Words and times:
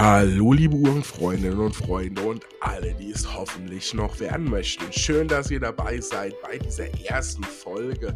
Hallo, 0.00 0.52
liebe 0.52 0.76
Uhrenfreundinnen 0.76 1.58
und 1.58 1.74
Freunde 1.74 2.22
und 2.22 2.46
alle, 2.60 2.94
die 2.94 3.10
es 3.10 3.34
hoffentlich 3.34 3.92
noch 3.94 4.20
werden 4.20 4.48
möchten. 4.48 4.92
Schön, 4.92 5.26
dass 5.26 5.50
ihr 5.50 5.58
dabei 5.58 6.00
seid 6.00 6.40
bei 6.40 6.56
dieser 6.56 6.86
ersten 7.04 7.42
Folge 7.42 8.14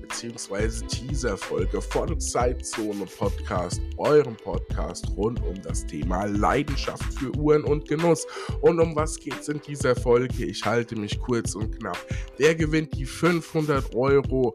bzw. 0.00 0.86
Teaser-Folge 0.86 1.82
von 1.82 2.20
Zeitzone 2.20 3.04
Podcast, 3.18 3.82
eurem 3.96 4.36
Podcast 4.36 5.08
rund 5.16 5.42
um 5.44 5.60
das 5.60 5.84
Thema 5.84 6.26
Leidenschaft 6.26 7.12
für 7.14 7.36
Uhren 7.36 7.64
und 7.64 7.88
Genuss. 7.88 8.28
Und 8.60 8.78
um 8.78 8.94
was 8.94 9.18
geht 9.18 9.40
es 9.40 9.48
in 9.48 9.60
dieser 9.60 9.96
Folge? 9.96 10.44
Ich 10.44 10.64
halte 10.64 10.94
mich 10.94 11.18
kurz 11.18 11.56
und 11.56 11.76
knapp. 11.80 11.98
Wer 12.36 12.54
gewinnt 12.54 12.96
die 12.96 13.06
500 13.06 13.92
Euro? 13.96 14.54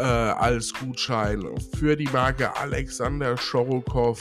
Äh, 0.00 0.02
als 0.02 0.72
Gutschein 0.72 1.44
für 1.78 1.94
die 1.94 2.08
Marke 2.12 2.56
Alexander 2.56 3.36
Schorokow. 3.36 4.18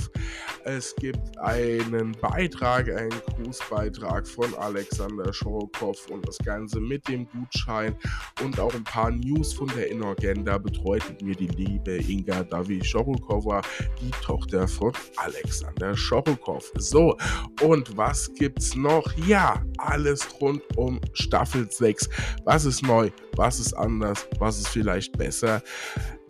Es 0.65 0.93
gibt 0.97 1.37
einen 1.39 2.11
Beitrag, 2.21 2.89
einen 2.89 3.21
Grußbeitrag 3.35 4.27
von 4.27 4.53
Alexander 4.55 5.31
Schorokow 5.31 5.97
und 6.09 6.27
das 6.27 6.37
Ganze 6.39 6.81
mit 6.81 7.07
dem 7.07 7.27
Gutschein 7.29 7.95
und 8.43 8.59
auch 8.59 8.73
ein 8.73 8.83
paar 8.83 9.09
News 9.09 9.53
von 9.53 9.67
der 9.69 9.89
Inorgenda 9.89 10.57
betreut 10.57 11.03
mit 11.09 11.21
mir 11.21 11.35
die 11.35 11.47
liebe 11.47 11.97
Inga 11.97 12.43
Davi 12.43 12.83
Schorokowa, 12.83 13.61
die 14.01 14.11
Tochter 14.21 14.67
von 14.67 14.91
Alexander 15.15 15.95
Schorokow. 15.95 16.71
So, 16.75 17.17
und 17.61 17.95
was 17.95 18.33
gibt's 18.33 18.75
noch? 18.75 19.05
Ja, 19.25 19.63
alles 19.77 20.27
rund 20.41 20.61
um 20.75 20.99
Staffel 21.13 21.71
6. 21.71 22.09
Was 22.43 22.65
ist 22.65 22.83
neu? 22.83 23.09
Was 23.39 23.57
ist 23.57 23.73
anders? 23.73 24.27
Was 24.37 24.59
ist 24.59 24.67
vielleicht 24.67 25.17
besser? 25.17 25.63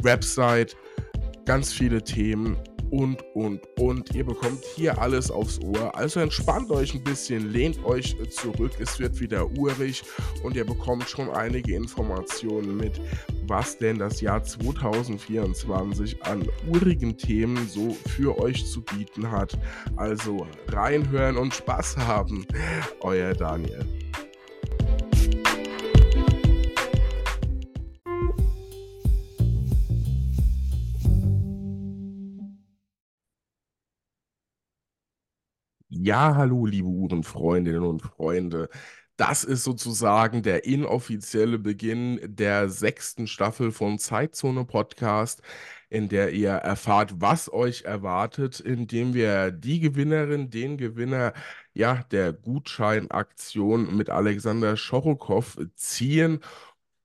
Website, 0.03 0.77
ganz 1.43 1.73
viele 1.73 2.03
Themen 2.03 2.55
und, 2.91 3.23
und, 3.33 3.61
und. 3.79 4.13
Ihr 4.13 4.23
bekommt 4.23 4.63
hier 4.75 5.01
alles 5.01 5.31
aufs 5.31 5.59
Ohr. 5.59 5.97
Also 5.97 6.19
entspannt 6.19 6.69
euch 6.69 6.93
ein 6.93 7.03
bisschen, 7.03 7.51
lehnt 7.51 7.83
euch 7.83 8.15
zurück. 8.29 8.73
Es 8.79 8.99
wird 8.99 9.19
wieder 9.19 9.49
urig 9.57 10.03
und 10.43 10.55
ihr 10.55 10.65
bekommt 10.65 11.09
schon 11.09 11.31
einige 11.31 11.73
Informationen 11.73 12.77
mit, 12.77 13.01
was 13.47 13.79
denn 13.79 13.97
das 13.97 14.21
Jahr 14.21 14.43
2024 14.43 16.23
an 16.23 16.47
urigen 16.67 17.17
Themen 17.17 17.67
so 17.67 17.97
für 18.15 18.37
euch 18.37 18.67
zu 18.67 18.83
bieten 18.83 19.31
hat. 19.31 19.57
Also 19.95 20.45
reinhören 20.67 21.37
und 21.37 21.55
Spaß 21.55 21.97
haben. 21.97 22.45
Euer 23.01 23.33
Daniel. 23.33 23.83
Ja, 36.09 36.35
hallo, 36.35 36.65
liebe 36.65 36.87
Uhrenfreundinnen 36.87 37.83
und 37.83 38.01
Freunde. 38.01 38.69
Das 39.15 39.43
ist 39.43 39.63
sozusagen 39.63 40.41
der 40.41 40.65
inoffizielle 40.65 41.59
Beginn 41.59 42.19
der 42.23 42.67
sechsten 42.69 43.27
Staffel 43.27 43.71
von 43.71 43.99
Zeitzone 43.99 44.65
Podcast, 44.65 45.43
in 45.87 46.09
der 46.09 46.31
ihr 46.33 46.49
erfahrt, 46.49 47.21
was 47.21 47.53
euch 47.53 47.83
erwartet, 47.83 48.59
indem 48.59 49.13
wir 49.13 49.51
die 49.51 49.79
Gewinnerin, 49.81 50.49
den 50.49 50.77
Gewinner 50.77 51.33
ja, 51.75 52.01
der 52.11 52.33
Gutscheinaktion 52.33 53.95
mit 53.95 54.09
Alexander 54.09 54.77
Schorokow 54.77 55.59
ziehen 55.75 56.39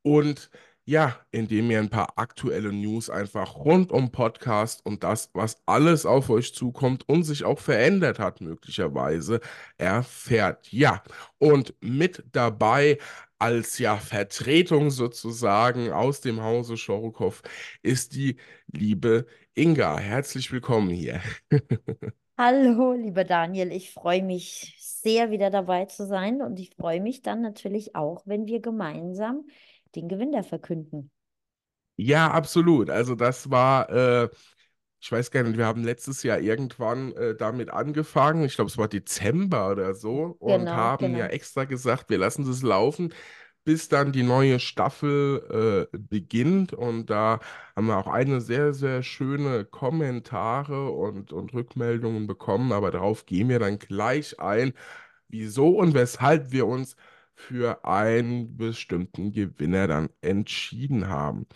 und 0.03 0.49
ja, 0.87 1.19
indem 1.31 1.71
ihr 1.71 1.79
ein 1.79 1.89
paar 1.89 2.19
aktuelle 2.19 2.73
News 2.73 3.09
einfach 3.09 3.57
rund 3.57 3.91
um 3.91 4.13
Podcast 4.13 4.85
und 4.85 5.03
das, 5.03 5.31
was 5.33 5.57
alles 5.67 6.05
auf 6.05 6.29
euch 6.29 6.55
zukommt 6.55 7.09
und 7.09 7.23
sich 7.23 7.45
auch 7.45 7.59
verändert 7.59 8.19
hat, 8.19 8.41
möglicherweise 8.41 9.41
erfährt. 9.79 10.71
Ja, 10.73 11.03
und 11.39 11.75
mit 11.81 12.25
dabei 12.33 12.99
als 13.39 13.79
ja 13.79 13.97
Vertretung 13.97 14.91
sozusagen 14.91 15.91
aus 15.91 16.21
dem 16.21 16.43
Hause 16.43 16.77
Schorokow 16.77 17.43
ist 17.83 18.15
die 18.15 18.37
liebe 18.67 19.27
Inga. 19.55 19.99
Herzlich 19.99 20.53
willkommen 20.53 20.91
hier. 20.91 21.21
Hallo, 22.37 22.93
lieber 22.93 23.25
Daniel. 23.25 23.73
Ich 23.73 23.93
freue 23.93 24.23
mich 24.23 24.75
sehr, 24.81 25.31
wieder 25.31 25.51
dabei 25.51 25.85
zu 25.85 26.07
sein 26.07 26.43
und 26.43 26.59
ich 26.59 26.75
freue 26.75 27.01
mich 27.01 27.23
dann 27.23 27.43
natürlich 27.43 27.95
auch, 27.95 28.23
wenn 28.27 28.47
wir 28.47 28.61
gemeinsam 28.61 29.45
den 29.97 30.09
Gewinner 30.09 30.43
verkünden. 30.45 31.11
Ja, 31.97 32.31
absolut. 32.31 32.91
Also 32.91 33.15
das 33.15 33.51
war, 33.51 33.89
äh, 33.91 34.29
ich 35.01 35.13
weiß 35.13 35.31
gar 35.31 35.43
nicht, 35.45 35.57
wir 35.59 35.67
haben 35.67 35.85
letztes 35.85 36.23
Jahr 36.25 36.41
irgendwann 36.41 37.13
äh, 37.13 37.37
damit 37.37 37.71
angefangen, 37.71 38.45
ich 38.45 38.57
glaube, 38.57 38.71
es 38.71 38.79
war 38.79 38.89
Dezember 38.89 39.71
oder 39.71 39.95
so, 39.95 40.37
und 40.41 40.73
Genau, 40.73 40.75
haben 40.75 41.15
ja 41.15 41.27
genau. 41.27 41.29
extra 41.29 41.65
gesagt, 41.65 42.11
wir 42.11 42.19
lassen 42.19 42.49
es 42.51 42.63
laufen, 42.63 43.13
bis 43.65 43.89
dann 43.89 44.13
die 44.13 44.23
neue 44.25 44.61
Staffel 44.61 45.89
äh, 45.93 45.99
beginnt. 45.99 46.73
Und 46.73 47.11
da 47.11 47.41
haben 47.77 47.87
wir 47.87 47.97
auch 47.99 48.09
eine 48.09 48.41
sehr, 48.41 48.75
sehr 48.75 49.03
schöne 49.05 49.65
Kommentare 49.65 50.91
und, 50.91 51.33
und 51.33 51.55
Rückmeldungen 51.55 52.27
bekommen, 52.27 52.73
aber 52.73 52.91
darauf 52.91 53.27
gehen 53.27 53.49
wir 53.51 53.59
dann 53.61 53.79
gleich 53.79 54.41
ein, 54.41 54.75
wieso 55.29 55.69
und 55.79 55.95
weshalb 55.95 56.53
wir 56.53 56.67
uns 56.67 56.97
für 57.35 57.85
einen 57.85 58.57
bestimmten 58.57 59.33
Gewinner 59.33 59.87
dann 59.89 60.11
entschieden 60.21 61.09
haben. 61.09 61.47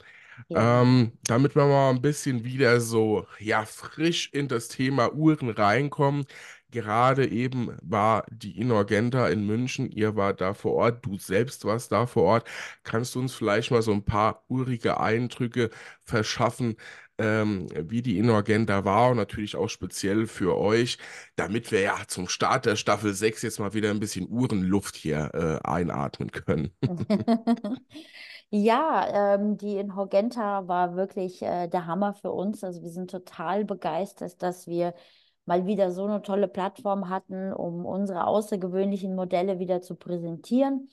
Ja. 0.48 0.82
Ähm, 0.82 1.12
damit 1.24 1.56
wir 1.56 1.66
mal 1.66 1.90
ein 1.90 2.00
bisschen 2.00 2.44
wieder 2.44 2.80
so, 2.80 3.26
ja, 3.40 3.64
frisch 3.64 4.30
in 4.32 4.48
das 4.48 4.68
Thema 4.68 5.12
Uhren 5.14 5.50
reinkommen. 5.50 6.26
Gerade 6.70 7.26
eben 7.28 7.76
war 7.82 8.26
die 8.30 8.58
Inorgenta 8.58 9.28
in 9.28 9.46
München, 9.46 9.90
ihr 9.90 10.16
wart 10.16 10.40
da 10.42 10.52
vor 10.52 10.74
Ort, 10.74 11.04
du 11.06 11.16
selbst 11.18 11.64
warst 11.64 11.92
da 11.92 12.06
vor 12.06 12.24
Ort. 12.24 12.48
Kannst 12.84 13.14
du 13.14 13.20
uns 13.20 13.34
vielleicht 13.34 13.70
mal 13.70 13.80
so 13.82 13.92
ein 13.92 14.04
paar 14.04 14.44
urige 14.48 15.00
Eindrücke 15.00 15.70
verschaffen, 16.04 16.76
ähm, 17.18 17.66
wie 17.74 18.02
die 18.02 18.18
Inorgenta 18.18 18.84
war 18.84 19.10
und 19.10 19.16
natürlich 19.16 19.56
auch 19.56 19.68
speziell 19.68 20.26
für 20.26 20.56
euch, 20.56 20.98
damit 21.36 21.72
wir 21.72 21.80
ja 21.80 21.96
zum 22.06 22.28
Start 22.28 22.66
der 22.66 22.76
Staffel 22.76 23.14
6 23.14 23.42
jetzt 23.42 23.58
mal 23.60 23.74
wieder 23.74 23.90
ein 23.90 24.00
bisschen 24.00 24.28
Uhrenluft 24.30 24.96
hier 24.96 25.30
äh, 25.34 25.66
einatmen 25.68 26.30
können. 26.30 26.72
Ja, 28.50 29.34
ähm, 29.34 29.58
die 29.58 29.76
in 29.76 29.94
Horgenta 29.94 30.66
war 30.68 30.96
wirklich 30.96 31.42
äh, 31.42 31.68
der 31.68 31.86
Hammer 31.86 32.14
für 32.14 32.32
uns. 32.32 32.64
Also 32.64 32.82
wir 32.82 32.88
sind 32.90 33.10
total 33.10 33.64
begeistert, 33.66 34.42
dass 34.42 34.66
wir 34.66 34.94
mal 35.44 35.66
wieder 35.66 35.90
so 35.92 36.04
eine 36.06 36.22
tolle 36.22 36.48
Plattform 36.48 37.10
hatten, 37.10 37.52
um 37.52 37.84
unsere 37.84 38.26
außergewöhnlichen 38.26 39.14
Modelle 39.14 39.58
wieder 39.58 39.82
zu 39.82 39.96
präsentieren. 39.96 40.88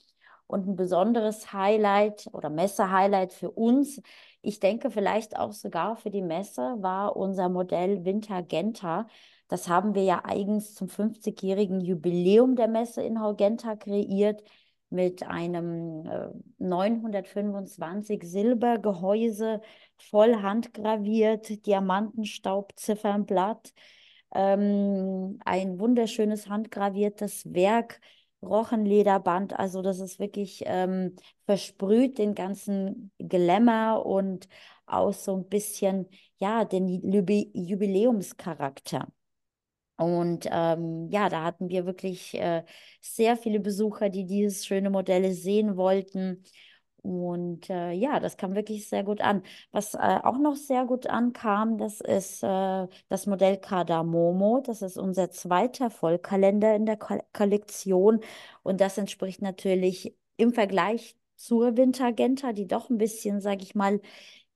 Und 0.48 0.68
ein 0.68 0.76
besonderes 0.76 1.54
Highlight 1.54 2.28
oder 2.34 2.50
Messe-Highlight 2.50 3.34
für 3.34 3.52
uns, 3.52 4.02
ich 4.46 4.60
denke 4.60 4.92
vielleicht 4.92 5.38
auch 5.38 5.52
sogar 5.54 5.96
für 5.98 6.10
die 6.10 6.22
Messe, 6.22 6.76
war 6.80 7.16
unser 7.18 7.50
Modell 7.50 8.06
Winter 8.06 8.42
Genta. 8.44 9.08
Das 9.48 9.68
haben 9.70 9.96
wir 9.96 10.04
ja 10.04 10.24
eigens 10.26 10.74
zum 10.76 10.88
50-jährigen 10.88 11.82
Jubiläum 11.82 12.56
der 12.56 12.68
Messe 12.68 13.02
in 13.04 13.22
Horgenta 13.22 13.76
kreiert 13.76 14.44
mit 14.90 15.24
einem 15.24 16.06
äh, 16.06 16.30
925 16.60 18.24
Silbergehäuse, 18.24 19.62
voll 19.98 20.42
handgraviert, 20.42 21.66
Diamantenstaubziffernblatt, 21.66 23.74
ähm, 24.34 25.40
ein 25.46 25.80
wunderschönes 25.80 26.50
handgraviertes 26.50 27.54
Werk, 27.54 28.00
Rochenlederband. 28.46 29.58
Also 29.58 29.82
das 29.82 30.00
ist 30.00 30.20
wirklich 30.20 30.64
ähm, 30.66 31.16
versprüht 31.46 32.18
den 32.18 32.36
ganzen 32.36 33.12
Glamour 33.20 34.06
und 34.06 34.48
auch 34.86 35.14
so 35.14 35.36
ein 35.38 35.48
bisschen, 35.50 36.08
ja, 36.38 36.66
den 36.66 36.88
Jubi 36.88 37.52
Jubiläumscharakter. 37.54 39.08
Und 39.98 40.48
ähm, 40.52 41.08
ja, 41.10 41.30
da 41.30 41.44
hatten 41.44 41.70
wir 41.70 41.86
wirklich 41.86 42.34
äh, 42.36 42.64
sehr 43.02 43.38
viele 43.38 43.60
Besucher, 43.62 44.10
die 44.10 44.26
dieses 44.26 44.66
schöne 44.66 44.90
Modelle 44.90 45.34
sehen 45.34 45.78
wollten. 45.78 46.44
Und 47.06 47.70
äh, 47.70 47.92
ja, 47.92 48.20
das 48.20 48.36
kam 48.36 48.56
wirklich 48.56 48.90
sehr 48.90 49.04
gut 49.04 49.22
an. 49.22 49.44
Was 49.72 49.94
äh, 49.94 49.98
auch 50.24 50.40
noch 50.40 50.56
sehr 50.56 50.86
gut 50.86 51.06
ankam, 51.06 51.78
das 51.78 52.02
ist 52.02 52.42
äh, 52.42 52.88
das 53.10 53.28
Modell 53.28 53.58
Cardamomo. 53.58 54.62
Das 54.66 54.82
ist 54.82 54.98
unser 54.98 55.30
zweiter 55.30 55.92
Vollkalender 55.92 56.76
in 56.76 56.88
der 56.88 56.98
Ko 56.98 57.20
Kollektion. 57.32 58.22
Und 58.64 58.82
das 58.82 58.98
entspricht 58.98 59.42
natürlich 59.44 60.16
im 60.38 60.52
Vergleich 60.52 61.16
zur 61.36 61.78
Wintergenta, 61.78 62.54
die 62.54 62.66
doch 62.68 62.90
ein 62.90 62.98
bisschen, 62.98 63.40
sage 63.40 63.62
ich 63.62 63.76
mal, 63.76 64.02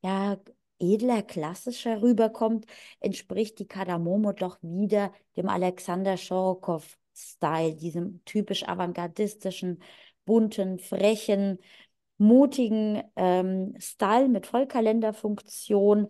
ja, 0.01 0.37
edler, 0.79 1.21
klassischer 1.23 2.01
rüberkommt, 2.01 2.65
entspricht 2.99 3.59
die 3.59 3.67
Cardamomo 3.67 4.31
doch 4.33 4.57
wieder 4.63 5.13
dem 5.37 5.49
Alexander 5.49 6.17
Schorokow-Style, 6.17 7.75
diesem 7.75 8.23
typisch 8.25 8.67
avantgardistischen, 8.67 9.83
bunten, 10.25 10.79
frechen, 10.79 11.59
mutigen 12.19 13.03
ähm, 13.15 13.75
Style 13.79 14.29
mit 14.29 14.45
Vollkalenderfunktion 14.47 16.09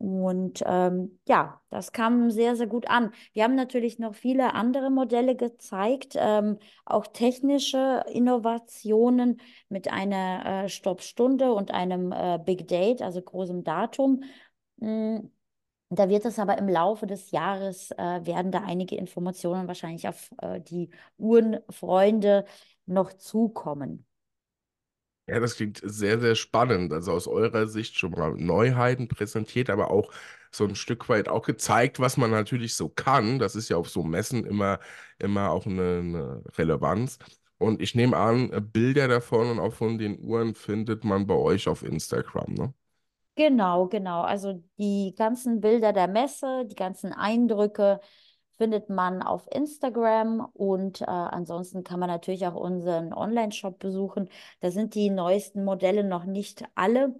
Und 0.00 0.62
ähm, 0.66 1.18
ja, 1.28 1.60
das 1.70 1.90
kam 1.92 2.30
sehr, 2.30 2.54
sehr 2.56 2.68
gut 2.68 2.88
an. 2.88 3.12
Wir 3.32 3.42
haben 3.44 3.56
natürlich 3.56 3.98
noch 3.98 4.14
viele 4.14 4.54
andere 4.54 4.90
Modelle 4.90 5.34
gezeigt, 5.36 6.14
ähm, 6.16 6.58
auch 6.84 7.06
technische 7.08 8.04
Innovationen 8.12 9.40
mit 9.68 9.90
einer 9.92 10.64
äh, 10.66 10.68
Stoppstunde 10.68 11.52
und 11.52 11.72
einem 11.72 12.12
äh, 12.12 12.38
Big 12.44 12.68
Date, 12.68 13.02
also 13.02 13.20
großem 13.22 13.64
Datum. 13.64 14.22
Mm, 14.76 15.18
Da 15.90 16.08
wird 16.10 16.24
es 16.26 16.38
aber 16.40 16.58
im 16.58 16.68
Laufe 16.68 17.06
des 17.06 17.30
Jahres, 17.32 17.92
äh, 17.92 18.26
werden 18.26 18.52
da 18.52 18.62
einige 18.64 18.96
Informationen 18.96 19.68
wahrscheinlich 19.68 20.08
auf 20.08 20.30
äh, 20.42 20.60
die 20.60 20.90
Uhrenfreunde 21.18 22.46
noch 22.86 23.12
zukommen. 23.14 24.07
Ja, 25.28 25.40
das 25.40 25.56
klingt 25.56 25.80
sehr, 25.84 26.18
sehr 26.20 26.34
spannend. 26.34 26.92
Also 26.92 27.12
aus 27.12 27.26
eurer 27.28 27.68
Sicht 27.68 27.98
schon 27.98 28.12
mal 28.12 28.32
Neuheiten 28.34 29.08
präsentiert, 29.08 29.68
aber 29.70 29.90
auch 29.90 30.10
so 30.50 30.64
ein 30.64 30.74
Stück 30.74 31.08
weit 31.10 31.28
auch 31.28 31.44
gezeigt, 31.44 32.00
was 32.00 32.16
man 32.16 32.30
natürlich 32.30 32.74
so 32.74 32.88
kann. 32.88 33.38
Das 33.38 33.54
ist 33.54 33.68
ja 33.68 33.76
auf 33.76 33.90
so 33.90 34.02
Messen 34.02 34.46
immer, 34.46 34.80
immer 35.18 35.50
auch 35.50 35.66
eine, 35.66 35.98
eine 35.98 36.42
Relevanz. 36.56 37.18
Und 37.58 37.82
ich 37.82 37.94
nehme 37.94 38.16
an, 38.16 38.50
Bilder 38.72 39.06
davon 39.08 39.50
und 39.50 39.58
auch 39.60 39.74
von 39.74 39.98
den 39.98 40.18
Uhren 40.20 40.54
findet 40.54 41.04
man 41.04 41.26
bei 41.26 41.34
euch 41.34 41.68
auf 41.68 41.82
Instagram, 41.82 42.54
ne? 42.54 42.74
Genau, 43.36 43.86
genau. 43.86 44.22
Also 44.22 44.64
die 44.78 45.14
ganzen 45.16 45.60
Bilder 45.60 45.92
der 45.92 46.08
Messe, 46.08 46.64
die 46.66 46.74
ganzen 46.74 47.12
Eindrücke 47.12 48.00
findet 48.58 48.90
man 48.90 49.22
auf 49.22 49.46
Instagram 49.52 50.48
und 50.52 51.00
äh, 51.00 51.04
ansonsten 51.06 51.84
kann 51.84 52.00
man 52.00 52.08
natürlich 52.10 52.46
auch 52.46 52.56
unseren 52.56 53.12
Online-Shop 53.14 53.78
besuchen. 53.78 54.28
Da 54.60 54.70
sind 54.70 54.94
die 54.94 55.10
neuesten 55.10 55.64
Modelle 55.64 56.04
noch 56.04 56.24
nicht 56.24 56.64
alle 56.74 57.14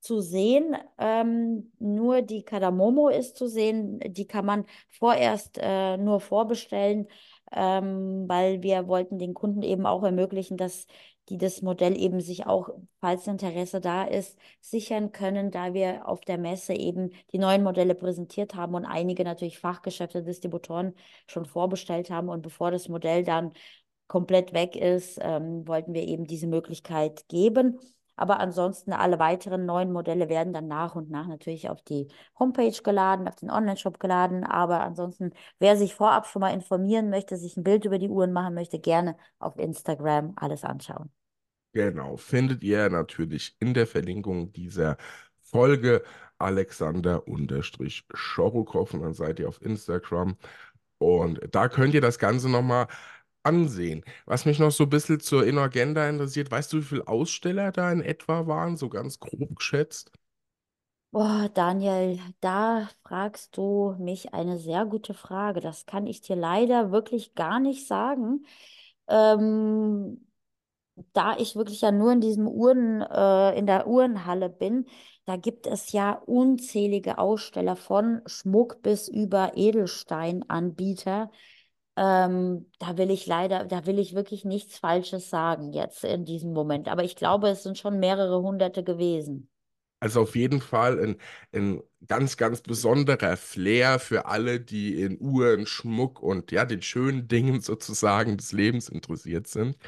zu 0.00 0.20
sehen. 0.20 0.76
Ähm, 0.98 1.72
nur 1.78 2.22
die 2.22 2.42
Kadamomo 2.42 3.08
ist 3.08 3.36
zu 3.36 3.46
sehen. 3.48 4.00
Die 4.06 4.26
kann 4.26 4.44
man 4.46 4.66
vorerst 4.90 5.58
äh, 5.60 5.96
nur 5.96 6.20
vorbestellen, 6.20 7.08
ähm, 7.52 8.24
weil 8.28 8.62
wir 8.62 8.88
wollten 8.88 9.18
den 9.18 9.34
Kunden 9.34 9.62
eben 9.62 9.86
auch 9.86 10.02
ermöglichen, 10.02 10.56
dass 10.56 10.86
die 11.28 11.38
das 11.38 11.62
Modell 11.62 11.98
eben 11.98 12.20
sich 12.20 12.46
auch, 12.46 12.68
falls 13.00 13.26
Interesse 13.26 13.80
da 13.80 14.04
ist, 14.04 14.38
sichern 14.60 15.12
können, 15.12 15.50
da 15.50 15.72
wir 15.74 16.06
auf 16.08 16.20
der 16.20 16.38
Messe 16.38 16.74
eben 16.74 17.10
die 17.32 17.38
neuen 17.38 17.62
Modelle 17.62 17.94
präsentiert 17.94 18.54
haben 18.54 18.74
und 18.74 18.84
einige 18.84 19.24
natürlich 19.24 19.58
Fachgeschäfte, 19.58 20.22
Distributoren 20.22 20.94
schon 21.26 21.46
vorbestellt 21.46 22.10
haben. 22.10 22.28
Und 22.28 22.42
bevor 22.42 22.70
das 22.70 22.88
Modell 22.88 23.24
dann 23.24 23.52
komplett 24.06 24.52
weg 24.52 24.76
ist, 24.76 25.18
ähm, 25.22 25.66
wollten 25.66 25.94
wir 25.94 26.02
eben 26.02 26.26
diese 26.26 26.46
Möglichkeit 26.46 27.26
geben. 27.28 27.78
Aber 28.16 28.40
ansonsten 28.40 28.92
alle 28.92 29.18
weiteren 29.18 29.66
neuen 29.66 29.92
Modelle 29.92 30.28
werden 30.28 30.52
dann 30.52 30.68
nach 30.68 30.94
und 30.94 31.10
nach 31.10 31.26
natürlich 31.26 31.68
auf 31.68 31.82
die 31.82 32.06
Homepage 32.38 32.80
geladen, 32.82 33.26
auf 33.28 33.36
den 33.36 33.50
Online-Shop 33.50 33.98
geladen. 33.98 34.44
Aber 34.44 34.80
ansonsten, 34.80 35.32
wer 35.58 35.76
sich 35.76 35.94
vorab 35.94 36.26
schon 36.26 36.40
mal 36.40 36.54
informieren 36.54 37.10
möchte, 37.10 37.36
sich 37.36 37.56
ein 37.56 37.64
Bild 37.64 37.84
über 37.84 37.98
die 37.98 38.08
Uhren 38.08 38.32
machen 38.32 38.54
möchte, 38.54 38.78
gerne 38.78 39.16
auf 39.38 39.58
Instagram 39.58 40.32
alles 40.36 40.64
anschauen. 40.64 41.10
Genau, 41.72 42.16
findet 42.16 42.62
ihr 42.62 42.88
natürlich 42.88 43.56
in 43.58 43.74
der 43.74 43.88
Verlinkung 43.88 44.52
dieser 44.52 44.96
Folge 45.42 46.04
Alexander-Schorokow 46.38 48.94
und 48.94 49.02
dann 49.02 49.14
seid 49.14 49.40
ihr 49.40 49.48
auf 49.48 49.60
Instagram 49.60 50.36
und 50.98 51.40
da 51.50 51.68
könnt 51.68 51.94
ihr 51.94 52.00
das 52.00 52.18
Ganze 52.18 52.48
nochmal 52.48 52.86
ansehen. 53.44 54.04
Was 54.26 54.44
mich 54.46 54.58
noch 54.58 54.70
so 54.72 54.84
ein 54.84 54.90
bisschen 54.90 55.20
zur 55.20 55.46
InnoAgenda 55.46 56.08
interessiert, 56.08 56.50
weißt 56.50 56.72
du, 56.72 56.78
wie 56.78 56.82
viele 56.82 57.08
Aussteller 57.08 57.72
da 57.72 57.90
in 57.92 58.00
etwa 58.02 58.46
waren, 58.46 58.76
so 58.76 58.88
ganz 58.88 59.20
grob 59.20 59.56
geschätzt? 59.56 60.12
Boah, 61.12 61.48
Daniel, 61.54 62.18
da 62.40 62.88
fragst 63.04 63.56
du 63.56 63.94
mich 64.00 64.34
eine 64.34 64.58
sehr 64.58 64.84
gute 64.84 65.14
Frage. 65.14 65.60
Das 65.60 65.86
kann 65.86 66.06
ich 66.08 66.20
dir 66.22 66.34
leider 66.34 66.90
wirklich 66.90 67.34
gar 67.36 67.60
nicht 67.60 67.86
sagen. 67.86 68.44
Ähm, 69.08 70.26
da 71.12 71.36
ich 71.38 71.56
wirklich 71.56 71.82
ja 71.82 71.92
nur 71.92 72.12
in 72.12 72.20
diesem 72.20 72.48
Uhren, 72.48 73.02
äh, 73.02 73.58
in 73.58 73.66
der 73.66 73.86
Uhrenhalle 73.88 74.50
bin, 74.50 74.86
da 75.26 75.36
gibt 75.36 75.66
es 75.66 75.92
ja 75.92 76.12
unzählige 76.26 77.18
Aussteller 77.18 77.76
von 77.76 78.22
Schmuck 78.26 78.82
bis 78.82 79.08
über 79.08 79.52
Edelsteinanbieter. 79.56 81.30
Ähm, 81.96 82.70
da 82.80 82.96
will 82.98 83.10
ich 83.10 83.26
leider, 83.26 83.64
da 83.66 83.86
will 83.86 83.98
ich 83.98 84.14
wirklich 84.14 84.44
nichts 84.44 84.78
Falsches 84.78 85.30
sagen 85.30 85.72
jetzt 85.72 86.04
in 86.04 86.24
diesem 86.24 86.52
Moment. 86.52 86.88
Aber 86.88 87.04
ich 87.04 87.16
glaube, 87.16 87.48
es 87.48 87.62
sind 87.62 87.78
schon 87.78 87.98
mehrere 88.00 88.42
hunderte 88.42 88.82
gewesen. 88.84 89.48
Also 90.00 90.20
auf 90.22 90.36
jeden 90.36 90.60
Fall 90.60 91.00
ein, 91.02 91.16
ein 91.52 91.82
ganz, 92.06 92.36
ganz 92.36 92.60
besonderer 92.60 93.36
Flair 93.38 93.98
für 93.98 94.26
alle, 94.26 94.60
die 94.60 95.00
in 95.00 95.18
Uhren, 95.20 95.66
Schmuck 95.66 96.22
und 96.22 96.52
ja, 96.52 96.64
den 96.66 96.82
schönen 96.82 97.26
Dingen 97.28 97.60
sozusagen 97.62 98.36
des 98.36 98.52
Lebens 98.52 98.88
interessiert 98.90 99.46
sind. 99.46 99.78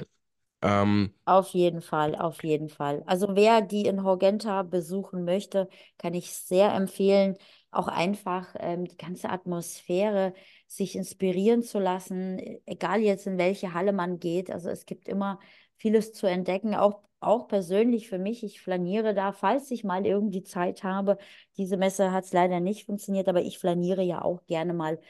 Ähm, 0.63 1.15
Auf 1.25 1.49
jeden 1.55 1.81
Fall, 1.83 2.15
auf 2.15 2.45
jeden 2.45 2.69
Fall. 2.69 3.03
Also 3.07 3.35
wer 3.35 3.61
die 3.61 3.87
in 3.87 4.05
Horgenta 4.05 4.63
besuchen 4.63 5.25
möchte, 5.25 5.69
kann 5.99 6.15
ich 6.15 6.33
sehr 6.33 6.73
empfehlen, 6.73 7.37
auch 7.73 7.89
einfach 7.89 8.55
ähm, 8.61 8.85
die 8.85 8.97
ganze 8.97 9.29
Atmosphäre 9.31 10.35
sich 10.67 10.97
inspirieren 10.97 11.63
zu 11.63 11.79
lassen, 11.79 12.39
e- 12.39 12.61
egal 12.67 13.01
jetzt 13.01 13.27
in 13.27 13.39
welche 13.39 13.75
Halle 13.75 13.93
man 13.93 14.19
geht. 14.19 14.51
Also 14.51 14.69
es 14.71 14.87
gibt 14.87 15.09
immer 15.09 15.39
vieles 15.77 16.13
zu 16.13 16.27
entdecken, 16.27 16.75
auch, 16.75 17.03
auch 17.21 17.49
persönlich 17.49 18.09
für 18.09 18.19
mich. 18.19 18.43
Ich 18.45 18.61
flaniere 18.61 19.15
da, 19.15 19.33
falls 19.33 19.71
ich 19.71 19.85
mal 19.85 20.07
irgendwie 20.07 20.43
Zeit 20.43 20.85
habe. 20.85 21.19
Diese 21.57 21.77
Messe 21.77 22.13
hat 22.13 22.25
es 22.25 22.33
leider 22.33 22.61
nicht 22.61 22.87
funktioniert, 22.87 23.29
aber 23.29 23.43
ich 23.43 23.59
flaniere 23.59 24.03
ja 24.03 24.23
auch 24.23 24.45
gerne 24.47 24.75
mal 24.75 25.01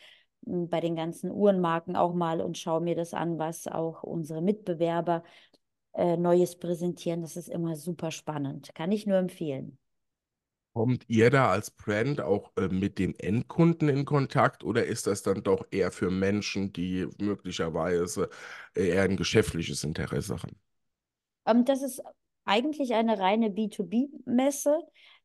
m, 0.46 0.68
bei 0.68 0.80
den 0.80 0.96
ganzen 0.96 1.30
Uhrenmarken 1.30 1.96
auch 1.96 2.14
mal 2.14 2.40
und 2.40 2.58
schaue 2.58 2.80
mir 2.80 2.94
das 2.96 3.14
an, 3.14 3.38
was 3.38 3.66
auch 3.68 4.02
unsere 4.02 4.42
Mitbewerber 4.42 5.22
äh, 5.94 6.16
Neues 6.16 6.56
präsentieren. 6.58 7.22
Das 7.22 7.36
ist 7.36 7.48
immer 7.48 7.76
super 7.76 8.10
spannend. 8.12 8.70
Kann 8.74 8.92
ich 8.92 9.06
nur 9.06 9.18
empfehlen. 9.18 9.78
Kommt 10.76 11.08
ihr 11.08 11.30
da 11.30 11.48
als 11.50 11.70
Brand 11.70 12.20
auch 12.20 12.52
äh, 12.58 12.68
mit 12.68 12.98
dem 12.98 13.14
Endkunden 13.16 13.88
in 13.88 14.04
Kontakt 14.04 14.62
oder 14.62 14.84
ist 14.84 15.06
das 15.06 15.22
dann 15.22 15.42
doch 15.42 15.64
eher 15.70 15.90
für 15.90 16.10
Menschen, 16.10 16.70
die 16.74 17.08
möglicherweise 17.18 18.28
äh, 18.76 18.88
eher 18.88 19.04
ein 19.04 19.16
geschäftliches 19.16 19.84
Interesse 19.84 20.34
haben? 20.34 20.54
Ähm, 21.46 21.64
das 21.64 21.80
ist 21.80 22.02
eigentlich 22.44 22.92
eine 22.92 23.18
reine 23.18 23.48
B2B-Messe. 23.48 24.80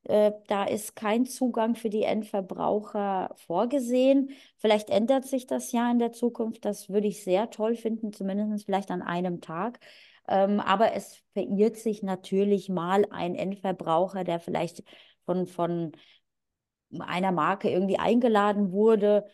Äh, 0.06 0.32
da 0.48 0.64
ist 0.64 0.96
kein 0.96 1.26
Zugang 1.26 1.76
für 1.76 1.90
die 1.90 2.04
Endverbraucher 2.04 3.36
vorgesehen. 3.46 4.32
Vielleicht 4.56 4.90
ändert 4.90 5.26
sich 5.26 5.48
das 5.48 5.74
ja 5.74 5.92
in 5.92 6.00
der 6.00 6.14
Zukunft. 6.14 6.64
Das 6.64 6.88
würde 6.88 7.08
ich 7.10 7.26
sehr 7.26 7.50
toll 7.50 7.76
finden, 7.76 8.14
zumindest 8.14 8.64
vielleicht 8.64 8.90
an 8.90 9.02
einem 9.02 9.42
Tag. 9.42 9.82
Ähm, 10.30 10.62
aber 10.62 10.94
es 10.94 11.22
verirrt 11.34 11.76
sich 11.76 12.04
natürlich 12.04 12.70
mal 12.70 13.06
ein 13.10 13.36
Endverbraucher, 13.36 14.24
der 14.24 14.40
vielleicht 14.40 14.84
von, 15.26 15.48
von 15.48 15.92
einer 17.00 17.32
Marke 17.32 17.70
irgendwie 17.70 17.98
eingeladen 17.98 18.72
wurde, 18.72 19.26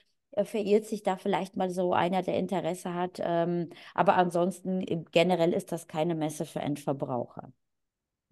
verirrt 0.44 0.86
sich 0.86 1.04
da 1.04 1.18
vielleicht 1.18 1.56
mal 1.56 1.70
so 1.70 1.94
einer, 1.94 2.22
der 2.22 2.38
Interesse 2.38 2.94
hat. 2.94 3.20
Ähm, 3.20 3.70
aber 3.94 4.16
ansonsten 4.16 4.82
äh, 4.82 5.04
generell 5.12 5.54
ist 5.54 5.72
das 5.72 5.88
keine 5.88 6.16
Messe 6.16 6.46
für 6.46 6.60
Endverbraucher. 6.60 7.52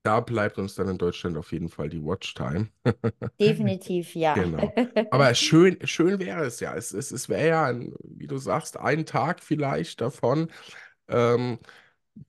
Da 0.04 0.20
bleibt 0.20 0.60
uns 0.60 0.76
dann 0.76 0.88
in 0.88 1.00
Deutschland 1.00 1.36
auf 1.36 1.52
jeden 1.52 1.68
Fall 1.68 1.90
die 1.90 2.04
Watchtime. 2.04 2.68
Definitiv 3.40 4.14
ja. 4.14 4.36
Genau. 4.36 4.72
Aber 5.10 5.34
schön, 5.34 5.80
schön 5.84 6.20
wäre 6.20 6.46
es 6.46 6.60
ja. 6.60 6.76
Es, 6.76 6.94
es, 6.94 7.12
es 7.12 7.28
wäre 7.28 7.48
ja, 7.48 7.66
ein, 7.66 7.92
wie 8.04 8.28
du 8.28 8.38
sagst, 8.38 8.78
ein 8.78 9.08
Tag 9.08 9.42
vielleicht 9.42 10.02
davon. 10.02 10.52
Ähm, 11.08 11.58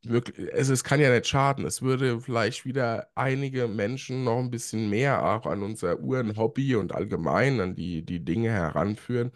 wirklich, 0.05 0.53
also 0.55 0.73
es 0.73 0.85
kann 0.85 1.01
ja 1.01 1.11
nicht 1.11 1.27
schaden. 1.29 1.65
Es 1.67 1.83
würde 1.83 2.21
vielleicht 2.21 2.65
wieder 2.65 3.09
einige 3.15 3.69
Menschen 3.69 4.25
noch 4.25 4.39
ein 4.39 4.51
bisschen 4.51 4.91
mehr 4.91 5.25
auch 5.25 5.47
an 5.47 5.63
unser 5.63 6.01
Uhrenhobby 6.01 6.77
und 6.77 6.95
allgemein 6.95 7.61
an 7.61 7.75
die, 7.75 8.03
die 8.05 8.25
Dinge 8.25 8.51
heranführen. 8.51 9.33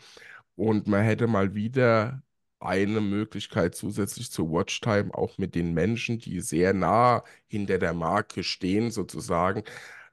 Und 0.56 0.86
man 0.88 1.02
hätte 1.04 1.26
mal 1.26 1.54
wieder 1.54 2.22
eine 2.60 3.00
Möglichkeit 3.00 3.74
zusätzlich 3.74 4.30
zur 4.30 4.50
Watchtime 4.50 5.14
auch 5.14 5.38
mit 5.38 5.54
den 5.54 5.72
Menschen, 5.74 6.18
die 6.18 6.40
sehr 6.40 6.74
nah 6.74 7.24
hinter 7.48 7.78
der 7.78 7.94
Marke 7.94 8.42
stehen, 8.44 8.90
sozusagen, 8.90 9.64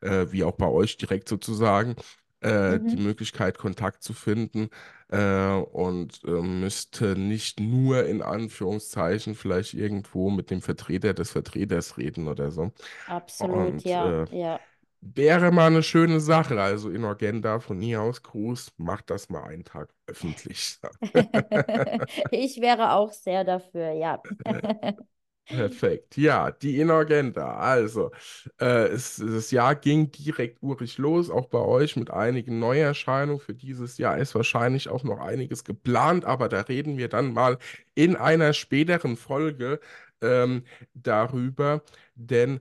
äh, 0.02 0.28
wie 0.32 0.44
auch 0.44 0.54
bei 0.54 0.68
euch 0.68 0.98
direkt 0.98 1.28
sozusagen, 1.30 1.96
äh, 2.42 2.80
die 2.92 2.98
Mhm. 2.98 3.02
Möglichkeit, 3.02 3.58
Kontakt 3.58 4.04
zu 4.04 4.14
finden 4.14 4.70
äh, 5.10 5.52
und 5.54 6.22
äh, 6.26 6.30
müsste 6.42 7.16
nicht 7.18 7.60
nur 7.60 8.06
in 8.06 8.22
Anführungszeichen 8.22 9.36
vielleicht 9.36 9.74
irgendwo 9.74 10.30
mit 10.30 10.52
dem 10.52 10.62
Vertreter 10.62 11.14
des 11.14 11.32
Vertreters 11.32 11.98
reden 11.98 12.28
oder 12.28 12.52
so. 12.52 12.72
Absolut, 13.06 13.84
Und 13.84 13.86
ja, 13.86 14.20
äh, 14.24 14.28
ja. 14.30 14.68
wäre 15.02 15.52
mal 15.52 15.68
eine 15.68 15.84
schöne 15.84 16.20
Sache. 16.22 16.62
Also 16.62 16.90
in 16.92 17.06
Agenda 17.06 17.60
von 17.60 17.82
hier 17.82 18.02
aus 18.02 18.24
Gruß, 18.24 18.74
macht 18.78 19.10
das 19.12 19.30
mal 19.30 19.44
einen 19.46 19.66
Tag 19.66 19.90
öffentlich. 20.08 20.80
Ich 22.32 22.62
wäre 22.62 22.94
auch 22.94 23.12
sehr 23.14 23.44
dafür, 23.44 23.92
ja. 23.92 24.24
Perfekt. 25.48 26.18
Ja, 26.18 26.52
die 26.52 26.78
Inagenda. 26.82 27.56
Also, 27.56 28.12
äh, 28.60 28.88
es, 28.90 29.16
das 29.16 29.50
Jahr 29.52 29.76
ging 29.76 30.12
direkt 30.12 30.62
urig 30.62 30.98
los, 30.98 31.30
auch 31.30 31.46
bei 31.48 31.60
euch 31.60 31.96
mit 31.96 32.10
einigen 32.12 32.60
Neuerscheinungen. 32.60 33.40
Für 33.40 33.54
dieses 33.54 33.98
Jahr 33.98 34.18
ist 34.18 34.36
wahrscheinlich 34.36 34.90
auch 34.90 35.04
noch 35.06 35.20
einiges 35.20 35.64
geplant, 35.64 36.26
aber 36.26 36.50
da 36.50 36.60
reden 36.62 36.98
wir 36.98 37.08
dann 37.08 37.32
mal 37.34 37.60
in 37.96 38.18
einer 38.18 38.52
späteren 38.52 39.16
Folge 39.16 39.80
ähm, 40.22 40.66
darüber. 40.94 41.82
Denn 42.16 42.60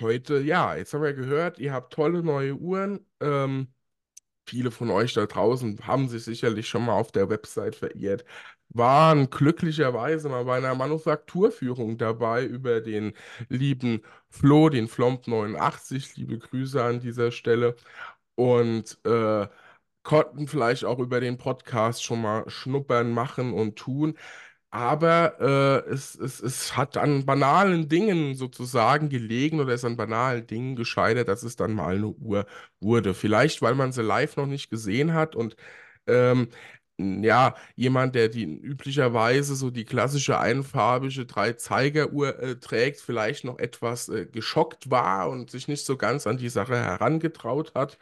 heute, 0.00 0.40
ja, 0.40 0.76
jetzt 0.76 0.94
haben 0.94 1.02
wir 1.02 1.14
gehört, 1.14 1.58
ihr 1.58 1.72
habt 1.72 1.92
tolle 1.94 2.22
neue 2.22 2.54
Uhren. 2.56 3.06
Ähm, 3.20 3.68
Viele 4.46 4.70
von 4.70 4.90
euch 4.90 5.14
da 5.14 5.24
draußen 5.26 5.86
haben 5.86 6.08
sich 6.08 6.24
sicherlich 6.24 6.68
schon 6.68 6.84
mal 6.84 6.92
auf 6.94 7.12
der 7.12 7.30
Website 7.30 7.76
verirrt, 7.76 8.24
waren 8.74 9.30
glücklicherweise 9.30 10.28
mal 10.28 10.44
bei 10.44 10.56
einer 10.58 10.74
Manufakturführung 10.74 11.96
dabei 11.98 12.44
über 12.44 12.80
den 12.80 13.14
lieben 13.48 14.02
Flo, 14.28 14.68
den 14.68 14.88
Flomp 14.88 15.26
89. 15.28 16.16
Liebe 16.16 16.38
Grüße 16.38 16.82
an 16.82 17.00
dieser 17.00 17.30
Stelle. 17.32 17.76
Und 18.36 18.98
äh, 19.04 19.46
konnten 20.04 20.48
vielleicht 20.48 20.84
auch 20.84 20.98
über 21.00 21.20
den 21.20 21.38
Podcast 21.38 22.04
schon 22.04 22.22
mal 22.22 22.48
schnuppern, 22.50 23.12
machen 23.12 23.52
und 23.54 23.76
tun. 23.76 24.16
Aber 24.70 25.40
äh, 25.86 25.90
es, 25.90 26.16
es, 26.16 26.40
es 26.40 26.76
hat 26.76 26.96
an 26.96 27.24
banalen 27.26 27.88
Dingen 27.88 28.34
sozusagen 28.34 29.08
gelegen 29.08 29.60
oder 29.60 29.74
ist 29.74 29.84
an 29.84 29.96
banalen 29.96 30.46
Dingen 30.48 30.74
gescheitert, 30.76 31.28
dass 31.28 31.44
es 31.44 31.56
dann 31.56 31.74
mal 31.74 31.94
eine 31.96 32.08
Uhr 32.08 32.46
wurde. 32.80 33.14
Vielleicht, 33.14 33.62
weil 33.62 33.76
man 33.76 33.92
sie 33.92 34.02
live 34.02 34.36
noch 34.36 34.46
nicht 34.46 34.70
gesehen 34.70 35.14
hat 35.14 35.36
und 35.36 35.56
ähm, 36.08 36.48
ja, 36.98 37.56
jemand, 37.74 38.14
der 38.14 38.28
die 38.28 38.44
üblicherweise 38.44 39.56
so 39.56 39.70
die 39.70 39.84
klassische 39.84 40.38
einfarbige 40.38 41.26
Drei-Zeiger-Uhr 41.26 42.38
äh, 42.40 42.56
trägt, 42.56 43.00
vielleicht 43.00 43.44
noch 43.44 43.58
etwas 43.58 44.08
äh, 44.08 44.26
geschockt 44.26 44.90
war 44.90 45.28
und 45.30 45.50
sich 45.50 45.66
nicht 45.68 45.84
so 45.84 45.96
ganz 45.96 46.26
an 46.26 46.36
die 46.38 46.48
Sache 46.48 46.76
herangetraut 46.76 47.72
hat. 47.74 47.98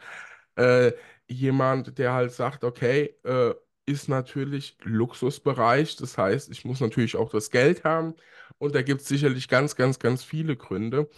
Äh, 0.55 0.93
jemand, 1.27 1.97
der 1.97 2.13
halt 2.13 2.31
sagt, 2.33 2.63
okay, 2.63 3.15
äh, 3.23 3.53
ist 3.85 4.09
natürlich 4.09 4.77
Luxusbereich. 4.83 5.95
Das 5.97 6.17
heißt, 6.17 6.49
ich 6.51 6.65
muss 6.65 6.79
natürlich 6.79 7.15
auch 7.15 7.29
das 7.31 7.49
Geld 7.51 7.83
haben. 7.83 8.15
Und 8.57 8.75
da 8.75 8.81
gibt 8.81 9.01
es 9.01 9.07
sicherlich 9.07 9.47
ganz, 9.47 9.75
ganz, 9.75 9.99
ganz 9.99 10.23
viele 10.23 10.55
Gründe. 10.55 11.09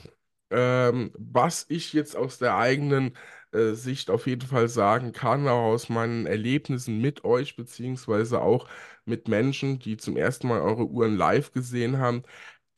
Ähm, 0.52 1.12
was 1.18 1.66
ich 1.70 1.94
jetzt 1.94 2.16
aus 2.16 2.38
der 2.38 2.56
eigenen 2.58 3.18
äh, 3.56 3.76
Sicht 3.76 4.10
auf 4.10 4.28
jeden 4.28 4.48
Fall 4.48 4.68
sagen 4.70 5.12
kann, 5.14 5.48
auch 5.48 5.66
aus 5.74 5.90
meinen 5.90 6.26
Erlebnissen 6.28 7.00
mit 7.02 7.24
euch, 7.26 7.56
beziehungsweise 7.56 8.42
auch 8.42 8.68
mit 9.06 9.28
Menschen, 9.28 9.80
die 9.80 9.98
zum 9.98 10.18
ersten 10.18 10.48
Mal 10.48 10.62
eure 10.62 10.88
Uhren 10.88 11.16
live 11.18 11.52
gesehen 11.52 11.98
haben, 12.00 12.24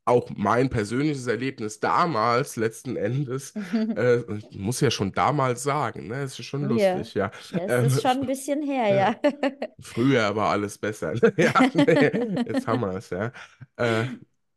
auch 0.05 0.29
mein 0.35 0.69
persönliches 0.69 1.27
Erlebnis 1.27 1.79
damals, 1.81 2.55
letzten 2.55 2.95
Endes, 2.97 3.53
äh, 3.95 4.21
ich 4.51 4.57
muss 4.57 4.81
ja 4.81 4.91
schon 4.91 5.11
damals 5.13 5.63
sagen, 5.63 6.07
ne, 6.07 6.23
ist 6.23 6.37
ja 6.37 6.43
schon 6.45 6.65
lustig, 6.65 7.13
ja. 7.13 7.31
ja, 7.51 7.59
es 7.65 7.67
Ähm, 7.67 7.85
ist 7.85 8.01
schon 8.01 8.11
ein 8.11 8.25
bisschen 8.25 8.61
her, 8.63 8.87
ja. 8.93 9.15
ja. 9.23 9.31
Früher 9.79 10.35
war 10.35 10.49
alles 10.51 10.77
besser. 10.77 11.13
ne? 11.13 11.33
Ja, 11.37 11.53
nee, 11.73 12.11
jetzt 12.47 12.67
haben 12.67 12.81
wir 12.81 12.95
es, 12.95 13.09
ja. 13.09 13.31
Äh, 13.77 14.05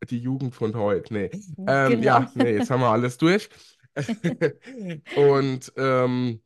die 0.09 0.19
Jugend 0.19 0.55
von 0.55 0.75
heute, 0.75 1.13
nee. 1.13 1.29
Ähm, 1.67 2.01
Genau. 2.01 2.01
ja, 2.01 2.31
nee, 2.35 2.53
jetzt 2.55 2.69
haben 2.71 2.81
wir 2.81 2.89
alles 2.89 3.17
durch. 3.17 3.49
Und 5.15 5.73
ähm, 5.77 6.41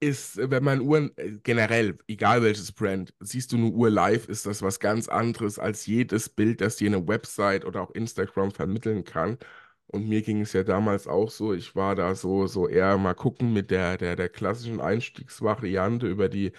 ist, 0.00 0.36
wenn 0.38 0.64
man 0.64 0.80
Uhren 0.80 1.16
äh, 1.16 1.38
generell, 1.42 1.98
egal 2.08 2.42
welches 2.42 2.72
Brand, 2.72 3.14
siehst 3.20 3.52
du 3.52 3.56
eine 3.56 3.66
Uhr 3.68 3.90
live, 3.90 4.28
ist 4.28 4.46
das 4.46 4.60
was 4.62 4.80
ganz 4.80 5.08
anderes 5.08 5.58
als 5.58 5.86
jedes 5.86 6.28
Bild, 6.28 6.60
das 6.60 6.76
dir 6.76 6.88
eine 6.88 7.06
Website 7.06 7.64
oder 7.64 7.82
auch 7.82 7.90
Instagram 7.92 8.50
vermitteln 8.50 9.04
kann. 9.04 9.38
Und 9.86 10.08
mir 10.08 10.22
ging 10.22 10.40
es 10.40 10.52
ja 10.54 10.64
damals 10.64 11.06
auch 11.06 11.30
so, 11.30 11.52
ich 11.52 11.76
war 11.76 11.94
da 11.94 12.14
so, 12.14 12.46
so 12.46 12.66
eher 12.68 12.96
mal 12.98 13.14
gucken 13.14 13.52
mit 13.52 13.70
der, 13.70 13.96
der, 13.98 14.16
der 14.16 14.28
klassischen 14.28 14.80
Einstiegsvariante 14.80 16.06
über 16.08 16.28
die, 16.28 16.52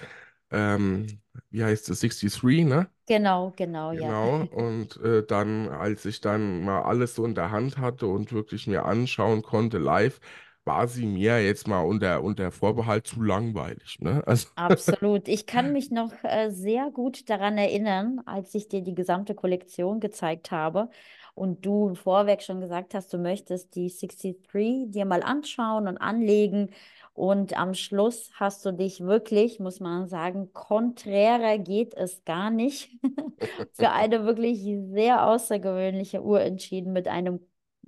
ähm, 0.53 1.21
wie 1.51 1.63
heißt 1.63 1.89
es, 1.89 2.01
63, 2.01 2.65
ne? 2.65 2.89
Genau, 3.07 3.51
genau, 3.55 3.91
ja. 3.93 4.19
Genau, 4.19 4.43
und 4.45 4.97
äh, 4.97 5.23
dann, 5.25 5.69
als 5.69 6.05
ich 6.05 6.19
dann 6.19 6.63
mal 6.63 6.81
alles 6.81 7.13
so 7.15 7.25
in 7.25 7.35
der 7.35 7.51
Hand 7.51 7.77
hatte 7.77 8.07
und 8.07 8.33
wirklich 8.33 8.65
mir 8.67 8.85
anschauen 8.85 9.43
konnte 9.43 9.77
live, 9.77 10.19
war 10.65 10.87
sie 10.87 11.05
mir 11.05 11.43
jetzt 11.45 11.67
mal 11.67 11.81
unter, 11.81 12.23
unter 12.23 12.51
Vorbehalt 12.51 13.05
zu 13.07 13.21
langweilig, 13.21 13.99
ne? 13.99 14.23
Also, 14.27 14.47
Absolut. 14.55 15.27
Ich 15.27 15.47
kann 15.47 15.71
mich 15.73 15.89
noch 15.89 16.13
äh, 16.23 16.51
sehr 16.51 16.91
gut 16.91 17.27
daran 17.29 17.57
erinnern, 17.57 18.21
als 18.27 18.53
ich 18.53 18.67
dir 18.67 18.81
die 18.83 18.93
gesamte 18.93 19.33
Kollektion 19.33 19.99
gezeigt 19.99 20.51
habe 20.51 20.89
und 21.33 21.65
du 21.65 21.95
vorweg 21.95 22.43
schon 22.43 22.61
gesagt 22.61 22.93
hast, 22.93 23.11
du 23.13 23.17
möchtest 23.17 23.73
die 23.75 23.87
63 23.89 24.91
dir 24.91 25.05
mal 25.05 25.23
anschauen 25.23 25.87
und 25.87 25.97
anlegen. 25.97 26.69
Und 27.13 27.57
am 27.57 27.75
Schluss 27.75 28.31
hast 28.35 28.65
du 28.65 28.71
dich 28.73 29.01
wirklich, 29.01 29.59
muss 29.59 29.79
man 29.79 30.07
sagen, 30.07 30.51
konträrer 30.51 31.59
geht 31.59 31.93
es 31.93 32.23
gar 32.25 32.49
nicht, 32.49 32.89
für 33.73 33.91
eine 33.91 34.25
wirklich 34.25 34.63
sehr 34.91 35.27
außergewöhnliche 35.27 36.23
Uhr 36.23 36.41
entschieden 36.41 36.91
mit 36.91 37.07
einem 37.07 37.39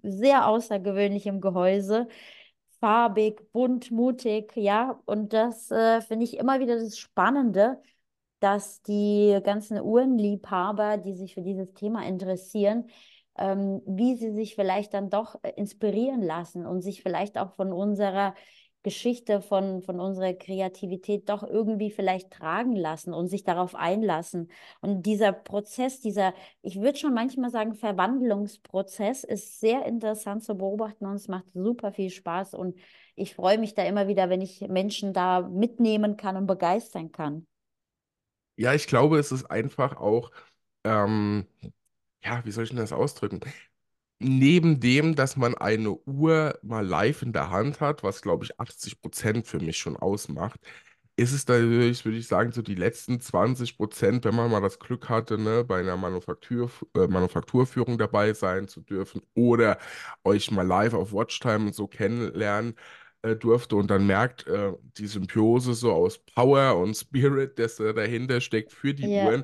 sehr 0.04 0.48
außergewöhnlichen 0.48 1.42
Gehäuse 1.42 2.08
farbig, 2.80 3.52
bunt, 3.52 3.90
mutig, 3.92 4.56
ja. 4.56 5.02
Und 5.06 5.34
das 5.34 5.72
äh, 5.72 6.02
finde 6.02 6.26
ich 6.26 6.38
immer 6.38 6.60
wieder 6.60 6.76
das 6.76 6.98
Spannende, 6.98 7.82
dass 8.40 8.82
die 8.84 9.40
ganzen 9.44 9.80
Uhrenliebhaber, 9.82 10.98
die 10.98 11.14
sich 11.16 11.34
für 11.34 11.42
dieses 11.42 11.74
Thema 11.74 12.06
interessieren, 12.06 12.90
ähm, 13.38 13.82
wie 13.88 14.16
sie 14.16 14.32
sich 14.34 14.56
vielleicht 14.56 14.94
dann 14.94 15.10
doch 15.10 15.40
äh, 15.44 15.52
inspirieren 15.56 16.22
lassen 16.22 16.66
und 16.66 16.82
sich 16.82 17.02
vielleicht 17.02 17.38
auch 17.38 17.56
von 17.56 17.74
unserer 17.74 18.36
Geschichte, 18.86 19.42
von, 19.42 19.82
von 19.82 20.00
unserer 20.00 20.34
Kreativität 20.34 21.30
doch 21.30 21.44
irgendwie 21.44 21.92
vielleicht 21.92 22.32
tragen 22.32 22.78
lassen 22.78 23.14
und 23.14 23.28
sich 23.28 23.44
darauf 23.44 23.76
einlassen. 23.76 24.50
Und 24.82 25.06
dieser 25.06 25.34
Prozess, 25.34 26.00
dieser, 26.00 26.34
ich 26.62 26.80
würde 26.82 26.98
schon 27.00 27.14
manchmal 27.14 27.50
sagen, 27.52 27.76
Verwandlungsprozess 27.76 29.26
ist 29.26 29.60
sehr 29.60 29.86
interessant 29.86 30.44
zu 30.46 30.56
beobachten 30.56 31.06
und 31.08 31.16
es 31.16 31.28
macht 31.28 31.46
super 31.54 31.92
viel 31.92 32.12
Spaß. 32.12 32.54
Und 32.54 32.78
ich 33.16 33.36
freue 33.36 33.58
mich 33.58 33.74
da 33.76 33.84
immer 33.84 34.08
wieder, 34.08 34.30
wenn 34.30 34.42
ich 34.42 34.62
Menschen 34.62 35.14
da 35.14 35.42
mitnehmen 35.42 36.18
kann 36.18 36.38
und 36.38 36.48
begeistern 36.48 37.12
kann. 37.12 37.48
ja, 38.58 38.74
ich 38.74 38.88
glaube, 38.88 39.20
es 39.20 39.32
ist 39.32 39.46
einfach 39.46 39.98
auch, 39.98 40.32
ähm, 40.84 41.48
ja, 42.24 42.44
wie 42.46 42.52
soll 42.52 42.64
ich 42.66 42.70
denn 42.72 42.80
das 42.80 42.94
ausdrücken? 42.94 43.42
Neben 44.20 44.80
dem, 44.80 45.16
dass 45.16 45.36
man 45.36 45.56
eine 45.56 45.92
Uhr 45.92 46.58
mal 46.64 46.86
live 46.86 47.22
in 47.22 47.34
der 47.34 47.50
Hand 47.50 47.82
hat, 47.82 48.02
was 48.04 48.22
glaube 48.22 48.46
ich 48.46 48.60
80 48.60 49.02
Prozent 49.02 49.46
für 49.48 49.60
mich 49.60 49.78
schon 49.78 49.98
ausmacht, 49.98 50.60
ist 51.18 51.32
es 51.34 51.48
natürlich, 51.48 52.04
würde 52.06 52.18
ich 52.18 52.28
sagen, 52.28 52.52
so 52.52 52.62
die 52.62 52.76
letzten 52.76 53.20
20 53.22 53.78
Prozent, 53.78 54.26
wenn 54.26 54.36
man 54.36 54.52
mal 54.52 54.62
das 54.62 54.80
Glück 54.80 55.10
hatte, 55.10 55.38
ne, 55.38 55.64
bei 55.66 55.80
einer 55.80 55.98
Manufaktur, 55.98 56.70
äh, 56.96 57.08
Manufakturführung 57.08 57.98
dabei 57.98 58.34
sein 58.34 58.68
zu 58.68 58.82
dürfen 58.82 59.22
oder 59.34 59.78
euch 60.24 60.52
mal 60.52 60.66
live 60.68 60.94
auf 60.94 61.14
Watchtime 61.14 61.68
und 61.68 61.76
so 61.76 61.88
kennenlernen 61.88 62.76
äh, 63.22 63.36
durfte 63.36 63.76
und 63.78 63.90
dann 63.92 64.06
merkt, 64.08 64.48
äh, 64.48 64.74
die 64.98 65.08
Symbiose 65.08 65.74
so 65.74 65.92
aus 65.94 66.20
Power 66.20 66.78
und 66.78 66.96
Spirit, 66.96 67.60
das 67.60 67.78
da 67.78 67.94
dahinter 67.94 68.42
steckt 68.42 68.72
für 68.74 68.94
die 68.94 69.10
Ja. 69.10 69.26
Uhren. 69.26 69.44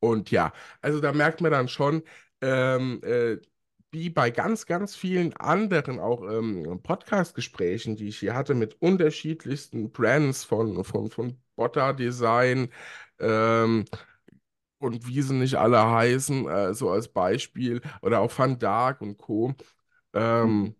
Und 0.00 0.30
ja, 0.30 0.52
also 0.80 1.00
da 1.00 1.12
merkt 1.12 1.40
man 1.40 1.50
dann 1.52 1.68
schon, 1.68 2.02
ähm, 2.40 3.00
äh, 3.04 3.36
wie 3.92 4.10
bei 4.10 4.30
ganz, 4.30 4.66
ganz 4.66 4.94
vielen 4.96 5.34
anderen 5.36 5.98
auch 5.98 6.22
ähm, 6.22 6.80
Podcast-Gesprächen, 6.82 7.96
die 7.96 8.08
ich 8.08 8.18
hier 8.20 8.34
hatte 8.34 8.54
mit 8.54 8.80
unterschiedlichsten 8.80 9.90
Brands 9.92 10.44
von, 10.44 10.84
von, 10.84 11.10
von 11.10 11.38
Botta 11.56 11.92
Design 11.92 12.68
ähm, 13.18 13.84
und 14.78 15.06
wie 15.06 15.22
sie 15.22 15.34
nicht 15.34 15.56
alle 15.56 15.84
heißen, 15.90 16.48
äh, 16.48 16.74
so 16.74 16.90
als 16.90 17.08
Beispiel, 17.08 17.82
oder 18.02 18.20
auch 18.20 18.36
Van 18.38 18.58
Dark 18.58 19.00
und 19.02 19.18
Co. 19.18 19.54
Ähm, 20.14 20.74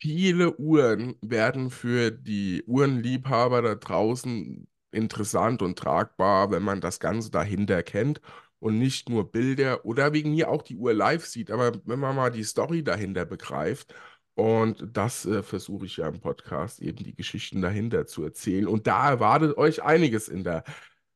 Viele 0.00 0.56
Uhren 0.56 1.16
werden 1.20 1.70
für 1.70 2.10
die 2.10 2.62
Uhrenliebhaber 2.66 3.60
da 3.62 3.74
draußen 3.74 4.66
interessant 4.92 5.60
und 5.62 5.78
tragbar, 5.78 6.50
wenn 6.50 6.62
man 6.62 6.80
das 6.80 7.00
Ganze 7.00 7.30
dahinter 7.30 7.82
kennt 7.82 8.20
und 8.60 8.78
nicht 8.78 9.08
nur 9.08 9.30
Bilder 9.32 9.84
oder 9.84 10.12
wegen 10.12 10.32
mir 10.32 10.50
auch 10.50 10.62
die 10.62 10.76
Uhr 10.76 10.94
live 10.94 11.26
sieht, 11.26 11.50
aber 11.50 11.72
wenn 11.84 11.98
man 11.98 12.16
mal 12.16 12.30
die 12.30 12.44
Story 12.44 12.82
dahinter 12.84 13.24
begreift. 13.24 13.94
Und 14.34 14.86
das 14.96 15.26
äh, 15.26 15.42
versuche 15.42 15.86
ich 15.86 15.98
ja 15.98 16.08
im 16.08 16.20
Podcast 16.20 16.80
eben 16.80 17.04
die 17.04 17.14
Geschichten 17.14 17.60
dahinter 17.60 18.06
zu 18.06 18.24
erzählen. 18.24 18.68
Und 18.68 18.86
da 18.86 19.10
erwartet 19.10 19.56
euch 19.58 19.82
einiges 19.82 20.28
in 20.28 20.44
der 20.44 20.64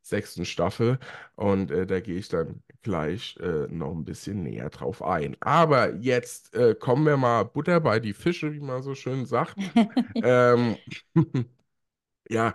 sechsten 0.02 0.44
Staffel. 0.44 0.98
Und 1.36 1.70
äh, 1.70 1.86
da 1.86 2.00
gehe 2.00 2.18
ich 2.18 2.28
dann 2.28 2.62
gleich 2.82 3.36
äh, 3.40 3.66
noch 3.68 3.92
ein 3.92 4.04
bisschen 4.04 4.42
näher 4.42 4.70
drauf 4.70 5.02
ein. 5.02 5.36
Aber 5.40 5.94
jetzt 5.96 6.54
äh, 6.54 6.74
kommen 6.74 7.06
wir 7.06 7.16
mal 7.16 7.44
Butter 7.44 7.80
bei 7.80 7.98
die 8.00 8.12
Fische, 8.14 8.52
wie 8.52 8.60
man 8.60 8.82
so 8.82 8.94
schön 8.94 9.26
sagt. 9.26 9.56
Ähm, 10.22 10.76
ja, 12.28 12.54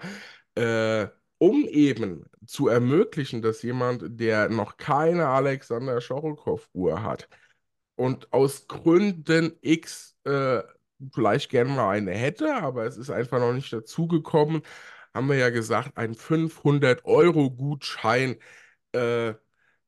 äh, 0.55 1.07
um 1.39 1.65
eben 1.65 2.25
zu 2.45 2.67
ermöglichen, 2.69 3.41
dass 3.41 3.61
jemand, 3.63 4.19
der 4.19 4.49
noch 4.49 4.77
keine 4.77 5.27
Alexander 5.27 5.99
Schorokow-Uhr 6.01 7.03
hat, 7.03 7.27
und 7.95 8.31
aus 8.33 8.67
Gründen 8.67 9.53
X 9.61 10.15
äh, 10.23 10.61
vielleicht 11.13 11.49
gerne 11.49 11.71
mal 11.71 11.89
eine 11.91 12.11
hätte, 12.13 12.55
aber 12.55 12.85
es 12.85 12.97
ist 12.97 13.09
einfach 13.09 13.39
noch 13.39 13.53
nicht 13.53 13.71
dazugekommen, 13.73 14.61
haben 15.13 15.29
wir 15.29 15.37
ja 15.37 15.49
gesagt, 15.49 15.97
ein 15.97 16.15
500-Euro-Gutschein 16.15 18.37
äh, 18.93 19.33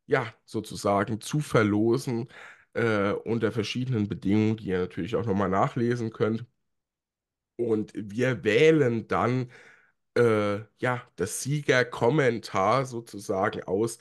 ja, 0.07 0.33
sozusagen 0.45 1.21
zu 1.21 1.39
verlosen 1.41 2.29
äh, 2.73 3.11
unter 3.13 3.51
verschiedenen 3.51 4.07
Bedingungen, 4.09 4.57
die 4.57 4.69
ihr 4.69 4.79
natürlich 4.79 5.15
auch 5.15 5.25
nochmal 5.25 5.49
nachlesen 5.49 6.11
könnt. 6.11 6.45
Und 7.55 7.91
wir 7.95 8.43
wählen 8.43 9.07
dann 9.07 9.51
äh, 10.15 10.59
ja 10.79 11.01
das 11.15 11.41
Siegerkommentar 11.41 12.85
sozusagen 12.85 13.63
aus, 13.63 13.99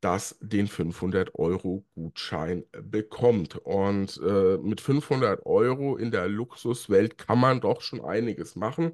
das 0.00 0.36
den 0.40 0.68
500-Euro-Gutschein 0.68 2.64
bekommt. 2.82 3.56
Und 3.56 4.20
äh, 4.24 4.58
mit 4.58 4.80
500 4.80 5.44
Euro 5.46 5.96
in 5.96 6.10
der 6.10 6.28
Luxuswelt 6.28 7.18
kann 7.18 7.40
man 7.40 7.60
doch 7.60 7.80
schon 7.82 8.04
einiges 8.04 8.54
machen. 8.56 8.92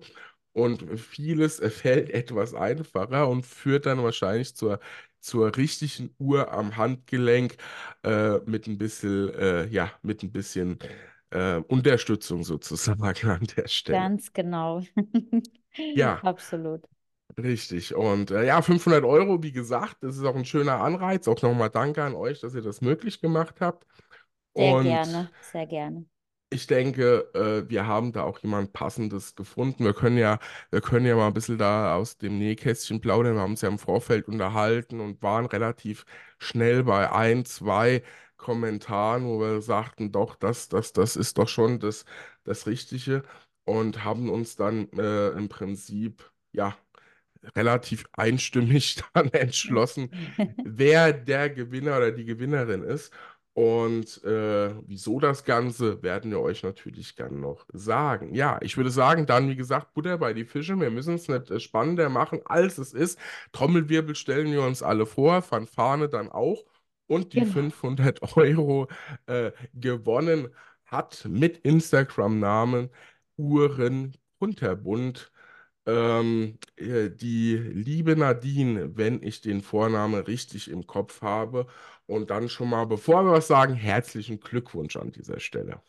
Und 0.52 0.98
vieles 0.98 1.58
fällt 1.60 2.10
etwas 2.10 2.54
einfacher 2.54 3.28
und 3.28 3.44
führt 3.44 3.86
dann 3.86 4.02
wahrscheinlich 4.02 4.54
zur, 4.54 4.78
zur 5.20 5.56
richtigen 5.56 6.14
Uhr 6.18 6.52
am 6.52 6.76
Handgelenk 6.76 7.56
äh, 8.04 8.38
mit 8.46 8.66
ein 8.68 8.78
bisschen, 8.78 9.30
äh, 9.34 9.66
ja, 9.66 9.90
mit 10.02 10.22
ein 10.22 10.30
bisschen 10.32 10.78
äh, 11.30 11.56
Unterstützung 11.56 12.44
sozusagen 12.44 13.28
an 13.28 13.46
der 13.56 13.68
Stelle. 13.68 13.98
Ganz 13.98 14.32
genau. 14.32 14.82
Ja, 15.94 16.22
Absolut. 16.22 16.86
richtig. 17.38 17.94
Und 17.94 18.30
äh, 18.30 18.46
ja, 18.46 18.62
500 18.62 19.04
Euro, 19.04 19.42
wie 19.42 19.52
gesagt, 19.52 19.96
das 20.02 20.16
ist 20.16 20.24
auch 20.24 20.36
ein 20.36 20.44
schöner 20.44 20.80
Anreiz. 20.80 21.28
Auch 21.28 21.40
nochmal 21.42 21.70
danke 21.70 22.02
an 22.04 22.14
euch, 22.14 22.40
dass 22.40 22.54
ihr 22.54 22.62
das 22.62 22.80
möglich 22.80 23.20
gemacht 23.20 23.60
habt. 23.60 23.86
Sehr 24.56 24.74
Und 24.74 24.76
gerne, 24.76 25.30
sehr 25.40 25.66
gerne. 25.68 26.06
ich 26.50 26.66
denke, 26.68 27.30
äh, 27.34 27.68
wir 27.68 27.86
haben 27.86 28.12
da 28.12 28.22
auch 28.22 28.38
jemand 28.40 28.72
Passendes 28.72 29.34
gefunden. 29.34 29.84
Wir 29.84 29.92
können 29.94 30.16
ja, 30.18 30.38
wir 30.70 30.80
können 30.80 31.04
ja 31.06 31.16
mal 31.16 31.26
ein 31.26 31.32
bisschen 31.34 31.58
da 31.58 31.96
aus 31.96 32.16
dem 32.18 32.38
Nähkästchen 32.38 33.00
plaudern. 33.00 33.34
Wir 33.34 33.40
haben 33.42 33.52
uns 33.52 33.62
ja 33.62 33.68
im 33.68 33.78
Vorfeld 33.78 34.28
unterhalten 34.28 35.00
und 35.00 35.20
waren 35.22 35.46
relativ 35.46 36.04
schnell 36.38 36.84
bei 36.84 37.10
ein, 37.10 37.44
zwei 37.44 38.02
Kommentaren, 38.36 39.24
wo 39.26 39.40
wir 39.40 39.62
sagten, 39.62 40.12
doch, 40.12 40.36
das, 40.36 40.68
das, 40.68 40.92
das 40.92 41.16
ist 41.16 41.38
doch 41.38 41.48
schon 41.48 41.80
das, 41.80 42.04
das 42.44 42.66
Richtige 42.68 43.22
und 43.64 44.04
haben 44.04 44.30
uns 44.30 44.56
dann 44.56 44.88
äh, 44.98 45.28
im 45.30 45.48
Prinzip, 45.48 46.30
ja, 46.52 46.76
relativ 47.56 48.04
einstimmig 48.12 49.02
dann 49.14 49.28
entschlossen, 49.32 50.10
wer 50.64 51.12
der 51.12 51.50
Gewinner 51.50 51.96
oder 51.98 52.12
die 52.12 52.24
Gewinnerin 52.24 52.82
ist. 52.82 53.12
Und 53.56 54.22
äh, 54.24 54.74
wieso 54.88 55.20
das 55.20 55.44
Ganze, 55.44 56.02
werden 56.02 56.32
wir 56.32 56.40
euch 56.40 56.64
natürlich 56.64 57.14
gern 57.14 57.38
noch 57.40 57.66
sagen. 57.72 58.34
Ja, 58.34 58.58
ich 58.62 58.76
würde 58.76 58.90
sagen, 58.90 59.26
dann, 59.26 59.48
wie 59.48 59.54
gesagt, 59.54 59.94
Butter 59.94 60.18
bei 60.18 60.32
die 60.32 60.44
Fische. 60.44 60.78
Wir 60.80 60.90
müssen 60.90 61.14
es 61.14 61.28
nicht 61.28 61.50
äh, 61.52 61.60
spannender 61.60 62.08
machen, 62.08 62.40
als 62.46 62.78
es 62.78 62.92
ist. 62.92 63.16
Trommelwirbel 63.52 64.16
stellen 64.16 64.50
wir 64.50 64.62
uns 64.62 64.82
alle 64.82 65.06
vor, 65.06 65.40
Fanfare 65.42 66.08
dann 66.08 66.30
auch. 66.32 66.64
Und 67.06 67.32
die 67.34 67.42
Genau. 67.42 67.52
500 67.52 68.36
Euro 68.36 68.88
äh, 69.26 69.52
gewonnen 69.74 70.48
hat 70.86 71.24
mit 71.28 71.58
Instagram-Namen 71.58 72.90
Uhren 73.36 74.16
Kunterbund. 74.38 75.30
Ähm, 75.86 76.58
äh, 76.76 77.10
die 77.10 77.56
liebe 77.56 78.16
Nadine, 78.16 78.96
wenn 78.96 79.22
ich 79.22 79.40
den 79.42 79.60
Vornamen 79.60 80.22
richtig 80.22 80.70
im 80.70 80.86
Kopf 80.86 81.22
habe. 81.22 81.66
Und 82.06 82.30
dann 82.30 82.48
schon 82.48 82.70
mal, 82.70 82.86
bevor 82.86 83.24
wir 83.24 83.32
was 83.32 83.48
sagen, 83.48 83.74
herzlichen 83.74 84.40
Glückwunsch 84.40 84.96
an 84.96 85.12
dieser 85.12 85.40
Stelle. 85.40 85.82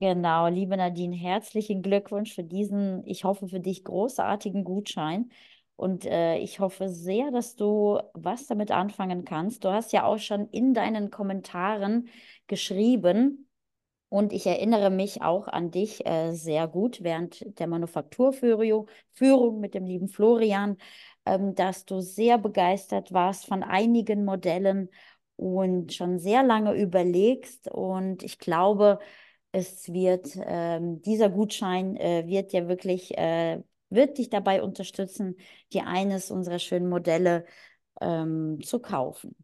Genau, 0.00 0.48
liebe 0.48 0.76
Nadine, 0.76 1.16
herzlichen 1.16 1.80
Glückwunsch 1.82 2.34
für 2.34 2.44
diesen, 2.44 3.06
ich 3.06 3.24
hoffe 3.24 3.48
für 3.48 3.60
dich 3.60 3.84
großartigen 3.84 4.64
Gutschein. 4.64 5.30
Und 5.76 6.04
äh, 6.04 6.36
ich 6.38 6.60
hoffe 6.60 6.88
sehr, 6.88 7.30
dass 7.30 7.56
du 7.56 8.00
was 8.12 8.46
damit 8.46 8.70
anfangen 8.70 9.24
kannst. 9.24 9.64
Du 9.64 9.70
hast 9.70 9.92
ja 9.92 10.04
auch 10.04 10.18
schon 10.18 10.48
in 10.50 10.74
deinen 10.74 11.10
Kommentaren 11.10 12.08
geschrieben, 12.46 13.48
und 14.14 14.32
ich 14.32 14.46
erinnere 14.46 14.90
mich 14.90 15.22
auch 15.22 15.48
an 15.48 15.72
dich 15.72 16.06
äh, 16.06 16.32
sehr 16.34 16.68
gut 16.68 17.02
während 17.02 17.58
der 17.58 17.66
Manufakturführung 17.66 18.88
Führung 19.12 19.58
mit 19.58 19.74
dem 19.74 19.86
lieben 19.86 20.06
Florian, 20.06 20.76
ähm, 21.26 21.56
dass 21.56 21.84
du 21.84 22.00
sehr 22.00 22.38
begeistert 22.38 23.12
warst 23.12 23.44
von 23.44 23.64
einigen 23.64 24.24
Modellen 24.24 24.88
und 25.34 25.92
schon 25.94 26.20
sehr 26.20 26.44
lange 26.44 26.74
überlegst. 26.74 27.66
Und 27.68 28.22
ich 28.22 28.38
glaube, 28.38 29.00
es 29.50 29.92
wird, 29.92 30.28
ähm, 30.46 31.02
dieser 31.02 31.28
Gutschein 31.28 31.96
äh, 31.96 32.24
wird 32.28 32.52
ja 32.52 32.68
wirklich, 32.68 33.18
äh, 33.18 33.64
wird 33.90 34.18
dich 34.18 34.30
dabei 34.30 34.62
unterstützen, 34.62 35.34
dir 35.72 35.88
eines 35.88 36.30
unserer 36.30 36.60
schönen 36.60 36.88
Modelle 36.88 37.46
ähm, 38.00 38.60
zu 38.62 38.78
kaufen. 38.78 39.43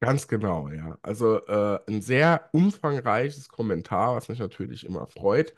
Ganz 0.00 0.28
genau, 0.28 0.68
ja. 0.68 0.96
Also 1.02 1.44
äh, 1.46 1.78
ein 1.86 2.00
sehr 2.00 2.48
umfangreiches 2.52 3.48
Kommentar, 3.50 4.16
was 4.16 4.28
mich 4.30 4.38
natürlich 4.38 4.84
immer 4.86 5.06
freut. 5.06 5.54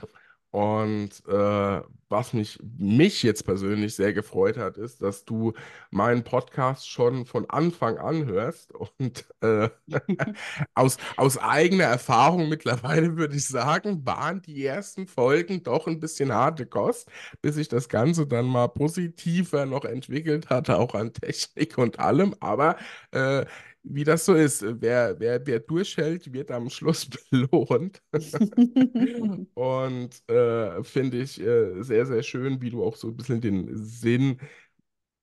Und 0.51 1.11
äh, 1.29 1.81
was 2.11 2.35
mich, 2.35 2.59
mich 2.77 3.23
jetzt 3.23 3.45
persönlich 3.47 3.95
sehr 3.95 4.13
gefreut 4.13 4.59
hat, 4.59 4.77
ist, 4.77 5.01
dass 5.01 5.25
du 5.25 5.55
meinen 5.91 6.25
Podcast 6.25 6.91
schon 6.91 7.25
von 7.25 7.49
Anfang 7.49 7.97
an 7.99 8.27
hörst. 8.27 8.73
Und 8.75 9.25
äh, 9.43 9.71
aus, 10.75 10.99
aus 11.17 11.39
eigener 11.39 11.85
Erfahrung 11.85 12.49
mittlerweile 12.49 13.17
würde 13.17 13.37
ich 13.37 13.47
sagen, 13.47 14.05
waren 14.05 14.43
die 14.43 14.65
ersten 14.67 15.07
Folgen 15.07 15.63
doch 15.63 15.87
ein 15.87 16.01
bisschen 16.01 16.33
harte 16.35 16.67
Kost, 16.67 17.09
bis 17.41 17.55
sich 17.55 17.69
das 17.69 17.89
Ganze 17.89 18.27
dann 18.27 18.47
mal 18.47 18.69
positiver 18.69 19.67
noch 19.67 19.85
entwickelt 19.85 20.51
hatte, 20.51 20.79
auch 20.79 20.95
an 20.95 21.13
Technik 21.15 21.79
und 21.79 21.99
allem. 22.01 22.35
Aber 22.41 22.77
äh, 23.13 23.47
wie 23.83 24.05
das 24.05 24.25
so 24.25 24.35
ist. 24.35 24.65
Wer, 24.81 25.19
wer, 25.21 25.47
wer 25.47 25.61
durchhält, 25.61 26.33
wird 26.33 26.51
am 26.51 26.71
Schluss 26.71 27.09
belohnt. 27.31 28.03
Und 29.55 30.31
äh, 30.31 30.83
finde 30.85 31.19
ich 31.23 31.41
äh, 31.41 31.83
sehr, 31.83 32.07
sehr 32.07 32.23
schön, 32.23 32.61
wie 32.63 32.71
du 32.71 32.85
auch 32.85 32.97
so 32.97 33.09
ein 33.09 33.17
bisschen 33.17 33.41
den 33.41 33.77
Sinn 33.77 34.39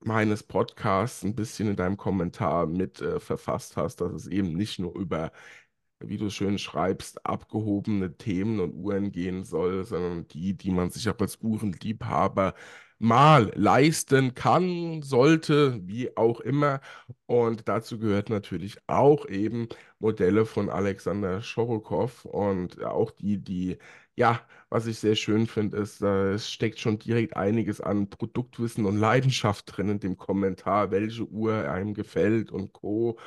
meines 0.01 0.43
Podcasts 0.43 1.23
ein 1.23 1.35
bisschen 1.35 1.69
in 1.69 1.75
deinem 1.75 1.97
Kommentar 1.97 2.67
mit 2.67 3.01
äh, 3.01 3.19
verfasst 3.19 3.77
hast, 3.77 4.01
dass 4.01 4.13
es 4.13 4.27
eben 4.27 4.53
nicht 4.55 4.79
nur 4.79 4.95
über, 4.97 5.31
wie 5.99 6.17
du 6.17 6.29
schön 6.29 6.57
schreibst, 6.59 7.25
abgehobene 7.25 8.17
Themen 8.17 8.59
und 8.61 8.73
Uhren 8.75 9.11
gehen 9.11 9.43
soll, 9.43 9.85
sondern 9.85 10.27
die, 10.29 10.55
die 10.55 10.71
man 10.71 10.89
sich 10.91 11.09
auch 11.09 11.19
als 11.19 11.37
Uhrenliebhaber 11.41 12.55
mal 12.99 13.51
leisten 13.55 14.35
kann, 14.35 15.01
sollte, 15.03 15.79
wie 15.87 16.15
auch 16.17 16.39
immer. 16.41 16.81
Und 17.25 17.67
dazu 17.67 17.99
gehört 17.99 18.29
natürlich 18.29 18.77
auch 18.87 19.25
eben 19.27 19.67
Modelle 19.99 20.45
von 20.45 20.69
Alexander 20.69 21.41
Schorokow 21.41 22.25
und 22.25 22.83
auch 22.83 23.11
die, 23.11 23.37
die, 23.37 23.77
ja, 24.15 24.41
was 24.69 24.85
ich 24.87 24.99
sehr 24.99 25.15
schön 25.15 25.47
finde, 25.47 25.77
ist, 25.77 26.01
äh, 26.01 26.33
es 26.33 26.49
steckt 26.51 26.79
schon 26.79 26.99
direkt 26.99 27.35
einiges 27.37 27.81
an 27.81 28.09
Produktwissen 28.09 28.85
und 28.85 28.97
Leidenschaft 28.97 29.77
drin 29.77 29.89
in 29.89 29.99
dem 29.99 30.17
Kommentar, 30.17 30.91
welche 30.91 31.25
Uhr 31.27 31.69
einem 31.71 31.93
gefällt 31.93 32.51
und 32.51 32.73
Co. 32.73 33.17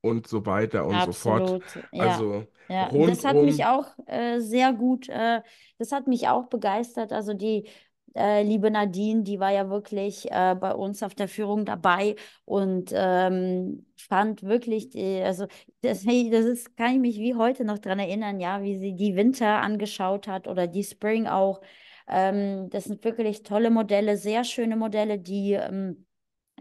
und 0.00 0.26
so 0.26 0.46
weiter 0.46 0.86
und 0.86 1.02
so 1.02 1.12
fort. 1.12 1.50
Absolut, 1.50 1.62
ja. 1.92 2.04
Also 2.04 2.46
Ja, 2.68 2.90
das 2.98 3.24
hat 3.24 3.42
mich 3.42 3.64
auch 3.64 3.86
äh, 4.06 4.40
sehr 4.40 4.72
gut, 4.74 5.08
äh, 5.08 5.40
das 5.78 5.92
hat 5.92 6.06
mich 6.06 6.28
auch 6.28 6.48
begeistert. 6.48 7.12
Also 7.12 7.34
die 7.34 7.68
äh, 8.14 8.42
liebe 8.42 8.70
Nadine, 8.70 9.22
die 9.22 9.40
war 9.40 9.52
ja 9.52 9.68
wirklich 9.70 10.30
äh, 10.30 10.54
bei 10.54 10.74
uns 10.74 11.02
auf 11.02 11.14
der 11.14 11.28
Führung 11.28 11.64
dabei 11.64 12.16
und 12.44 12.90
ähm, 12.94 13.86
fand 13.96 14.42
wirklich, 14.42 14.90
die, 14.90 15.20
also 15.22 15.46
das, 15.82 16.04
das 16.04 16.44
ist, 16.44 16.76
kann 16.76 16.94
ich 16.94 17.00
mich 17.00 17.18
wie 17.18 17.34
heute 17.34 17.64
noch 17.64 17.78
dran 17.78 17.98
erinnern, 17.98 18.40
ja, 18.40 18.62
wie 18.62 18.78
sie 18.78 18.94
die 18.94 19.16
Winter 19.16 19.60
angeschaut 19.60 20.28
hat 20.28 20.48
oder 20.48 20.66
die 20.66 20.84
Spring 20.84 21.26
auch. 21.26 21.60
Ähm, 22.08 22.70
das 22.70 22.84
sind 22.84 23.04
wirklich 23.04 23.42
tolle 23.42 23.70
Modelle, 23.70 24.16
sehr 24.16 24.44
schöne 24.44 24.76
Modelle, 24.76 25.18
die 25.18 25.52
ähm, 25.52 26.06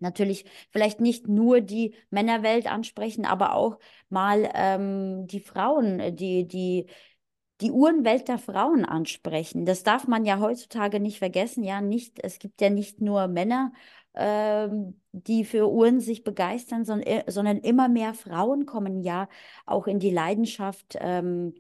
natürlich 0.02 0.46
vielleicht 0.72 1.00
nicht 1.00 1.28
nur 1.28 1.62
die 1.62 1.96
Männerwelt 2.10 2.68
ansprechen, 2.68 3.26
aber 3.26 3.54
auch 3.54 3.78
mal 4.10 4.50
ähm, 4.54 5.28
die 5.28 5.40
Frauen, 5.40 6.00
äh, 6.00 6.14
die, 6.14 6.48
die, 6.48 6.88
die 7.62 7.72
Uhrenwelt 7.72 8.28
der 8.28 8.38
Frauen 8.38 8.86
ansprechen. 8.86 9.66
Das 9.66 9.84
darf 9.84 10.08
man 10.08 10.26
ja 10.26 10.40
heutzutage 10.40 11.00
nicht 11.00 11.20
vergessen. 11.20 11.64
Ja, 11.64 11.82
nicht, 11.82 12.20
es 12.24 12.40
gibt 12.40 12.62
ja 12.62 12.70
nicht 12.70 13.02
nur 13.02 13.28
Männer, 13.28 13.72
ähm, 14.14 15.00
die 15.12 15.46
für 15.46 15.70
Uhren 15.72 16.00
sich 16.00 16.24
begeistern, 16.24 16.86
sondern, 16.86 17.24
sondern 17.28 17.58
immer 17.60 17.88
mehr 17.90 18.14
Frauen 18.14 18.66
kommen 18.66 19.02
ja 19.02 19.28
auch 19.66 19.88
in 19.88 20.00
die 20.00 20.12
Leidenschaft. 20.12 20.98
Ähm, 21.00 21.56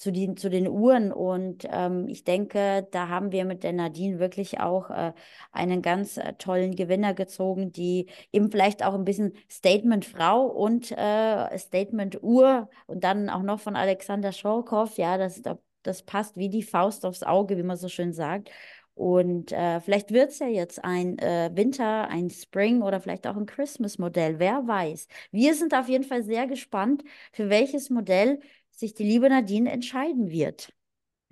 zu 0.00 0.12
den, 0.12 0.36
zu 0.38 0.48
den 0.48 0.66
Uhren. 0.66 1.12
Und 1.12 1.66
ähm, 1.70 2.08
ich 2.08 2.24
denke, 2.24 2.88
da 2.90 3.08
haben 3.08 3.32
wir 3.32 3.44
mit 3.44 3.62
der 3.62 3.74
Nadine 3.74 4.18
wirklich 4.18 4.58
auch 4.58 4.88
äh, 4.88 5.12
einen 5.52 5.82
ganz 5.82 6.16
äh, 6.16 6.32
tollen 6.38 6.74
Gewinner 6.74 7.12
gezogen, 7.12 7.70
die 7.70 8.06
eben 8.32 8.50
vielleicht 8.50 8.82
auch 8.82 8.94
ein 8.94 9.04
bisschen 9.04 9.34
Statement 9.50 10.06
Frau 10.06 10.46
und 10.46 10.90
äh, 10.92 11.58
Statement 11.58 12.22
Uhr 12.22 12.70
und 12.86 13.04
dann 13.04 13.28
auch 13.28 13.42
noch 13.42 13.60
von 13.60 13.76
Alexander 13.76 14.32
Schorkow. 14.32 14.96
Ja, 14.96 15.18
das, 15.18 15.42
das 15.82 16.02
passt 16.02 16.38
wie 16.38 16.48
die 16.48 16.62
Faust 16.62 17.04
aufs 17.04 17.22
Auge, 17.22 17.58
wie 17.58 17.62
man 17.62 17.76
so 17.76 17.88
schön 17.88 18.14
sagt. 18.14 18.50
Und 18.94 19.52
äh, 19.52 19.80
vielleicht 19.80 20.12
wird 20.12 20.30
es 20.30 20.40
ja 20.40 20.46
jetzt 20.46 20.84
ein 20.84 21.18
äh, 21.18 21.50
Winter, 21.54 22.08
ein 22.08 22.28
Spring 22.28 22.82
oder 22.82 23.00
vielleicht 23.00 23.26
auch 23.26 23.36
ein 23.36 23.46
Christmas-Modell, 23.46 24.38
wer 24.38 24.66
weiß. 24.66 25.08
Wir 25.30 25.54
sind 25.54 25.72
auf 25.74 25.88
jeden 25.88 26.04
Fall 26.04 26.22
sehr 26.22 26.46
gespannt, 26.46 27.02
für 27.32 27.48
welches 27.48 27.88
Modell 27.88 28.40
sich 28.80 28.94
die 28.94 29.04
liebe 29.04 29.28
Nadine 29.28 29.70
entscheiden 29.72 30.30
wird. 30.30 30.72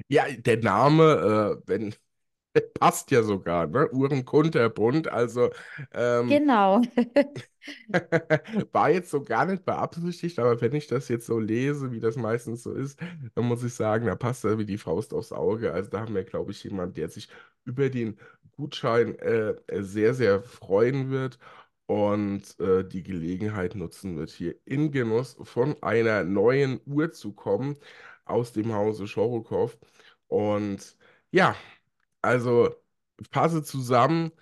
Ja, 0.09 0.27
der 0.31 0.59
Name, 0.59 1.59
äh, 1.65 1.69
wenn, 1.69 1.95
passt 2.81 3.11
ja 3.11 3.23
sogar, 3.23 3.67
ne? 3.69 3.91
Uhrenkunterbund, 3.93 5.09
also 5.09 5.51
ähm, 5.93 6.43
Genau. 6.47 6.83
war 8.73 8.91
jetzt 8.91 9.11
so 9.11 9.23
gar 9.23 9.47
nicht 9.47 9.65
beabsichtigt, 9.65 10.39
aber 10.39 10.61
wenn 10.61 10.75
ich 10.75 10.87
das 10.87 11.09
jetzt 11.09 11.27
so 11.27 11.39
lese, 11.39 11.93
wie 11.93 12.01
das 12.01 12.17
meistens 12.17 12.63
so 12.63 12.73
ist, 12.73 12.99
dann 13.35 13.45
muss 13.47 13.63
ich 13.65 13.75
sagen, 13.75 14.07
da 14.07 14.15
passt 14.17 14.45
er 14.45 14.59
wie 14.59 14.67
die 14.67 14.79
Faust 14.79 15.13
aufs 15.15 15.33
Auge. 15.33 15.73
Also 15.73 15.91
da 15.91 16.01
haben 16.01 16.15
wir, 16.15 16.25
glaube 16.25 16.53
ich, 16.53 16.63
jemanden, 16.65 16.95
der 16.95 17.09
sich 17.09 17.29
über 17.65 17.91
den 17.91 18.19
Gutschein 18.57 19.19
äh, 19.19 19.55
sehr, 19.83 20.15
sehr 20.15 20.43
freuen 20.43 21.11
wird 21.11 21.39
und 21.89 22.61
äh, 22.61 22.85
die 22.87 23.03
Gelegenheit 23.03 23.75
nutzen 23.75 24.19
wird, 24.19 24.31
hier 24.31 24.57
in 24.67 24.93
Genuss 24.93 25.37
von 25.43 25.83
einer 25.83 26.25
neuen 26.25 26.81
Uhr 26.87 27.13
zu 27.13 27.33
kommen 27.33 27.77
aus 28.27 28.53
dem 28.53 28.75
Hause 28.75 29.09
Schorokow. 29.09 29.79
Und 30.29 30.97
ja, 31.33 31.57
also 32.23 32.75
passe 33.31 33.63
zusammen. 33.63 34.33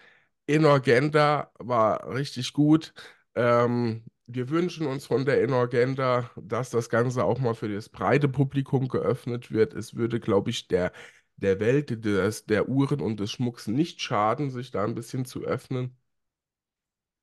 Inorgenta 0.46 1.52
war 1.58 2.12
richtig 2.14 2.52
gut. 2.52 2.92
Ähm, 3.34 4.04
wir 4.26 4.48
wünschen 4.50 4.86
uns 4.86 5.06
von 5.06 5.24
der 5.24 5.42
Inorgenta, 5.42 6.30
dass 6.36 6.70
das 6.70 6.88
Ganze 6.88 7.24
auch 7.24 7.38
mal 7.38 7.54
für 7.54 7.68
das 7.72 7.88
breite 7.88 8.28
Publikum 8.28 8.88
geöffnet 8.88 9.52
wird. 9.52 9.74
Es 9.74 9.94
würde, 9.94 10.18
glaube 10.20 10.50
ich, 10.50 10.68
der, 10.68 10.92
der 11.36 11.60
Welt 11.60 12.04
des, 12.04 12.46
der 12.46 12.68
Uhren 12.68 13.00
und 13.00 13.20
des 13.20 13.30
Schmucks 13.32 13.68
nicht 13.68 14.00
schaden, 14.00 14.50
sich 14.50 14.70
da 14.72 14.84
ein 14.84 14.94
bisschen 14.96 15.24
zu 15.26 15.42
öffnen. 15.44 15.96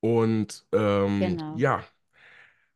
Und 0.04 0.66
ähm, 0.72 1.38
Genau. 1.38 1.54
ja, 1.54 1.84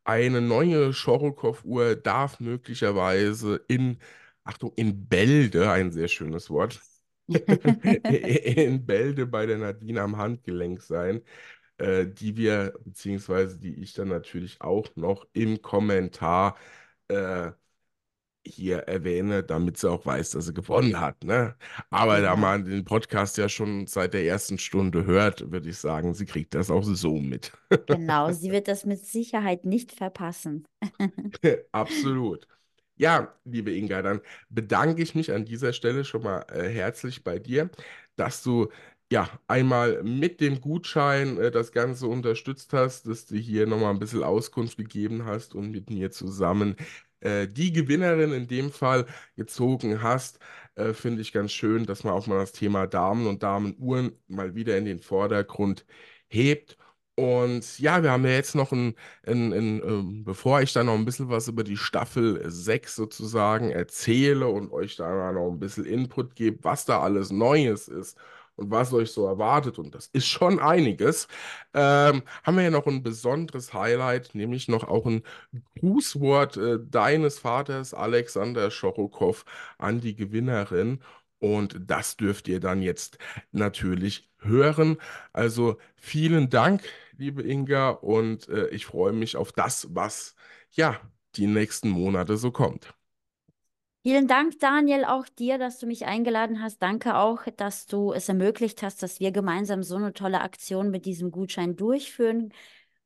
eine 0.04 0.40
neue 0.40 0.92
Schorokow-Uhr 0.92 1.96
darf 1.96 2.40
möglicherweise 2.40 3.56
in, 3.68 3.98
Achtung, 4.44 4.72
in 4.76 5.06
Bälde, 5.08 5.70
ein 5.70 5.92
sehr 5.92 6.08
schönes 6.08 6.50
Wort, 6.50 6.80
in 7.28 8.86
Bälde 8.86 9.26
bei 9.26 9.46
der 9.46 9.58
Nadine 9.58 10.02
am 10.02 10.16
Handgelenk 10.16 10.80
sein, 10.82 11.22
äh, 11.78 12.06
die 12.06 12.36
wir, 12.36 12.74
beziehungsweise 12.84 13.58
die 13.58 13.74
ich 13.82 13.94
dann 13.94 14.08
natürlich 14.08 14.60
auch 14.62 14.88
noch 14.96 15.26
im 15.34 15.62
Kommentar 15.62 16.56
äh, 17.08 17.52
hier 18.54 18.78
erwähne, 18.80 19.42
damit 19.44 19.78
sie 19.78 19.90
auch 19.90 20.06
weiß, 20.06 20.30
dass 20.30 20.46
sie 20.46 20.54
gewonnen 20.54 21.00
hat. 21.00 21.24
Ne? 21.24 21.56
Aber 21.90 22.20
da 22.20 22.34
Genau. 22.34 22.36
man 22.36 22.64
den 22.64 22.84
Podcast 22.84 23.38
ja 23.38 23.48
schon 23.48 23.86
seit 23.86 24.14
der 24.14 24.24
ersten 24.24 24.58
Stunde 24.58 25.04
hört, 25.06 25.50
würde 25.52 25.68
ich 25.70 25.78
sagen, 25.78 26.14
sie 26.14 26.26
kriegt 26.26 26.54
das 26.54 26.70
auch 26.70 26.84
so 26.84 27.16
mit. 27.18 27.52
Genau, 27.86 28.30
sie 28.32 28.50
wird 28.52 28.68
das 28.68 28.84
mit 28.86 29.04
Sicherheit 29.04 29.64
nicht 29.64 29.92
verpassen. 29.92 30.64
Absolut. 31.72 32.46
Ja, 32.96 33.34
liebe 33.44 33.72
Inga, 33.74 34.02
dann 34.02 34.20
bedanke 34.50 35.02
ich 35.02 35.14
mich 35.14 35.32
an 35.32 35.44
dieser 35.44 35.72
Stelle 35.72 36.04
schon 36.04 36.22
mal 36.22 36.42
äh, 36.52 36.68
herzlich 36.68 37.24
bei 37.24 37.38
dir, 37.38 37.70
dass 38.16 38.42
du 38.42 38.68
ja 39.12 39.28
einmal 39.48 40.02
mit 40.04 40.40
dem 40.40 40.60
Gutschein 40.60 41.38
äh, 41.38 41.50
das 41.52 41.72
Ganze 41.72 42.08
unterstützt 42.08 42.72
hast, 42.74 43.06
dass 43.06 43.26
du 43.26 43.36
hier 43.36 43.66
nochmal 43.66 43.92
ein 43.94 44.00
bisschen 44.00 44.22
Auskunft 44.24 44.76
gegeben 44.78 45.24
hast 45.26 45.54
und 45.54 45.70
mit 45.70 45.90
mir 45.90 46.10
zusammen 46.10 46.76
äh, 47.20 47.46
die 47.48 47.72
Gewinnerin 47.72 48.32
in 48.32 48.46
dem 48.48 48.70
Fall 48.72 49.06
gezogen 49.36 50.02
hast. 50.02 50.38
Äh, 50.74 50.92
finde 50.94 51.22
ich 51.22 51.32
ganz 51.32 51.52
schön, 51.52 51.86
dass 51.86 52.04
man 52.04 52.14
auch 52.14 52.26
mal 52.26 52.38
das 52.38 52.52
Thema 52.52 52.86
Damen 52.86 53.26
und 53.26 53.42
Damenuhren 53.42 54.12
mal 54.28 54.54
wieder 54.54 54.76
in 54.78 54.84
den 54.84 55.00
Vordergrund 55.00 55.84
hebt. 56.28 56.76
Und 57.16 57.80
ja, 57.80 58.02
wir 58.04 58.12
haben 58.12 58.24
ja 58.24 58.30
jetzt 58.30 58.54
noch 58.54 58.70
ein, 58.70 58.94
ein, 59.26 59.52
ein 59.52 59.82
ähm, 59.82 60.24
bevor 60.24 60.60
ich 60.62 60.72
dann 60.72 60.86
noch 60.86 60.94
ein 60.94 61.04
bisschen 61.04 61.28
was 61.28 61.48
über 61.48 61.64
die 61.64 61.76
Staffel 61.76 62.40
6 62.48 62.94
sozusagen 62.94 63.70
erzähle 63.70 64.46
und 64.46 64.70
euch 64.70 64.94
da 64.96 65.32
noch 65.32 65.50
ein 65.50 65.58
bisschen 65.58 65.84
Input 65.84 66.36
gebe, 66.36 66.62
was 66.62 66.84
da 66.84 67.00
alles 67.00 67.30
Neues 67.32 67.88
ist 67.88 68.16
und 68.58 68.70
was 68.70 68.92
euch 68.92 69.12
so 69.12 69.26
erwartet, 69.26 69.78
und 69.78 69.94
das 69.94 70.08
ist 70.08 70.26
schon 70.26 70.58
einiges, 70.58 71.28
ähm, 71.74 72.22
haben 72.42 72.56
wir 72.56 72.64
ja 72.64 72.70
noch 72.70 72.86
ein 72.86 73.02
besonderes 73.02 73.72
Highlight, 73.72 74.34
nämlich 74.34 74.68
noch 74.68 74.84
auch 74.84 75.06
ein 75.06 75.22
Grußwort 75.80 76.56
äh, 76.56 76.78
deines 76.80 77.38
Vaters 77.38 77.94
Alexander 77.94 78.70
Schorokow 78.70 79.44
an 79.78 80.00
die 80.00 80.16
Gewinnerin. 80.16 81.00
Und 81.40 81.78
das 81.86 82.16
dürft 82.16 82.48
ihr 82.48 82.60
dann 82.60 82.82
jetzt 82.82 83.18
natürlich 83.52 84.28
hören. 84.38 84.98
Also 85.32 85.78
vielen 85.96 86.50
Dank, 86.50 86.82
liebe 87.16 87.42
Inga, 87.42 87.90
und 87.90 88.48
äh, 88.48 88.68
ich 88.70 88.86
freue 88.86 89.12
mich 89.12 89.36
auf 89.36 89.52
das, 89.52 89.88
was 89.94 90.34
ja 90.72 91.00
die 91.36 91.46
nächsten 91.46 91.90
Monate 91.90 92.36
so 92.36 92.50
kommt. 92.50 92.97
Vielen 94.08 94.26
Dank, 94.26 94.58
Daniel, 94.58 95.04
auch 95.04 95.28
dir, 95.28 95.58
dass 95.58 95.78
du 95.78 95.86
mich 95.86 96.06
eingeladen 96.06 96.62
hast. 96.62 96.80
Danke 96.80 97.18
auch, 97.18 97.42
dass 97.58 97.84
du 97.84 98.14
es 98.14 98.26
ermöglicht 98.26 98.82
hast, 98.82 99.02
dass 99.02 99.20
wir 99.20 99.32
gemeinsam 99.32 99.82
so 99.82 99.96
eine 99.96 100.14
tolle 100.14 100.40
Aktion 100.40 100.90
mit 100.90 101.04
diesem 101.04 101.30
Gutschein 101.30 101.76
durchführen 101.76 102.54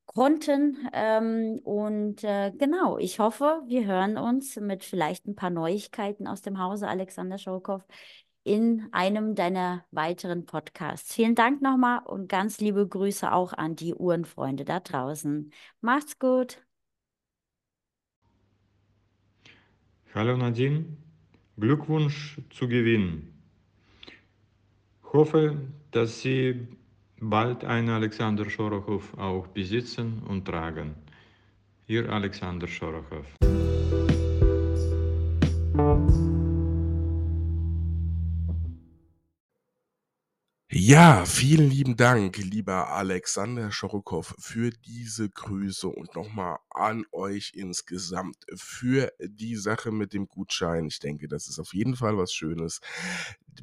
konnten. 0.06 0.88
Ähm, 0.92 1.58
und 1.64 2.22
äh, 2.22 2.52
genau, 2.56 2.98
ich 2.98 3.18
hoffe, 3.18 3.62
wir 3.66 3.84
hören 3.84 4.16
uns 4.16 4.54
mit 4.54 4.84
vielleicht 4.84 5.26
ein 5.26 5.34
paar 5.34 5.50
Neuigkeiten 5.50 6.28
aus 6.28 6.40
dem 6.40 6.60
Hause 6.60 6.86
Alexander 6.86 7.36
Schaukow 7.36 7.82
in 8.44 8.86
einem 8.92 9.34
deiner 9.34 9.84
weiteren 9.90 10.46
Podcasts. 10.46 11.12
Vielen 11.12 11.34
Dank 11.34 11.62
nochmal 11.62 12.02
und 12.04 12.28
ganz 12.28 12.60
liebe 12.60 12.86
Grüße 12.86 13.32
auch 13.32 13.52
an 13.54 13.74
die 13.74 13.92
Uhrenfreunde 13.92 14.64
da 14.64 14.78
draußen. 14.78 15.52
Macht's 15.80 16.20
gut. 16.20 16.62
Hallo 20.14 20.36
Nadine, 20.36 20.84
Glückwunsch 21.58 22.38
zu 22.50 22.68
Gewinn. 22.68 23.32
Hoffe, 25.10 25.56
dass 25.90 26.20
Sie 26.20 26.68
bald 27.18 27.64
einen 27.64 27.88
Alexander 27.88 28.50
Schorochow 28.50 29.16
auch 29.16 29.46
besitzen 29.46 30.22
und 30.28 30.44
tragen. 30.44 30.96
Ihr 31.86 32.10
Alexander 32.10 32.68
Schorochow. 32.68 33.24
Ja, 40.74 41.26
vielen 41.26 41.68
lieben 41.68 41.98
Dank, 41.98 42.38
lieber 42.38 42.88
Alexander 42.88 43.70
Schorokow, 43.70 44.34
für 44.38 44.70
diese 44.70 45.28
Grüße 45.28 45.86
und 45.86 46.14
nochmal 46.14 46.60
an 46.70 47.04
euch 47.12 47.52
insgesamt 47.54 48.38
für 48.54 49.12
die 49.20 49.56
Sache 49.56 49.90
mit 49.92 50.14
dem 50.14 50.28
Gutschein. 50.28 50.86
Ich 50.86 50.98
denke, 50.98 51.28
das 51.28 51.46
ist 51.46 51.58
auf 51.58 51.74
jeden 51.74 51.94
Fall 51.94 52.16
was 52.16 52.32
Schönes, 52.32 52.80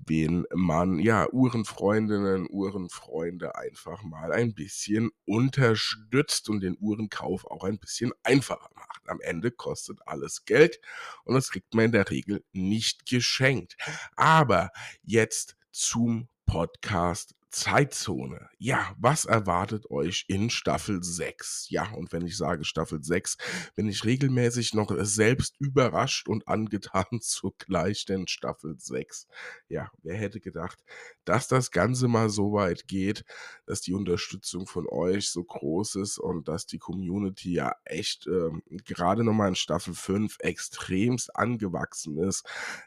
wenn 0.06 0.46
man 0.54 1.00
ja 1.00 1.28
Uhrenfreundinnen, 1.32 2.46
Uhrenfreunde 2.48 3.56
einfach 3.56 4.04
mal 4.04 4.32
ein 4.32 4.54
bisschen 4.54 5.10
unterstützt 5.26 6.48
und 6.48 6.62
den 6.62 6.78
Uhrenkauf 6.80 7.44
auch 7.46 7.64
ein 7.64 7.80
bisschen 7.80 8.12
einfacher 8.22 8.70
macht. 8.76 9.10
Am 9.10 9.20
Ende 9.20 9.50
kostet 9.50 9.98
alles 10.06 10.46
Geld 10.46 10.80
und 11.24 11.34
das 11.34 11.50
kriegt 11.50 11.74
man 11.74 11.86
in 11.86 11.92
der 11.92 12.08
Regel 12.12 12.44
nicht 12.52 13.08
geschenkt. 13.08 13.78
Aber 14.16 14.70
jetzt 15.02 15.56
zum 15.72 16.28
Podcast 16.50 17.34
Zeitzone. 17.52 18.50
Ja, 18.60 18.94
was 19.00 19.26
erwartet 19.26 19.90
euch 19.90 20.26
in 20.28 20.52
Staffel 20.52 21.02
6? 21.02 21.68
Ja, 21.70 21.92
und 21.94 22.12
wenn 22.12 22.26
ich 22.26 22.38
sage 22.38 22.64
Staffel 22.64 23.04
6, 23.04 23.38
bin 23.76 23.88
ich 23.88 24.06
regelmäßig 24.06 24.76
noch 24.76 24.92
selbst 25.00 25.56
überrascht 25.60 26.30
und 26.30 26.48
angetan 26.48 27.06
zugleich, 27.22 28.06
denn 28.06 28.28
Staffel 28.28 28.76
6. 28.78 29.28
Ja, 29.68 29.90
wer 30.04 30.16
hätte 30.16 30.40
gedacht, 30.40 30.84
dass 31.26 31.48
das 31.48 31.72
Ganze 31.72 32.08
mal 32.08 32.30
so 32.30 32.54
weit 32.54 32.88
geht, 32.88 33.26
dass 33.66 33.82
die 33.82 33.94
Unterstützung 33.94 34.68
von 34.68 34.88
euch 34.88 35.32
so 35.32 35.44
groß 35.44 35.96
ist 35.96 36.20
und 36.20 36.48
dass 36.48 36.68
die 36.68 36.80
Community 36.80 37.54
ja 37.54 37.74
echt 37.84 38.28
ähm, 38.28 38.62
gerade 38.86 39.24
nochmal 39.24 39.50
in 39.50 39.56
Staffel 39.56 39.96
5 39.96 40.38
extremst 40.40 41.36
angewachsen 41.36 42.20
ist. 42.20 42.46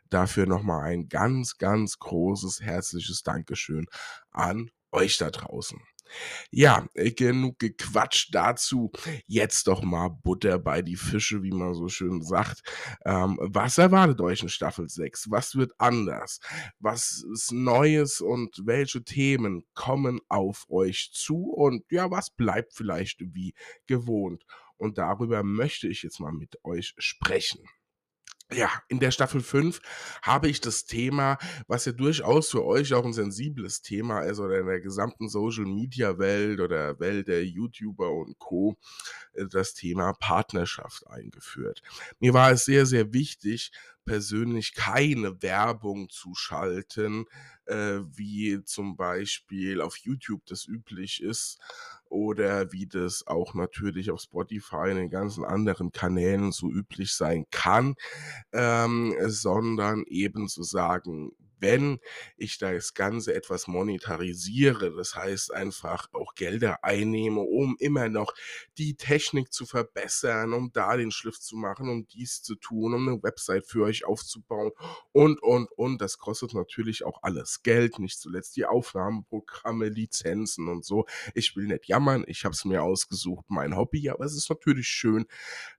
Dafür 0.08 0.46
nochmal 0.46 0.82
ein 0.84 1.08
ganz, 1.08 1.58
ganz 1.58 1.98
großes, 1.98 2.60
herzliches 2.60 3.24
Dankeschön 3.24 3.86
an 4.32 4.70
euch 4.92 5.18
da 5.18 5.30
draußen. 5.30 5.80
Ja, 6.50 6.86
genug 6.94 7.58
gequatscht 7.58 8.34
dazu. 8.34 8.92
Jetzt 9.26 9.66
doch 9.66 9.82
mal 9.82 10.08
Butter 10.08 10.58
bei 10.58 10.82
die 10.82 10.96
Fische, 10.96 11.42
wie 11.42 11.52
man 11.52 11.74
so 11.74 11.88
schön 11.88 12.22
sagt. 12.22 12.62
Ähm, 13.04 13.38
was 13.40 13.78
erwartet 13.78 14.20
euch 14.20 14.42
in 14.42 14.48
Staffel 14.48 14.88
6? 14.88 15.30
Was 15.30 15.54
wird 15.54 15.72
anders? 15.78 16.40
Was 16.78 17.24
ist 17.32 17.52
Neues 17.52 18.20
und 18.20 18.60
welche 18.64 19.04
Themen 19.04 19.64
kommen 19.74 20.20
auf 20.28 20.66
euch 20.68 21.10
zu? 21.12 21.52
Und 21.52 21.84
ja, 21.90 22.10
was 22.10 22.30
bleibt 22.30 22.74
vielleicht 22.74 23.20
wie 23.20 23.54
gewohnt? 23.86 24.44
Und 24.76 24.98
darüber 24.98 25.42
möchte 25.42 25.88
ich 25.88 26.02
jetzt 26.02 26.20
mal 26.20 26.32
mit 26.32 26.56
euch 26.64 26.94
sprechen. 26.98 27.64
Ja, 28.50 28.70
in 28.88 29.00
der 29.00 29.12
Staffel 29.12 29.40
5 29.40 29.80
habe 30.22 30.48
ich 30.48 30.60
das 30.60 30.84
Thema, 30.84 31.38
was 31.68 31.84
ja 31.86 31.92
durchaus 31.92 32.50
für 32.50 32.64
euch 32.64 32.92
auch 32.92 33.04
ein 33.04 33.12
sensibles 33.12 33.80
Thema 33.80 34.20
ist 34.22 34.40
oder 34.40 34.58
in 34.58 34.66
der 34.66 34.80
gesamten 34.80 35.28
Social-Media-Welt 35.28 36.60
oder 36.60 36.98
Welt 37.00 37.28
der 37.28 37.44
YouTuber 37.44 38.10
und 38.10 38.38
Co., 38.38 38.76
äh, 39.32 39.46
das 39.46 39.74
Thema 39.74 40.12
Partnerschaft 40.12 41.06
eingeführt. 41.06 41.82
Mir 42.20 42.34
war 42.34 42.50
es 42.50 42.64
sehr, 42.64 42.84
sehr 42.84 43.12
wichtig, 43.12 43.72
persönlich 44.04 44.74
keine 44.74 45.42
Werbung 45.42 46.08
zu 46.08 46.34
schalten, 46.34 47.26
äh, 47.66 48.00
wie 48.14 48.62
zum 48.64 48.96
Beispiel 48.96 49.80
auf 49.80 49.96
YouTube 49.98 50.44
das 50.46 50.66
üblich 50.66 51.22
ist 51.22 51.58
oder 52.08 52.72
wie 52.72 52.86
das 52.86 53.26
auch 53.26 53.54
natürlich 53.54 54.10
auf 54.10 54.20
Spotify 54.20 54.90
und 54.90 54.96
den 54.96 55.10
ganzen 55.10 55.44
anderen 55.44 55.92
Kanälen 55.92 56.52
so 56.52 56.70
üblich 56.70 57.14
sein 57.14 57.46
kann, 57.50 57.94
ähm, 58.52 59.14
sondern 59.26 60.04
eben 60.06 60.48
zu 60.48 60.62
sagen, 60.62 61.32
wenn 61.62 62.00
ich 62.36 62.58
das 62.58 62.92
Ganze 62.92 63.34
etwas 63.34 63.68
monetarisiere, 63.68 64.94
das 64.94 65.14
heißt 65.14 65.54
einfach 65.54 66.08
auch 66.12 66.34
Gelder 66.34 66.82
einnehme, 66.82 67.40
um 67.40 67.76
immer 67.78 68.08
noch 68.08 68.34
die 68.78 68.96
Technik 68.96 69.52
zu 69.52 69.64
verbessern, 69.64 70.52
um 70.52 70.72
da 70.72 70.96
den 70.96 71.12
Schliff 71.12 71.38
zu 71.38 71.56
machen, 71.56 71.88
um 71.88 72.06
dies 72.08 72.42
zu 72.42 72.56
tun, 72.56 72.94
um 72.94 73.08
eine 73.08 73.22
Website 73.22 73.66
für 73.66 73.84
euch 73.84 74.04
aufzubauen 74.04 74.72
und, 75.12 75.40
und, 75.42 75.70
und. 75.72 76.00
Das 76.00 76.18
kostet 76.18 76.52
natürlich 76.52 77.04
auch 77.04 77.22
alles 77.22 77.62
Geld, 77.62 78.00
nicht 78.00 78.18
zuletzt 78.18 78.56
die 78.56 78.66
Aufnahmeprogramme, 78.66 79.88
Lizenzen 79.88 80.68
und 80.68 80.84
so. 80.84 81.06
Ich 81.34 81.54
will 81.54 81.66
nicht 81.66 81.86
jammern, 81.86 82.24
ich 82.26 82.44
habe 82.44 82.54
es 82.54 82.64
mir 82.64 82.82
ausgesucht, 82.82 83.44
mein 83.48 83.76
Hobby, 83.76 84.10
aber 84.10 84.24
es 84.24 84.36
ist 84.36 84.50
natürlich 84.50 84.88
schön, 84.88 85.26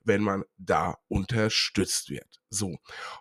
wenn 0.04 0.22
man 0.22 0.46
da 0.58 0.98
unterstützt 1.10 2.10
wird. 2.10 2.40
So. 2.54 2.78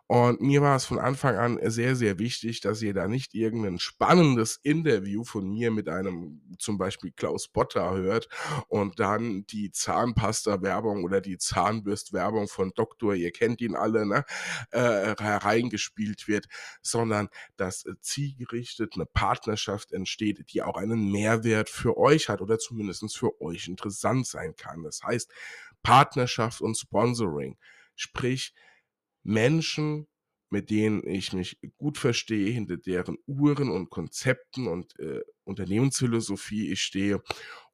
Und 0.07 0.43
mir 0.43 0.61
war 0.61 0.77
es 0.77 0.85
von 0.85 0.99
Anfang 0.99 1.37
an 1.37 1.59
sehr, 1.71 1.97
sehr 1.97 2.19
wichtig, 2.19 2.52
dass 2.61 2.83
ihr 2.83 2.95
da 2.95 3.09
nicht 3.09 3.35
irgendein 3.35 3.79
spannendes 3.79 4.57
Interview 4.63 5.25
von 5.25 5.49
mir 5.49 5.71
mit 5.71 5.89
einem 5.89 6.43
zum 6.59 6.79
Beispiel 6.79 7.13
Klaus 7.13 7.49
Potter 7.49 7.95
hört 7.95 8.29
und 8.69 9.01
dann 9.01 9.47
die 9.47 9.71
Zahnpasta-Werbung 9.71 11.05
oder 11.05 11.21
die 11.21 11.39
Zahnbürst-Werbung 11.39 12.49
von 12.49 12.73
Doktor, 12.75 13.15
ihr 13.15 13.33
kennt 13.33 13.61
ihn 13.61 13.75
alle, 13.75 14.07
ne, 14.07 14.25
äh, 14.71 15.15
hereingespielt 15.19 16.29
wird, 16.29 16.47
sondern 16.83 17.29
dass 17.57 17.85
zielgerichtet 18.01 18.93
eine 18.95 19.07
Partnerschaft 19.07 19.93
entsteht, 19.93 20.53
die 20.53 20.63
auch 20.63 20.77
einen 20.77 21.11
Mehrwert 21.11 21.71
für 21.71 21.97
euch 21.97 22.29
hat 22.29 22.41
oder 22.41 22.59
zumindest 22.59 23.17
für 23.17 23.41
euch 23.41 23.69
interessant 23.69 24.27
sein 24.27 24.55
kann. 24.57 24.83
Das 24.83 25.03
heißt, 25.03 25.33
Partnerschaft 25.83 26.61
und 26.61 26.77
Sponsoring. 26.77 27.59
Sprich, 27.95 28.55
Menschen, 29.23 30.09
mit 30.53 30.69
denen 30.69 31.03
ich 31.07 31.33
mich 31.33 31.59
gut 31.79 31.97
verstehe, 31.97 32.53
hinter 32.53 32.77
deren 32.77 33.17
Uhren 33.27 33.71
und 33.71 33.89
Konzepten 33.89 34.69
und 34.69 34.99
äh, 35.01 35.23
Unternehmensphilosophie 35.45 36.71
ich 36.71 36.83
stehe 36.83 37.23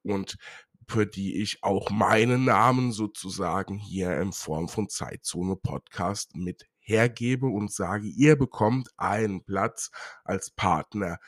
und 0.02 0.38
für 0.86 1.04
die 1.04 1.42
ich 1.42 1.64
auch 1.64 1.90
meinen 1.90 2.44
Namen 2.44 2.92
sozusagen 2.92 3.78
hier 3.78 4.16
in 4.20 4.32
Form 4.32 4.68
von 4.68 4.88
Zeitzone 4.88 5.56
Podcast 5.56 6.36
mit 6.36 6.66
hergebe 6.78 7.46
und 7.46 7.72
sage, 7.72 8.06
ihr 8.06 8.36
bekommt 8.36 8.88
einen 8.96 9.44
Platz 9.44 9.90
als 10.22 10.52
Partner 10.52 11.18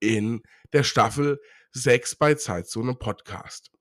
in 0.00 0.42
der 0.72 0.84
Staffel 0.84 1.38
6 1.72 2.16
bei 2.16 2.34
Zeitzone 2.34 2.94
Podcast. 2.94 3.73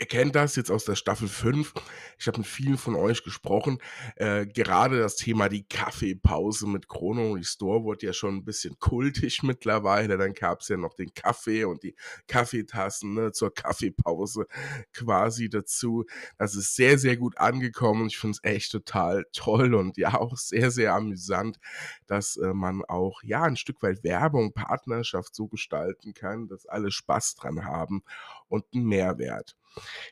Ihr 0.00 0.06
kennt 0.06 0.34
das 0.34 0.56
jetzt 0.56 0.70
aus 0.70 0.86
der 0.86 0.94
Staffel 0.94 1.28
5. 1.28 1.74
Ich 2.18 2.26
habe 2.26 2.38
mit 2.38 2.46
vielen 2.46 2.78
von 2.78 2.96
euch 2.96 3.22
gesprochen. 3.22 3.76
Äh, 4.16 4.46
gerade 4.46 4.98
das 4.98 5.16
Thema 5.16 5.50
die 5.50 5.68
Kaffeepause 5.68 6.66
mit 6.66 6.88
Chrono 6.88 7.32
Restore 7.32 7.84
wurde 7.84 8.06
ja 8.06 8.14
schon 8.14 8.36
ein 8.36 8.44
bisschen 8.46 8.78
kultig 8.78 9.42
mittlerweile. 9.42 10.16
Dann 10.16 10.32
gab 10.32 10.62
es 10.62 10.68
ja 10.68 10.78
noch 10.78 10.94
den 10.94 11.12
Kaffee 11.12 11.64
und 11.64 11.82
die 11.82 11.94
Kaffeetassen 12.28 13.12
ne, 13.12 13.32
zur 13.32 13.52
Kaffeepause 13.52 14.46
quasi 14.94 15.50
dazu. 15.50 16.06
Das 16.38 16.54
ist 16.54 16.74
sehr, 16.76 16.98
sehr 16.98 17.18
gut 17.18 17.36
angekommen. 17.36 18.06
Ich 18.06 18.16
finde 18.16 18.38
es 18.42 18.50
echt 18.50 18.72
total 18.72 19.26
toll 19.34 19.74
und 19.74 19.98
ja 19.98 20.14
auch 20.18 20.34
sehr, 20.38 20.70
sehr 20.70 20.94
amüsant, 20.94 21.58
dass 22.06 22.38
äh, 22.38 22.54
man 22.54 22.82
auch 22.86 23.22
ja 23.22 23.42
ein 23.42 23.56
Stück 23.56 23.82
weit 23.82 24.02
Werbung, 24.02 24.54
Partnerschaft 24.54 25.34
so 25.34 25.46
gestalten 25.46 26.14
kann, 26.14 26.48
dass 26.48 26.64
alle 26.64 26.90
Spaß 26.90 27.34
dran 27.34 27.66
haben 27.66 28.02
und 28.48 28.64
einen 28.72 28.86
Mehrwert. 28.86 29.56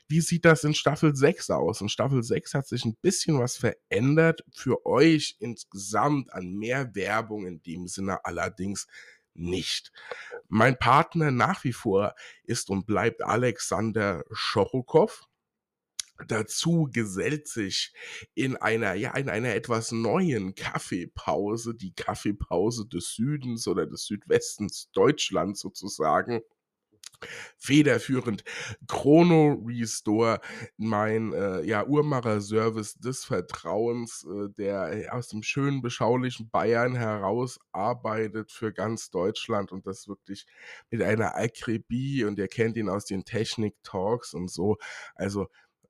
Wie 0.07 0.21
sieht 0.21 0.45
das 0.45 0.63
in 0.63 0.73
Staffel 0.73 1.15
6 1.15 1.49
aus? 1.49 1.81
In 1.81 1.89
Staffel 1.89 2.23
6 2.23 2.53
hat 2.53 2.67
sich 2.67 2.85
ein 2.85 2.95
bisschen 3.01 3.39
was 3.39 3.57
verändert 3.57 4.43
für 4.53 4.85
euch 4.85 5.35
insgesamt 5.39 6.33
an 6.33 6.53
mehr 6.53 6.95
Werbung 6.95 7.45
in 7.45 7.61
dem 7.63 7.87
Sinne 7.87 8.23
allerdings 8.25 8.87
nicht. 9.33 9.91
Mein 10.47 10.77
Partner 10.77 11.31
nach 11.31 11.63
wie 11.63 11.73
vor 11.73 12.15
ist 12.43 12.69
und 12.69 12.85
bleibt 12.85 13.23
Alexander 13.23 14.23
Schorokow. 14.31 15.25
Dazu 16.27 16.89
gesellt 16.91 17.47
sich 17.47 17.93
in 18.33 18.57
einer, 18.57 18.93
ja, 18.93 19.15
in 19.15 19.29
einer 19.29 19.55
etwas 19.55 19.93
neuen 19.93 20.53
Kaffeepause, 20.53 21.75
die 21.75 21.93
Kaffeepause 21.93 22.87
des 22.87 23.13
Südens 23.13 23.67
oder 23.69 23.85
des 23.87 24.05
Südwestens 24.05 24.89
Deutschlands 24.91 25.61
sozusagen, 25.61 26.41
federführend 27.57 28.43
Chrono 28.87 29.61
Restore, 29.65 30.39
mein 30.77 31.33
äh, 31.33 31.61
ja, 31.63 31.85
Uhrmacher-Service 31.85 32.95
des 32.99 33.25
Vertrauens, 33.25 34.25
äh, 34.25 34.49
der 34.57 34.93
äh, 34.93 35.09
aus 35.09 35.27
dem 35.27 35.43
schönen, 35.43 35.81
beschaulichen 35.81 36.49
Bayern 36.49 36.95
heraus 36.95 37.59
arbeitet 37.71 38.51
für 38.51 38.73
ganz 38.73 39.09
Deutschland 39.09 39.71
und 39.71 39.85
das 39.85 40.07
wirklich 40.07 40.45
mit 40.89 41.01
einer 41.01 41.35
Akribie 41.35 42.23
und 42.23 42.39
ihr 42.39 42.47
kennt 42.47 42.77
ihn 42.77 42.89
aus 42.89 43.05
den 43.05 43.25
Technik-Talks 43.25 44.33
und 44.33 44.49
so. 44.49 44.77
Also 45.15 45.47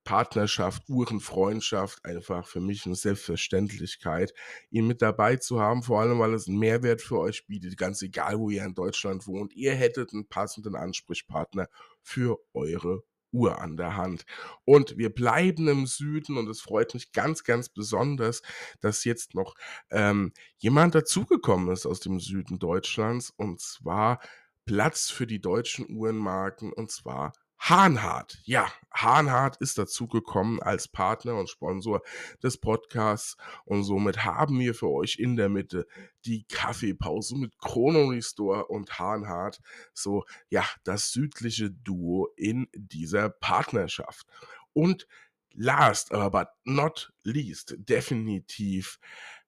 Partnerschaft, 0.09 0.89
Uhrenfreundschaft 0.89 2.03
einfach 2.03 2.47
für 2.47 2.59
mich 2.59 2.87
eine 2.87 2.95
Selbstverständlichkeit, 2.95 4.33
ihn 4.71 4.87
mit 4.87 5.03
dabei 5.03 5.35
zu 5.35 5.61
haben, 5.61 5.83
vor 5.83 6.01
allem 6.01 6.17
weil 6.17 6.33
es 6.33 6.47
einen 6.47 6.57
Mehrwert 6.57 7.03
für 7.03 7.19
euch 7.19 7.45
bietet, 7.45 7.77
ganz 7.77 8.01
egal, 8.01 8.39
wo 8.39 8.49
ihr 8.49 8.65
in 8.65 8.73
Deutschland 8.73 9.27
wohnt. 9.27 9.53
Ihr 9.53 9.75
hättet 9.75 10.11
einen 10.11 10.27
passenden 10.27 10.75
Ansprechpartner 10.75 11.67
für 12.01 12.39
eure 12.53 13.03
Uhr 13.31 13.61
an 13.61 13.77
der 13.77 13.97
Hand. 13.97 14.25
Und 14.65 14.97
wir 14.97 15.13
bleiben 15.13 15.67
im 15.67 15.85
Süden 15.85 16.37
und 16.37 16.49
es 16.49 16.59
freut 16.59 16.95
mich 16.95 17.11
ganz, 17.11 17.43
ganz 17.43 17.69
besonders, 17.69 18.41
dass 18.79 19.03
jetzt 19.03 19.35
noch 19.35 19.53
ähm, 19.91 20.33
jemand 20.57 20.95
dazugekommen 20.95 21.71
ist 21.71 21.85
aus 21.85 21.99
dem 21.99 22.19
Süden 22.19 22.57
Deutschlands 22.57 23.29
und 23.37 23.61
zwar 23.61 24.19
Platz 24.65 25.11
für 25.11 25.27
die 25.27 25.39
deutschen 25.39 25.87
Uhrenmarken 25.87 26.73
und 26.73 26.89
zwar 26.89 27.31
Hahnhardt. 27.59 28.39
Ja, 28.45 28.71
Hahnhardt 28.93 29.57
ist 29.57 29.77
dazugekommen 29.77 30.61
als 30.61 30.87
Partner 30.87 31.35
und 31.35 31.49
Sponsor 31.49 32.01
des 32.41 32.57
Podcasts 32.57 33.35
und 33.65 33.83
somit 33.83 34.23
haben 34.23 34.59
wir 34.59 34.73
für 34.73 34.89
euch 34.89 35.17
in 35.19 35.35
der 35.35 35.49
Mitte 35.49 35.85
die 36.25 36.45
Kaffeepause 36.45 37.35
mit 37.35 37.59
Chrono 37.59 38.07
Restore 38.07 38.65
und 38.67 38.97
Hahnhardt. 38.97 39.59
So, 39.93 40.23
ja, 40.49 40.65
das 40.83 41.11
südliche 41.11 41.69
Duo 41.69 42.29
in 42.35 42.67
dieser 42.73 43.29
Partnerschaft. 43.29 44.25
Und 44.73 45.07
last 45.53 46.09
but 46.09 46.47
not 46.63 47.11
least, 47.23 47.75
definitiv 47.77 48.99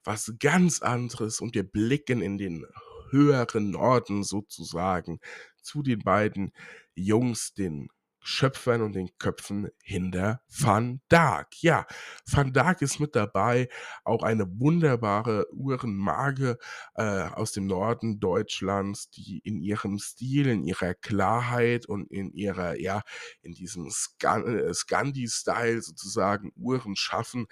was 0.04 0.34
ganz 0.39 0.82
anderes 0.82 1.39
und 1.39 1.56
wir 1.56 1.63
blicken 1.63 2.21
in 2.21 2.38
den 2.38 2.65
höheren 3.12 3.71
Norden 3.71 4.24
sozusagen 4.24 5.19
zu 5.62 5.84
den 5.84 6.00
beiden 6.00 6.52
Jungs, 6.95 7.54
den 7.54 7.89
Schöpfern 8.22 8.82
und 8.82 8.94
den 8.94 9.10
Köpfen 9.18 9.70
hinter 9.84 10.42
Van 10.48 11.02
Dark. 11.10 11.62
Ja, 11.62 11.88
Van 12.30 12.54
Dark 12.54 12.82
ist 12.82 13.00
mit 13.00 13.16
dabei, 13.16 13.68
auch 14.04 14.24
eine 14.24 14.48
wunderbare 14.60 15.48
Uhrenmarke 15.52 16.58
äh, 16.96 17.04
aus 17.04 17.52
dem 17.52 17.66
Norden 17.66 18.20
Deutschlands, 18.20 19.10
die 19.10 19.40
in 19.40 19.60
ihrem 19.60 19.98
Stil, 19.98 20.48
in 20.48 20.64
ihrer 20.64 20.94
Klarheit 20.94 21.88
und 21.88 22.12
in 22.12 22.32
ihrer, 22.34 22.80
ja, 22.80 23.02
in 23.42 23.54
diesem 23.54 23.88
äh, 23.88 24.74
Scandi-Style 24.74 25.82
sozusagen 25.82 26.52
Uhren 26.56 26.96
schaffen, 26.96 27.48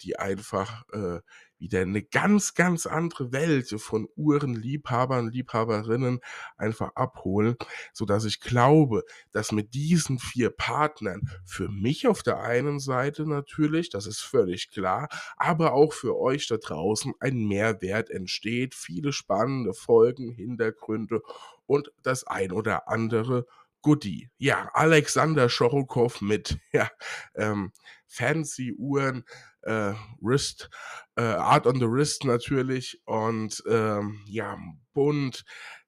die 0.00 0.18
einfach, 0.18 0.84
äh, 0.92 1.20
wieder 1.58 1.80
eine 1.80 2.02
ganz, 2.02 2.54
ganz 2.54 2.86
andere 2.86 3.32
Welt 3.32 3.68
von 3.80 4.08
Uhrenliebhabern, 4.16 5.30
Liebhaberinnen 5.30 6.20
einfach 6.56 6.92
abholen, 6.94 7.56
so 7.92 8.04
dass 8.04 8.24
ich 8.24 8.40
glaube, 8.40 9.04
dass 9.32 9.52
mit 9.52 9.74
diesen 9.74 10.18
vier 10.18 10.50
Partnern 10.50 11.30
für 11.44 11.68
mich 11.68 12.06
auf 12.06 12.22
der 12.22 12.40
einen 12.40 12.80
Seite 12.80 13.26
natürlich, 13.26 13.90
das 13.90 14.06
ist 14.06 14.20
völlig 14.20 14.70
klar, 14.70 15.08
aber 15.36 15.72
auch 15.72 15.92
für 15.92 16.18
euch 16.18 16.46
da 16.46 16.56
draußen 16.56 17.14
ein 17.20 17.46
Mehrwert 17.46 18.10
entsteht, 18.10 18.74
viele 18.74 19.12
spannende 19.12 19.74
Folgen, 19.74 20.32
Hintergründe 20.32 21.22
und 21.66 21.92
das 22.02 22.26
ein 22.26 22.52
oder 22.52 22.88
andere 22.88 23.46
Goodie. 23.84 24.30
Ja, 24.38 24.70
Alexander 24.72 25.50
Schorokow 25.50 26.22
mit 26.22 26.58
ja, 26.72 26.90
ähm, 27.34 27.70
fancy 28.08 28.72
Uhren, 28.78 29.24
äh, 29.60 29.92
Wrist, 30.20 30.70
äh, 31.16 31.22
Art 31.22 31.66
on 31.66 31.78
the 31.78 31.86
Wrist 31.86 32.24
natürlich 32.24 33.02
und 33.04 33.62
ähm, 33.68 34.24
ja, 34.26 34.56
bunt, 34.94 35.44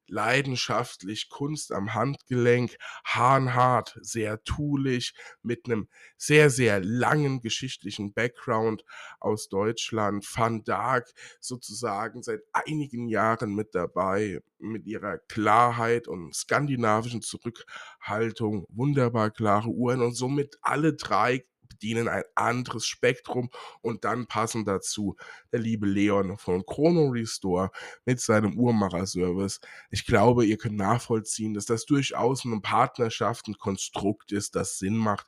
leidenschaftlich, 0.08 1.28
Kunst 1.28 1.72
am 1.72 1.94
Handgelenk, 1.94 2.76
hahnhart, 3.04 3.98
sehr 4.00 4.42
tulich, 4.44 5.14
mit 5.42 5.66
einem 5.66 5.88
sehr, 6.16 6.50
sehr 6.50 6.80
langen 6.80 7.40
geschichtlichen 7.40 8.12
Background 8.12 8.84
aus 9.20 9.48
Deutschland. 9.48 10.26
Van 10.34 10.64
Dark 10.64 11.12
sozusagen 11.40 12.22
seit 12.22 12.42
einigen 12.52 13.08
Jahren 13.08 13.54
mit 13.54 13.74
dabei, 13.74 14.40
mit 14.58 14.86
ihrer 14.86 15.18
Klarheit 15.18 16.08
und 16.08 16.34
skandinavischen 16.34 17.22
Zurückhaltung, 17.22 18.66
wunderbar 18.68 19.30
klare 19.30 19.68
Uhren 19.68 20.02
und 20.02 20.14
somit 20.14 20.58
alle 20.62 20.94
drei 20.94 21.44
bedienen 21.76 22.08
ein 22.08 22.24
anderes 22.34 22.86
Spektrum 22.86 23.50
und 23.82 24.04
dann 24.04 24.26
passen 24.26 24.64
dazu 24.64 25.16
der 25.52 25.60
liebe 25.60 25.86
Leon 25.86 26.38
von 26.38 26.64
Chrono 26.64 27.08
Restore 27.08 27.70
mit 28.04 28.20
seinem 28.20 28.58
Uhrmacher-Service. 28.58 29.60
Ich 29.90 30.06
glaube, 30.06 30.46
ihr 30.46 30.56
könnt 30.56 30.76
nachvollziehen, 30.76 31.54
dass 31.54 31.66
das 31.66 31.84
durchaus 31.84 32.44
eine 32.44 32.60
Partnerschaft, 32.60 33.48
ein 33.48 33.58
Konstrukt 33.58 34.32
ist, 34.32 34.56
das 34.56 34.78
Sinn 34.78 34.96
macht 34.96 35.26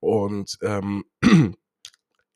und 0.00 0.58
ähm, 0.62 1.04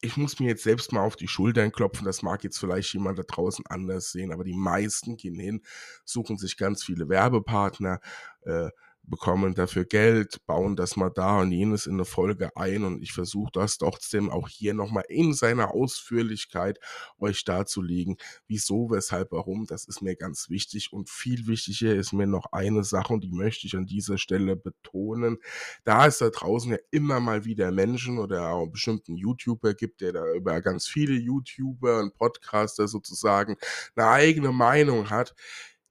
ich 0.01 0.19
muss 0.19 0.39
mir 0.39 0.49
jetzt 0.49 0.65
selbst 0.65 0.93
mal 0.93 1.01
auf 1.01 1.17
die 1.17 1.29
Schultern 1.29 1.73
klopfen, 1.73 2.05
das 2.05 2.23
mag 2.23 2.45
jetzt 2.45 2.59
vielleicht 2.59 2.93
jemand 2.93 3.19
da 3.19 3.23
draußen 3.23 3.65
anders 3.67 4.13
sehen, 4.13 4.33
aber 4.33 4.45
die 4.45 4.55
meisten 4.55 5.17
gehen 5.17 5.39
hin, 5.39 5.63
suchen 6.05 6.37
sich 6.37 6.59
ganz 6.59 6.85
viele 6.85 7.09
Werbepartner, 7.09 8.01
äh, 8.43 8.69
bekommen 9.07 9.55
dafür 9.55 9.85
Geld, 9.85 10.45
bauen 10.47 10.77
das 10.77 10.97
mal 10.97 11.11
da 11.11 11.41
und 11.41 11.53
jenes 11.53 11.87
in 11.87 11.95
eine 11.95 12.05
Folge 12.05 12.57
ein 12.57 12.85
und 12.85 13.03
ich 13.03 13.13
versuche 13.13 13.51
das 13.53 13.79
trotzdem 13.79 14.31
auch 14.31 14.49
hier 14.49 14.75
nochmal 14.75 15.05
in 15.09 15.35
seiner 15.35 15.73
Ausführlichkeit 15.73 16.79
euch 17.19 17.45
darzulegen, 17.45 18.17
wieso, 18.47 18.91
weshalb, 18.91 19.33
warum, 19.33 19.67
das 19.67 19.87
ist 19.87 20.03
mir 20.03 20.17
ganz 20.17 20.49
wichtig 20.49 20.93
und 20.93 21.11
viel 21.11 21.47
wichtiger 21.47 21.95
ist 21.95 22.13
mir 22.13 22.27
noch 22.27 22.47
eine 22.53 22.85
Sache 22.85 23.13
und 23.13 23.25
die 23.25 23.33
möchte 23.33 23.67
ich 23.67 23.77
an 23.77 23.87
dieser 23.87 24.19
Stelle 24.19 24.57
betonen, 24.57 25.39
da 25.85 26.07
es 26.07 26.19
da 26.19 26.31
draußen 26.31 26.73
ja 26.73 26.79
immer 26.91 27.21
mal 27.21 27.45
wieder 27.45 27.71
Menschen 27.73 28.19
oder 28.19 28.51
auch 28.51 28.67
bestimmten 28.67 29.17
YouTuber 29.17 29.75
gibt, 29.75 30.01
der 30.01 30.13
da 30.13 30.33
über 30.35 30.61
ganz 30.61 30.87
viele 30.87 31.15
YouTuber 31.15 32.01
und 32.01 32.15
Podcaster 32.15 32.89
sozusagen 32.89 33.57
eine 33.97 34.09
eigene 34.09 34.53
Meinung 34.53 35.11
hat, 35.11 35.35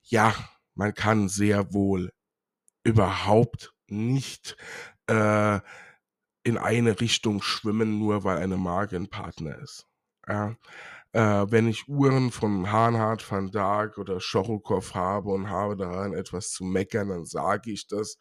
ja, 0.01 0.33
man 0.75 0.93
kann 0.93 1.29
sehr 1.29 1.73
wohl 1.73 2.11
überhaupt 2.83 3.73
nicht 3.87 4.57
äh, 5.07 5.59
in 6.43 6.57
eine 6.57 6.99
Richtung 6.99 7.41
schwimmen, 7.41 7.99
nur 7.99 8.23
weil 8.23 8.37
eine 8.37 8.57
Marke 8.57 8.95
ein 8.95 9.09
Partner 9.09 9.57
ist. 9.59 9.87
Ja. 10.27 10.55
Äh, 11.13 11.51
wenn 11.51 11.67
ich 11.67 11.87
Uhren 11.87 12.31
von 12.31 12.71
Hahnhardt, 12.71 13.29
Van 13.29 13.51
Dark 13.51 13.99
oder 13.99 14.19
Schorokow 14.19 14.95
habe 14.95 15.29
und 15.29 15.47
habe 15.47 15.77
daran 15.77 16.13
etwas 16.13 16.49
zu 16.49 16.63
meckern, 16.63 17.09
dann 17.09 17.25
sage 17.25 17.71
ich 17.71 17.85
das. 17.87 18.17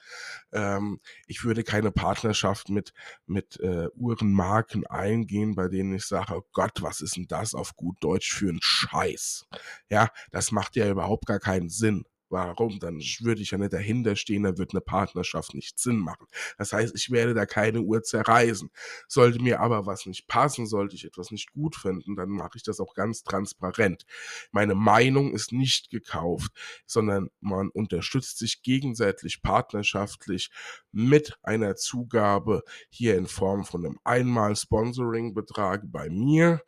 Ähm, 0.53 1.01
ich 1.27 1.43
würde 1.43 1.65
keine 1.65 1.91
Partnerschaft 1.91 2.69
mit, 2.69 2.93
mit 3.25 3.59
äh, 3.61 3.89
Uhrenmarken 3.97 4.87
eingehen, 4.87 5.55
bei 5.55 5.69
denen 5.69 5.95
ich 5.95 6.05
sage, 6.05 6.37
oh 6.37 6.43
Gott, 6.53 6.83
was 6.83 7.01
ist 7.01 7.17
denn 7.17 7.27
das 7.29 7.55
auf 7.55 7.77
gut 7.77 7.97
Deutsch 8.01 8.31
für 8.35 8.51
ein 8.51 8.61
Scheiß? 8.61 9.47
Ja, 9.89 10.11
das 10.31 10.53
macht 10.53 10.77
ja 10.77 10.91
überhaupt 10.91 11.25
gar 11.25 11.41
keinen 11.41 11.71
Sinn. 11.71 12.05
Warum? 12.33 12.79
Dann 12.79 12.97
würde 13.21 13.43
ich 13.43 13.51
ja 13.51 13.59
nicht 13.59 13.75
dahinter 13.75 14.17
stehen, 14.17 14.45
dann 14.45 14.57
wird 14.57 14.73
eine 14.73 14.81
Partnerschaft 14.81 15.53
nicht 15.55 15.79
Sinn 15.79 15.99
machen. 15.99 16.27
Das 16.57 16.73
heißt, 16.73 16.95
ich 16.97 17.11
werde 17.11 17.35
da 17.35 17.45
keine 17.45 17.83
Uhr 17.83 18.03
zerreißen. 18.03 18.71
Sollte 19.07 19.43
mir 19.43 19.61
aber 19.61 19.85
was 19.85 20.07
nicht 20.07 20.27
passen, 20.29 20.67
sollte 20.67 20.97
ich 20.97 21.05
etwas 21.05 21.31
nicht 21.31 21.53
gut 21.53 21.77
finden, 21.77 22.17
dann 22.17 22.31
mache 22.31 22.57
ich 22.57 22.63
das 22.63 22.81
auch 22.81 22.95
ganz 22.95 23.23
transparent. 23.23 24.07
Meine 24.51 24.75
Meinung 24.75 25.35
ist 25.35 25.53
nicht 25.53 25.91
gekauft, 25.91 26.53
sondern 26.87 27.29
man 27.41 27.69
unterstützt 27.69 28.39
sich 28.39 28.63
gegenseitig 28.63 29.43
partnerschaftlich 29.43 30.51
mit 30.91 31.37
einer 31.43 31.77
Zugabe 31.77 32.63
hier 32.89 33.19
in 33.19 33.27
Form 33.27 33.65
von 33.65 33.85
einem 33.85 33.99
einmal 34.05 34.57
Sponsoring-Betrag 34.57 35.83
bei 35.85 36.09
mir, 36.09 36.63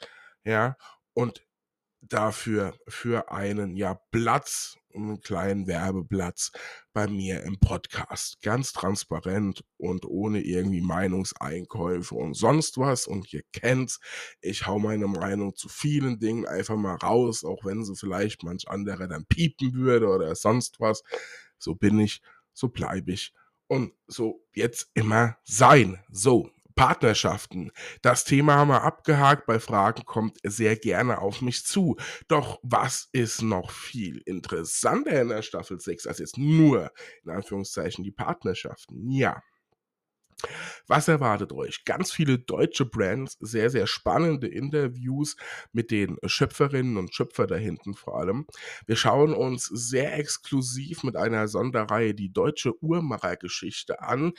ja, 0.44 0.76
und 1.14 1.42
dafür 2.08 2.74
für 2.88 3.30
einen 3.30 3.76
ja 3.76 3.98
Platz, 4.10 4.76
einen 4.94 5.20
kleinen 5.20 5.66
Werbeplatz 5.66 6.52
bei 6.92 7.06
mir 7.08 7.42
im 7.42 7.58
Podcast. 7.58 8.40
Ganz 8.42 8.72
transparent 8.72 9.64
und 9.76 10.04
ohne 10.04 10.40
irgendwie 10.40 10.80
Meinungseinkäufe 10.80 12.14
und 12.14 12.34
sonst 12.34 12.78
was. 12.78 13.06
Und 13.06 13.32
ihr 13.32 13.42
kennt's, 13.52 14.00
ich 14.40 14.66
hau 14.66 14.78
meine 14.78 15.06
Meinung 15.08 15.54
zu 15.56 15.68
vielen 15.68 16.18
Dingen 16.18 16.46
einfach 16.46 16.76
mal 16.76 16.96
raus, 16.96 17.44
auch 17.44 17.64
wenn 17.64 17.84
sie 17.84 17.96
vielleicht 17.96 18.42
manch 18.44 18.68
anderer 18.68 19.08
dann 19.08 19.26
piepen 19.26 19.74
würde 19.74 20.08
oder 20.08 20.34
sonst 20.34 20.80
was. 20.80 21.02
So 21.58 21.74
bin 21.74 21.98
ich, 21.98 22.20
so 22.52 22.68
bleibe 22.68 23.12
ich 23.12 23.32
und 23.66 23.92
so 24.06 24.44
jetzt 24.52 24.90
immer 24.94 25.36
sein. 25.44 25.98
So, 26.10 26.50
Partnerschaften. 26.74 27.70
Das 28.02 28.24
Thema 28.24 28.56
haben 28.56 28.68
wir 28.68 28.82
abgehakt. 28.82 29.46
Bei 29.46 29.60
Fragen 29.60 30.04
kommt 30.04 30.38
sehr 30.42 30.76
gerne 30.76 31.20
auf 31.20 31.40
mich 31.40 31.64
zu. 31.64 31.96
Doch 32.28 32.58
was 32.62 33.08
ist 33.12 33.42
noch 33.42 33.70
viel 33.70 34.22
interessanter 34.24 35.20
in 35.22 35.28
der 35.28 35.42
Staffel 35.42 35.78
6 35.80 36.06
als 36.06 36.18
jetzt 36.18 36.38
nur, 36.38 36.90
in 37.24 37.30
Anführungszeichen, 37.30 38.04
die 38.04 38.12
Partnerschaften? 38.12 39.10
Ja. 39.10 39.42
Was 40.86 41.08
erwartet 41.08 41.52
euch? 41.52 41.84
Ganz 41.84 42.12
viele 42.12 42.38
deutsche 42.38 42.84
Brands, 42.84 43.36
sehr, 43.40 43.70
sehr 43.70 43.86
spannende 43.86 44.48
Interviews 44.48 45.36
mit 45.72 45.90
den 45.90 46.18
Schöpferinnen 46.24 46.96
und 46.96 47.14
Schöpfer 47.14 47.46
da 47.46 47.56
hinten 47.56 47.94
vor 47.94 48.18
allem. 48.18 48.46
Wir 48.86 48.96
schauen 48.96 49.34
uns 49.34 49.64
sehr 49.66 50.18
exklusiv 50.18 51.02
mit 51.02 51.16
einer 51.16 51.48
Sonderreihe 51.48 52.14
die 52.14 52.32
deutsche 52.32 52.72
Uhrmachergeschichte 52.82 54.02
an. 54.02 54.32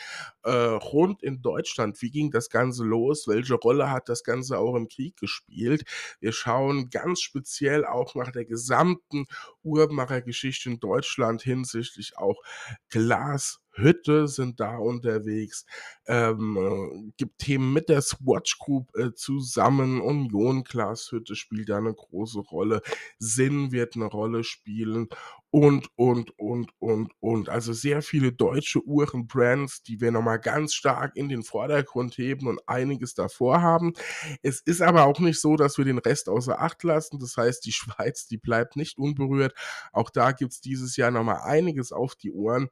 Äh, 0.44 0.52
rund 0.52 1.24
in 1.24 1.42
Deutschland, 1.42 2.02
wie 2.02 2.12
ging 2.12 2.32
das 2.32 2.50
Ganze 2.50 2.84
los? 2.84 3.28
Welche 3.28 3.56
Rolle 3.56 3.90
hat 3.90 4.10
das 4.10 4.24
Ganze 4.24 4.60
auch 4.60 4.76
im 4.76 4.88
Krieg 4.88 5.18
gespielt? 5.18 5.84
Wir 6.20 6.32
schauen 6.32 6.90
ganz 6.90 7.22
speziell 7.22 7.86
auch 7.86 8.16
nach 8.16 8.32
der 8.32 8.46
gesamten 8.46 9.26
Uhrmachergeschichte 9.64 10.70
in 10.70 10.80
Deutschland 10.80 11.42
hinsichtlich 11.42 12.18
auch 12.18 12.42
Glas, 12.90 13.60
Hütte 13.76 14.28
sind 14.28 14.60
da 14.60 14.78
unterwegs, 14.78 15.66
ähm, 16.08 16.58
äh, 16.58 17.12
gibt 17.18 17.40
Themen 17.40 17.74
mit 17.74 17.90
der 17.90 18.02
Swatch 18.02 18.58
Group 18.60 18.96
äh, 18.96 19.14
zusammen, 19.14 20.02
Union 20.02 20.64
Glashütte 20.64 21.36
spielt 21.36 21.70
da 21.70 21.78
eine 21.78 21.94
große 21.94 22.40
Rolle, 22.40 22.82
Sinn 23.20 23.72
wird 23.72 23.96
eine 23.96 24.06
Rolle 24.06 24.44
spielen 24.44 25.10
und, 25.56 25.88
und, 25.96 26.38
und, 26.38 26.72
und, 26.80 27.14
und. 27.22 27.48
Also 27.48 27.72
sehr 27.72 28.02
viele 28.02 28.34
deutsche 28.34 28.86
Uhrenbrands, 28.86 29.84
die 29.84 30.02
wir 30.02 30.12
nochmal 30.12 30.38
ganz 30.38 30.74
stark 30.74 31.16
in 31.16 31.30
den 31.30 31.44
Vordergrund 31.44 32.18
heben 32.18 32.48
und 32.48 32.60
einiges 32.68 33.14
davor 33.14 33.62
haben. 33.62 33.94
Es 34.42 34.60
ist 34.60 34.82
aber 34.82 35.06
auch 35.06 35.22
nicht 35.22 35.40
so, 35.40 35.56
dass 35.56 35.78
wir 35.78 35.86
den 35.86 36.00
Rest 36.00 36.28
außer 36.28 36.60
Acht 36.60 36.84
lassen. 36.84 37.20
Das 37.20 37.38
heißt, 37.38 37.66
die 37.66 37.72
Schweiz, 37.72 38.28
die 38.28 38.38
bleibt 38.38 38.76
nicht 38.76 38.98
unberührt. 38.98 39.54
Auch 39.94 40.10
da 40.10 40.34
gibt 40.34 40.52
es 40.52 40.60
dieses 40.60 40.98
Jahr 40.98 41.12
nochmal 41.12 41.40
einiges 41.46 41.94
auf 41.94 42.16
die 42.16 42.34
Ohren. 42.34 42.68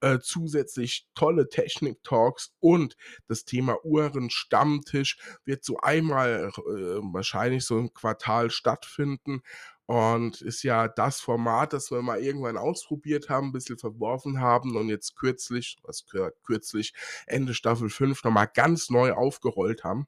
Äh, 0.00 0.20
zusätzlich 0.42 1.06
tolle 1.14 1.48
Technik-Talks 1.48 2.52
und 2.58 2.96
das 3.28 3.44
Thema 3.44 3.84
Uhren-Stammtisch 3.84 5.18
wird 5.44 5.64
so 5.64 5.78
einmal 5.78 6.50
äh, 6.56 6.60
wahrscheinlich 7.12 7.64
so 7.64 7.78
ein 7.78 7.94
Quartal 7.94 8.50
stattfinden. 8.50 9.42
Und 9.86 10.40
ist 10.40 10.62
ja 10.62 10.88
das 10.88 11.20
Format, 11.20 11.72
das 11.72 11.90
wir 11.90 12.00
mal 12.02 12.20
irgendwann 12.20 12.56
ausprobiert 12.56 13.28
haben, 13.28 13.48
ein 13.48 13.52
bisschen 13.52 13.78
verworfen 13.78 14.40
haben 14.40 14.76
und 14.76 14.88
jetzt 14.88 15.16
kürzlich, 15.16 15.76
was 15.82 16.06
kürzlich, 16.44 16.94
Ende 17.26 17.52
Staffel 17.52 17.90
5 17.90 18.24
nochmal 18.24 18.48
ganz 18.52 18.90
neu 18.90 19.12
aufgerollt 19.12 19.84
haben. 19.84 20.06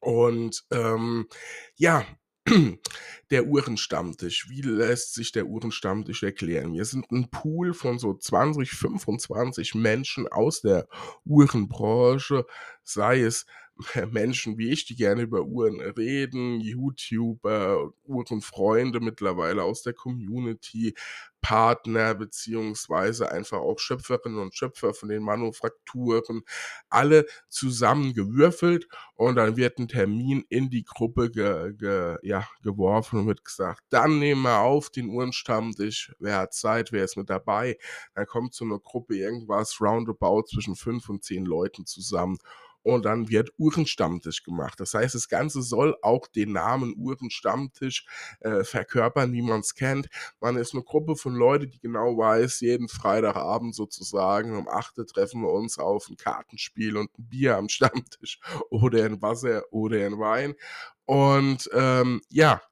Und 0.00 0.64
ähm, 0.70 1.28
ja, 1.74 2.06
der 3.30 3.46
Uhrenstammtisch. 3.46 4.48
Wie 4.48 4.62
lässt 4.62 5.14
sich 5.14 5.32
der 5.32 5.46
Uhrenstammtisch 5.46 6.22
erklären? 6.22 6.74
Wir 6.74 6.84
sind 6.84 7.10
ein 7.10 7.28
Pool 7.30 7.74
von 7.74 7.98
so 7.98 8.14
20, 8.14 8.70
25 8.70 9.74
Menschen 9.74 10.28
aus 10.28 10.60
der 10.60 10.86
Uhrenbranche, 11.24 12.46
sei 12.84 13.20
es 13.20 13.46
Menschen 14.10 14.58
wie 14.58 14.70
ich, 14.70 14.86
die 14.86 14.96
gerne 14.96 15.22
über 15.22 15.42
Uhren 15.42 15.80
reden, 15.80 16.60
YouTuber, 16.60 17.90
Uhrenfreunde 18.04 19.00
mittlerweile 19.00 19.62
aus 19.62 19.82
der 19.82 19.92
Community, 19.92 20.94
Partner 21.46 22.16
beziehungsweise 22.16 23.30
einfach 23.30 23.58
auch 23.58 23.78
Schöpferinnen 23.78 24.40
und 24.40 24.56
Schöpfer 24.56 24.94
von 24.94 25.10
den 25.10 25.22
Manufakturen, 25.22 26.42
alle 26.88 27.24
zusammengewürfelt 27.48 28.88
und 29.14 29.36
dann 29.36 29.56
wird 29.56 29.78
ein 29.78 29.86
Termin 29.86 30.44
in 30.48 30.70
die 30.70 30.82
Gruppe 30.82 31.30
ge, 31.30 31.72
ge, 31.74 32.16
ja, 32.22 32.48
geworfen 32.62 33.20
und 33.20 33.26
wird 33.28 33.44
gesagt, 33.44 33.84
dann 33.90 34.18
nehmen 34.18 34.42
wir 34.42 34.58
auf 34.58 34.90
den 34.90 35.08
Uhrenstammtisch, 35.08 36.12
wer 36.18 36.38
hat 36.38 36.54
Zeit, 36.54 36.90
wer 36.90 37.04
ist 37.04 37.16
mit 37.16 37.30
dabei, 37.30 37.78
dann 38.14 38.26
kommt 38.26 38.52
so 38.52 38.64
eine 38.64 38.80
Gruppe 38.80 39.16
irgendwas 39.16 39.80
roundabout 39.80 40.46
zwischen 40.48 40.74
fünf 40.74 41.08
und 41.08 41.22
zehn 41.22 41.44
Leuten 41.44 41.86
zusammen 41.86 42.38
und 42.86 43.04
dann 43.04 43.28
wird 43.28 43.50
Uhrenstammtisch 43.58 44.44
gemacht. 44.44 44.78
Das 44.78 44.94
heißt, 44.94 45.16
das 45.16 45.28
Ganze 45.28 45.60
soll 45.60 45.96
auch 46.02 46.28
den 46.28 46.52
Namen 46.52 46.94
Uhrenstammtisch 46.96 48.06
äh, 48.38 48.62
verkörpern, 48.62 49.32
wie 49.32 49.42
man 49.42 49.58
es 49.58 49.74
kennt. 49.74 50.08
Man 50.38 50.56
ist 50.56 50.72
eine 50.72 50.84
Gruppe 50.84 51.16
von 51.16 51.34
Leuten, 51.34 51.68
die 51.68 51.80
genau 51.80 52.16
weiß, 52.16 52.60
jeden 52.60 52.88
Freitagabend 52.88 53.74
sozusagen 53.74 54.56
um 54.56 54.68
8 54.68 54.98
Uhr 54.98 55.06
treffen 55.06 55.42
wir 55.42 55.50
uns 55.50 55.80
auf 55.80 56.08
ein 56.08 56.16
Kartenspiel 56.16 56.96
und 56.96 57.10
ein 57.18 57.28
Bier 57.28 57.56
am 57.56 57.68
Stammtisch 57.68 58.38
oder 58.70 59.04
ein 59.04 59.20
Wasser 59.20 59.64
oder 59.72 60.06
ein 60.06 60.20
Wein. 60.20 60.54
Und 61.06 61.68
ähm, 61.72 62.20
ja, 62.28 62.62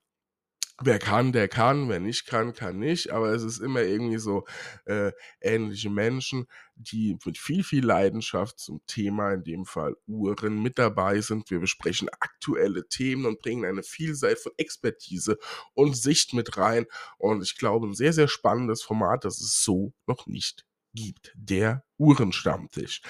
Wer 0.83 0.99
kann, 0.99 1.31
der 1.33 1.47
kann, 1.47 1.89
wer 1.89 2.01
nicht 2.01 2.27
kann, 2.27 2.53
kann 2.53 2.81
nicht. 2.81 3.11
Aber 3.11 3.33
es 3.33 3.45
ist 3.45 3.61
immer 3.61 3.83
irgendwie 3.83 4.19
so 4.19 4.45
äh, 4.87 5.13
ähnliche 5.41 5.89
Menschen, 5.89 6.47
die 6.75 7.17
mit 7.25 7.39
viel, 7.39 7.63
viel 7.63 7.85
Leidenschaft 7.85 8.59
zum 8.59 8.81
Thema, 8.87 9.33
in 9.33 9.45
dem 9.45 9.67
Fall 9.67 9.97
Uhren, 10.09 10.61
mit 10.63 10.79
dabei 10.79 11.21
sind. 11.21 11.49
Wir 11.51 11.61
besprechen 11.61 12.09
aktuelle 12.19 12.89
Themen 12.89 13.25
und 13.25 13.39
bringen 13.39 13.65
eine 13.65 13.85
Vielseite 13.85 14.41
von 14.41 14.53
Expertise 14.57 15.39
und 15.75 15.97
Sicht 15.97 16.35
mit 16.35 16.57
rein. 16.57 16.87
Und 17.19 17.43
ich 17.43 17.57
glaube, 17.57 17.87
ein 17.87 17.95
sehr, 17.95 18.13
sehr 18.13 18.29
spannendes 18.29 18.83
Format, 18.83 19.25
das 19.25 19.41
es 19.41 19.63
so 19.63 19.93
noch 20.07 20.27
nicht 20.27 20.67
gibt. 20.93 21.33
Der 21.37 21.85
Uhrenstammtisch. 21.99 23.01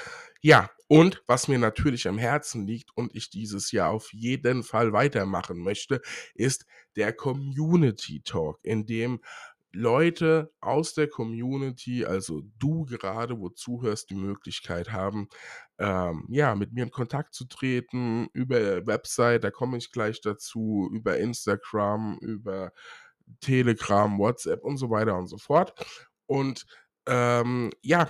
Ja, 0.43 0.71
und 0.95 1.24
was 1.26 1.49
mir 1.49 1.59
natürlich 1.59 2.07
am 2.07 2.18
Herzen 2.18 2.68
liegt 2.68 2.97
und 2.97 3.16
ich 3.16 3.28
dieses 3.28 3.72
Jahr 3.72 3.90
auf 3.90 4.12
jeden 4.12 4.62
Fall 4.62 4.92
weitermachen 4.92 5.59
möchte, 5.59 6.01
ist 6.34 6.66
der 6.95 7.12
Community 7.12 8.22
Talk, 8.22 8.61
in 8.62 8.86
dem 8.86 9.20
Leute 9.72 10.53
aus 10.61 10.95
der 10.95 11.09
Community, 11.09 12.05
also 12.05 12.42
du 12.61 12.84
gerade, 12.84 13.40
wo 13.40 13.49
zuhörst, 13.49 14.09
die 14.11 14.14
Möglichkeit 14.14 14.92
haben, 14.92 15.28
ähm, 15.78 16.28
ja, 16.30 16.55
mit 16.55 16.72
mir 16.72 16.84
in 16.84 16.92
Kontakt 16.92 17.34
zu 17.34 17.47
treten, 17.47 18.28
über 18.32 18.86
Website, 18.86 19.42
da 19.42 19.51
komme 19.51 19.78
ich 19.78 19.90
gleich 19.90 20.20
dazu, 20.20 20.88
über 20.92 21.18
Instagram, 21.18 22.18
über 22.20 22.70
Telegram, 23.40 24.16
WhatsApp 24.16 24.62
und 24.62 24.76
so 24.76 24.90
weiter 24.90 25.18
und 25.18 25.26
so 25.26 25.38
fort. 25.38 25.74
Und 26.26 26.66
ähm, 27.07 27.72
ja, 27.82 28.09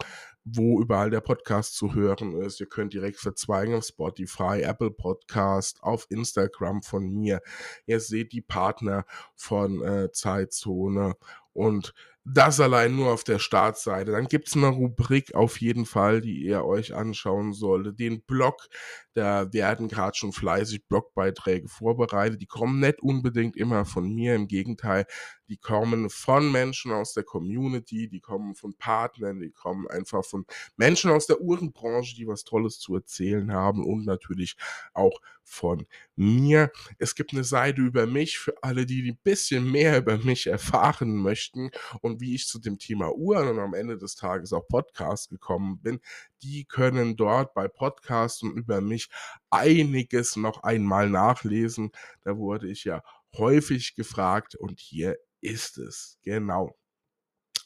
wo 0.45 0.81
überall 0.81 1.11
der 1.11 1.21
Podcast 1.21 1.75
zu 1.75 1.95
hören 1.95 2.41
ist. 2.41 2.61
Ihr 2.61 2.69
könnt 2.69 2.93
direkt 2.93 3.19
verzweigen 3.19 3.75
auf 3.75 3.85
Spotify, 3.85 4.63
Apple 4.63 4.91
Podcast, 4.91 5.83
auf 5.83 6.07
Instagram 6.11 6.83
von 6.83 7.09
mir. 7.09 7.41
Ihr 7.87 8.01
seht 8.01 8.33
die 8.33 8.43
Partner 8.43 9.05
von 9.37 9.83
äh, 9.83 10.11
Zeitzone 10.13 11.15
und 11.53 11.95
das 12.25 12.61
allein 12.61 12.95
nur 12.95 13.13
auf 13.13 13.25
der 13.25 13.39
Startseite. 13.39 14.13
Dann 14.13 14.27
gibt 14.27 14.49
es 14.49 14.57
eine 14.57 14.69
Rubrik 14.69 15.35
auf 15.35 15.61
jeden 15.61 15.87
Fall, 15.87 16.21
die 16.21 16.43
ihr 16.43 16.65
euch 16.65 16.95
anschauen 16.95 17.53
solltet. 17.53 17.99
Den 17.99 18.23
Blog, 18.23 18.69
da 19.15 19.53
werden 19.53 19.89
gerade 19.89 20.17
schon 20.17 20.33
fleißig 20.33 20.87
Blogbeiträge 20.87 21.69
vorbereitet. 21.69 22.41
Die 22.41 22.47
kommen 22.47 22.81
nicht 22.81 23.01
unbedingt 23.01 23.57
immer 23.57 23.85
von 23.85 24.13
mir, 24.13 24.35
im 24.35 24.49
Gegenteil, 24.49 25.07
die 25.51 25.57
kommen 25.57 26.09
von 26.11 26.51
Menschen 26.53 26.93
aus 26.93 27.13
der 27.13 27.25
Community, 27.25 28.09
die 28.09 28.21
kommen 28.21 28.55
von 28.55 28.73
Partnern, 28.75 29.41
die 29.41 29.51
kommen 29.51 29.89
einfach 29.89 30.25
von 30.25 30.47
Menschen 30.77 31.11
aus 31.11 31.27
der 31.27 31.41
Uhrenbranche, 31.41 32.15
die 32.15 32.29
was 32.29 32.45
Tolles 32.45 32.79
zu 32.79 32.95
erzählen 32.95 33.53
haben 33.53 33.85
und 33.85 34.07
natürlich 34.07 34.57
auch 34.95 35.21
von 35.43 35.87
mir. 36.15 36.71
Es 36.99 37.17
gibt 37.17 37.33
eine 37.33 37.43
Seite 37.43 37.83
über 37.83 38.07
mich 38.07 38.39
für 38.39 38.55
alle, 38.63 38.87
die 38.87 39.11
ein 39.11 39.19
bisschen 39.25 39.69
mehr 39.69 39.99
über 39.99 40.19
mich 40.19 40.47
erfahren 40.47 41.17
möchten 41.17 41.73
und 42.01 42.21
wie 42.21 42.37
ich 42.37 42.47
zu 42.47 42.61
dem 42.61 42.79
Thema 42.79 43.13
Uhren 43.13 43.49
und 43.49 43.59
am 43.59 43.75
Ende 43.75 43.99
des 43.99 44.15
Tages 44.15 44.53
auch 44.53 44.69
Podcast 44.69 45.31
gekommen 45.31 45.81
bin. 45.83 46.01
Die 46.45 46.65
können 46.65 47.17
dort 47.17 47.55
bei 47.55 47.67
Podcasten 47.67 48.53
über 48.53 48.81
mich 48.81 49.09
einiges 49.51 50.37
noch 50.37 50.63
einmal 50.63 51.11
nachlesen. 51.11 51.91
Da 52.23 52.37
wurde 52.37 52.69
ich 52.69 52.85
ja 52.85 53.03
häufig 53.37 53.97
gefragt 53.97 54.55
und 54.55 54.79
hier 54.79 55.19
ist 55.41 55.79
es. 55.79 56.19
Genau. 56.23 56.77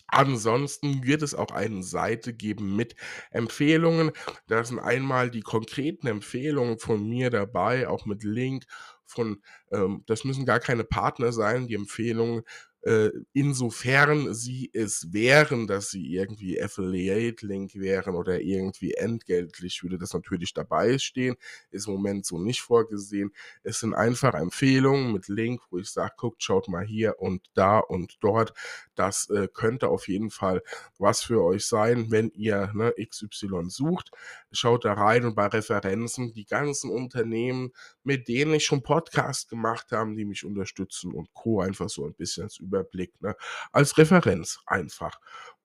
Ansonsten 0.06 1.04
wird 1.04 1.22
es 1.22 1.34
auch 1.34 1.50
eine 1.50 1.82
Seite 1.82 2.34
geben 2.34 2.76
mit 2.76 2.94
Empfehlungen. 3.30 4.12
Da 4.46 4.62
sind 4.62 4.78
einmal 4.78 5.30
die 5.30 5.40
konkreten 5.40 6.06
Empfehlungen 6.06 6.78
von 6.78 7.08
mir 7.08 7.30
dabei, 7.30 7.88
auch 7.88 8.06
mit 8.06 8.22
Link 8.22 8.64
von, 9.06 9.42
ähm, 9.72 10.04
das 10.06 10.24
müssen 10.24 10.46
gar 10.46 10.60
keine 10.60 10.84
Partner 10.84 11.32
sein, 11.32 11.66
die 11.66 11.74
Empfehlungen 11.74 12.42
äh, 12.84 13.10
insofern 13.32 14.34
sie 14.34 14.70
es 14.74 15.12
wären, 15.12 15.66
dass 15.66 15.90
sie 15.90 16.14
irgendwie 16.14 16.60
Affiliate-Link 16.60 17.74
wären 17.76 18.14
oder 18.14 18.40
irgendwie 18.42 18.92
entgeltlich, 18.92 19.82
würde 19.82 19.96
das 19.96 20.12
natürlich 20.12 20.52
dabei 20.52 20.98
stehen. 20.98 21.36
Ist 21.70 21.86
im 21.86 21.94
Moment 21.94 22.26
so 22.26 22.38
nicht 22.38 22.60
vorgesehen. 22.60 23.32
Es 23.62 23.80
sind 23.80 23.94
einfach 23.94 24.34
Empfehlungen 24.34 25.12
mit 25.12 25.28
Link, 25.28 25.62
wo 25.70 25.78
ich 25.78 25.88
sage, 25.88 26.12
guckt, 26.18 26.42
schaut 26.42 26.68
mal 26.68 26.84
hier 26.84 27.18
und 27.20 27.42
da 27.54 27.78
und 27.78 28.18
dort. 28.20 28.52
Das 28.94 29.30
äh, 29.30 29.48
könnte 29.52 29.88
auf 29.88 30.06
jeden 30.06 30.30
Fall 30.30 30.62
was 30.98 31.22
für 31.22 31.42
euch 31.42 31.66
sein, 31.66 32.10
wenn 32.10 32.30
ihr 32.30 32.70
ne, 32.74 32.92
XY 33.02 33.64
sucht. 33.68 34.10
Schaut 34.52 34.84
da 34.84 34.92
rein 34.92 35.24
und 35.24 35.34
bei 35.34 35.46
Referenzen 35.46 36.34
die 36.34 36.44
ganzen 36.44 36.90
Unternehmen, 36.90 37.72
mit 38.04 38.28
denen 38.28 38.54
ich 38.54 38.64
schon 38.64 38.82
Podcast 38.82 39.48
gemacht 39.48 39.90
habe, 39.90 40.14
die 40.14 40.24
mich 40.24 40.44
unterstützen 40.44 41.12
und 41.12 41.32
Co. 41.32 41.60
einfach 41.60 41.88
so 41.88 42.06
ein 42.06 42.14
bisschen 42.14 42.44
als 42.44 42.58
Über 42.58 42.74
Überblick, 42.74 43.20
ne? 43.20 43.36
als 43.72 43.96
Referenz 43.98 44.60
einfach. 44.66 45.18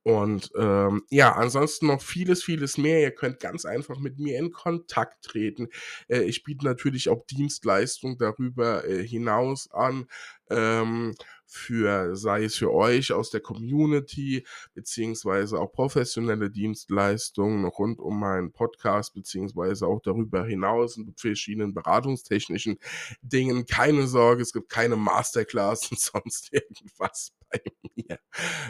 Und 0.03 0.49
ähm, 0.57 1.03
ja, 1.09 1.33
ansonsten 1.33 1.87
noch 1.87 2.01
vieles, 2.01 2.41
vieles 2.41 2.77
mehr. 2.77 3.01
Ihr 3.01 3.11
könnt 3.11 3.41
ganz 3.41 3.65
einfach 3.65 3.99
mit 3.99 4.17
mir 4.17 4.39
in 4.39 4.51
Kontakt 4.51 5.25
treten. 5.25 5.67
Äh, 6.07 6.21
ich 6.21 6.43
biete 6.43 6.65
natürlich 6.65 7.09
auch 7.09 7.25
Dienstleistungen 7.25 8.17
darüber 8.17 8.87
äh, 8.87 9.05
hinaus 9.05 9.69
an. 9.71 10.07
Ähm, 10.49 11.15
für, 11.49 12.15
sei 12.15 12.43
es 12.43 12.55
für 12.55 12.71
euch 12.71 13.11
aus 13.11 13.31
der 13.31 13.41
Community, 13.41 14.45
beziehungsweise 14.73 15.59
auch 15.59 15.71
professionelle 15.71 16.51
Dienstleistungen 16.51 17.65
rund 17.65 17.99
um 17.99 18.19
meinen 18.19 18.51
Podcast, 18.51 19.13
beziehungsweise 19.13 19.87
auch 19.87 20.01
darüber 20.01 20.45
hinaus 20.45 20.97
mit 20.97 21.19
verschiedenen 21.19 21.73
beratungstechnischen 21.73 22.77
Dingen. 23.21 23.65
Keine 23.65 24.07
Sorge, 24.07 24.43
es 24.43 24.53
gibt 24.53 24.69
keine 24.69 24.95
Masterclass 24.95 25.89
und 25.91 25.99
sonst 25.99 26.53
irgendwas 26.53 27.33
bei 27.49 27.61
mir. 27.95 28.19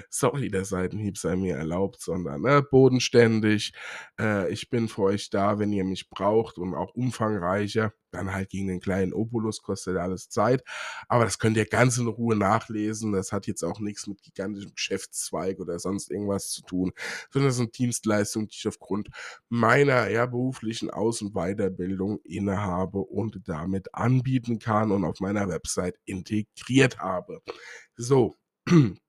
Sorry, 0.09 0.49
der 0.49 0.65
Seitenhieb 0.65 1.17
sei 1.17 1.35
mir 1.35 1.55
erlaubt, 1.57 2.01
sondern 2.01 2.41
ne, 2.41 2.61
bodenständig. 2.63 3.73
Äh, 4.19 4.51
ich 4.51 4.69
bin 4.69 4.87
für 4.87 5.03
euch 5.03 5.29
da, 5.29 5.59
wenn 5.59 5.71
ihr 5.73 5.83
mich 5.83 6.09
braucht 6.09 6.57
und 6.57 6.75
auch 6.75 6.93
umfangreicher. 6.95 7.93
Dann 8.11 8.33
halt 8.33 8.49
gegen 8.49 8.67
den 8.67 8.79
kleinen 8.79 9.13
Opulus 9.13 9.61
kostet 9.61 9.97
alles 9.97 10.29
Zeit. 10.29 10.63
Aber 11.07 11.25
das 11.25 11.37
könnt 11.37 11.57
ihr 11.57 11.65
ganz 11.65 11.97
in 11.97 12.07
Ruhe 12.07 12.35
nachlesen. 12.35 13.11
Das 13.11 13.31
hat 13.31 13.45
jetzt 13.45 13.63
auch 13.63 13.79
nichts 13.79 14.07
mit 14.07 14.23
gigantischem 14.23 14.73
Geschäftszweig 14.73 15.59
oder 15.59 15.77
sonst 15.77 16.09
irgendwas 16.09 16.49
zu 16.49 16.63
tun, 16.63 16.91
sondern 17.31 17.49
das 17.49 17.57
sind 17.57 17.77
Dienstleistungen, 17.77 18.47
die 18.47 18.55
ich 18.57 18.67
aufgrund 18.67 19.09
meiner 19.49 20.09
ja, 20.09 20.25
beruflichen 20.25 20.89
Aus- 20.89 21.21
und 21.21 21.33
Weiterbildung 21.33 22.19
innehabe 22.23 22.99
und 22.99 23.47
damit 23.47 23.93
anbieten 23.93 24.57
kann 24.57 24.91
und 24.91 25.05
auf 25.05 25.19
meiner 25.19 25.47
Website 25.47 25.95
integriert 26.05 26.99
habe. 26.99 27.41
So, 27.95 28.35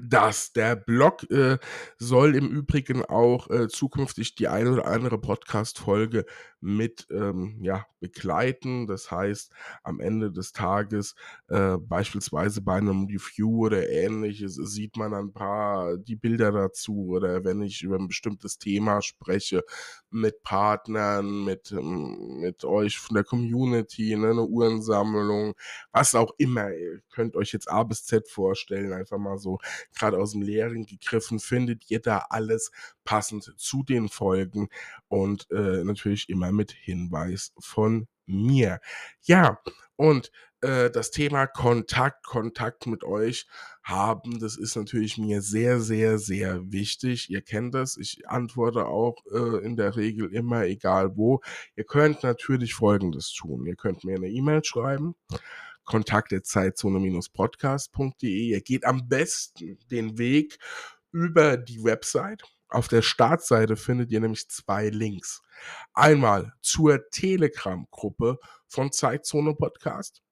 dass 0.00 0.52
der 0.52 0.76
Blog 0.76 1.28
äh, 1.30 1.58
soll 1.98 2.36
im 2.36 2.48
Übrigen 2.48 3.04
auch 3.04 3.50
äh, 3.50 3.68
zukünftig 3.68 4.34
die 4.34 4.48
eine 4.48 4.72
oder 4.72 4.86
andere 4.86 5.18
Podcast-Folge 5.18 6.24
mit 6.60 7.06
ähm, 7.10 7.58
ja, 7.60 7.86
begleiten. 8.00 8.86
Das 8.86 9.10
heißt, 9.10 9.52
am 9.82 10.00
Ende 10.00 10.32
des 10.32 10.52
Tages, 10.52 11.14
äh, 11.48 11.76
beispielsweise 11.78 12.60
bei 12.62 12.76
einem 12.76 13.06
Review 13.06 13.66
oder 13.66 13.88
ähnliches, 13.88 14.54
sieht 14.54 14.96
man 14.96 15.14
ein 15.14 15.32
paar 15.32 15.96
die 15.96 16.16
Bilder 16.16 16.52
dazu 16.52 17.08
oder 17.10 17.44
wenn 17.44 17.62
ich 17.62 17.82
über 17.82 17.96
ein 17.96 18.08
bestimmtes 18.08 18.58
Thema 18.58 19.02
spreche 19.02 19.64
mit 20.10 20.42
Partnern, 20.42 21.44
mit, 21.44 21.72
ähm, 21.72 22.40
mit 22.40 22.64
euch 22.64 22.98
von 22.98 23.14
der 23.14 23.24
Community, 23.24 24.16
ne, 24.16 24.30
eine 24.30 24.44
Uhrensammlung, 24.44 25.54
was 25.92 26.14
auch 26.14 26.32
immer. 26.38 26.72
Ihr 26.72 27.02
könnt 27.10 27.36
euch 27.36 27.52
jetzt 27.52 27.70
A 27.70 27.84
bis 27.84 28.04
Z 28.04 28.28
vorstellen, 28.28 28.92
einfach 28.92 29.18
mal 29.18 29.38
so 29.38 29.58
gerade 29.94 30.18
aus 30.18 30.32
dem 30.32 30.42
Leeren 30.42 30.86
gegriffen, 30.86 31.38
findet 31.38 31.90
ihr 31.90 32.00
da 32.00 32.26
alles 32.30 32.70
passend 33.04 33.54
zu 33.56 33.82
den 33.82 34.08
Folgen 34.08 34.68
und 35.08 35.50
äh, 35.50 35.84
natürlich 35.84 36.28
immer 36.28 36.52
mit 36.52 36.72
Hinweis 36.72 37.52
von 37.58 38.06
mir. 38.26 38.80
Ja, 39.22 39.58
und 39.96 40.30
äh, 40.60 40.90
das 40.90 41.10
Thema 41.10 41.46
Kontakt, 41.46 42.26
Kontakt 42.26 42.86
mit 42.86 43.04
euch 43.04 43.46
haben, 43.82 44.38
das 44.40 44.56
ist 44.56 44.76
natürlich 44.76 45.18
mir 45.18 45.40
sehr, 45.40 45.80
sehr, 45.80 46.18
sehr 46.18 46.72
wichtig. 46.72 47.30
Ihr 47.30 47.42
kennt 47.42 47.74
das. 47.74 47.96
Ich 47.96 48.28
antworte 48.28 48.86
auch 48.86 49.16
äh, 49.32 49.64
in 49.64 49.76
der 49.76 49.96
Regel 49.96 50.32
immer, 50.32 50.64
egal 50.66 51.16
wo. 51.16 51.40
Ihr 51.76 51.84
könnt 51.84 52.22
natürlich 52.22 52.74
Folgendes 52.74 53.32
tun. 53.32 53.66
Ihr 53.66 53.76
könnt 53.76 54.04
mir 54.04 54.16
eine 54.16 54.28
E-Mail 54.28 54.64
schreiben 54.64 55.14
kontakte-zeitzone-podcast.de. 55.88 58.50
Ihr 58.50 58.60
geht 58.60 58.84
am 58.84 59.08
besten 59.08 59.78
den 59.90 60.18
Weg 60.18 60.58
über 61.10 61.56
die 61.56 61.82
Website 61.82 62.44
auf 62.70 62.88
der 62.88 63.00
Startseite 63.00 63.76
findet 63.76 64.10
ihr 64.10 64.20
nämlich 64.20 64.46
zwei 64.50 64.90
Links. 64.90 65.40
Einmal 65.94 66.52
zur 66.60 67.08
Telegram-Gruppe 67.10 68.38
von 68.66 68.92
Zeitzone 68.92 69.54
Podcast 69.54 70.22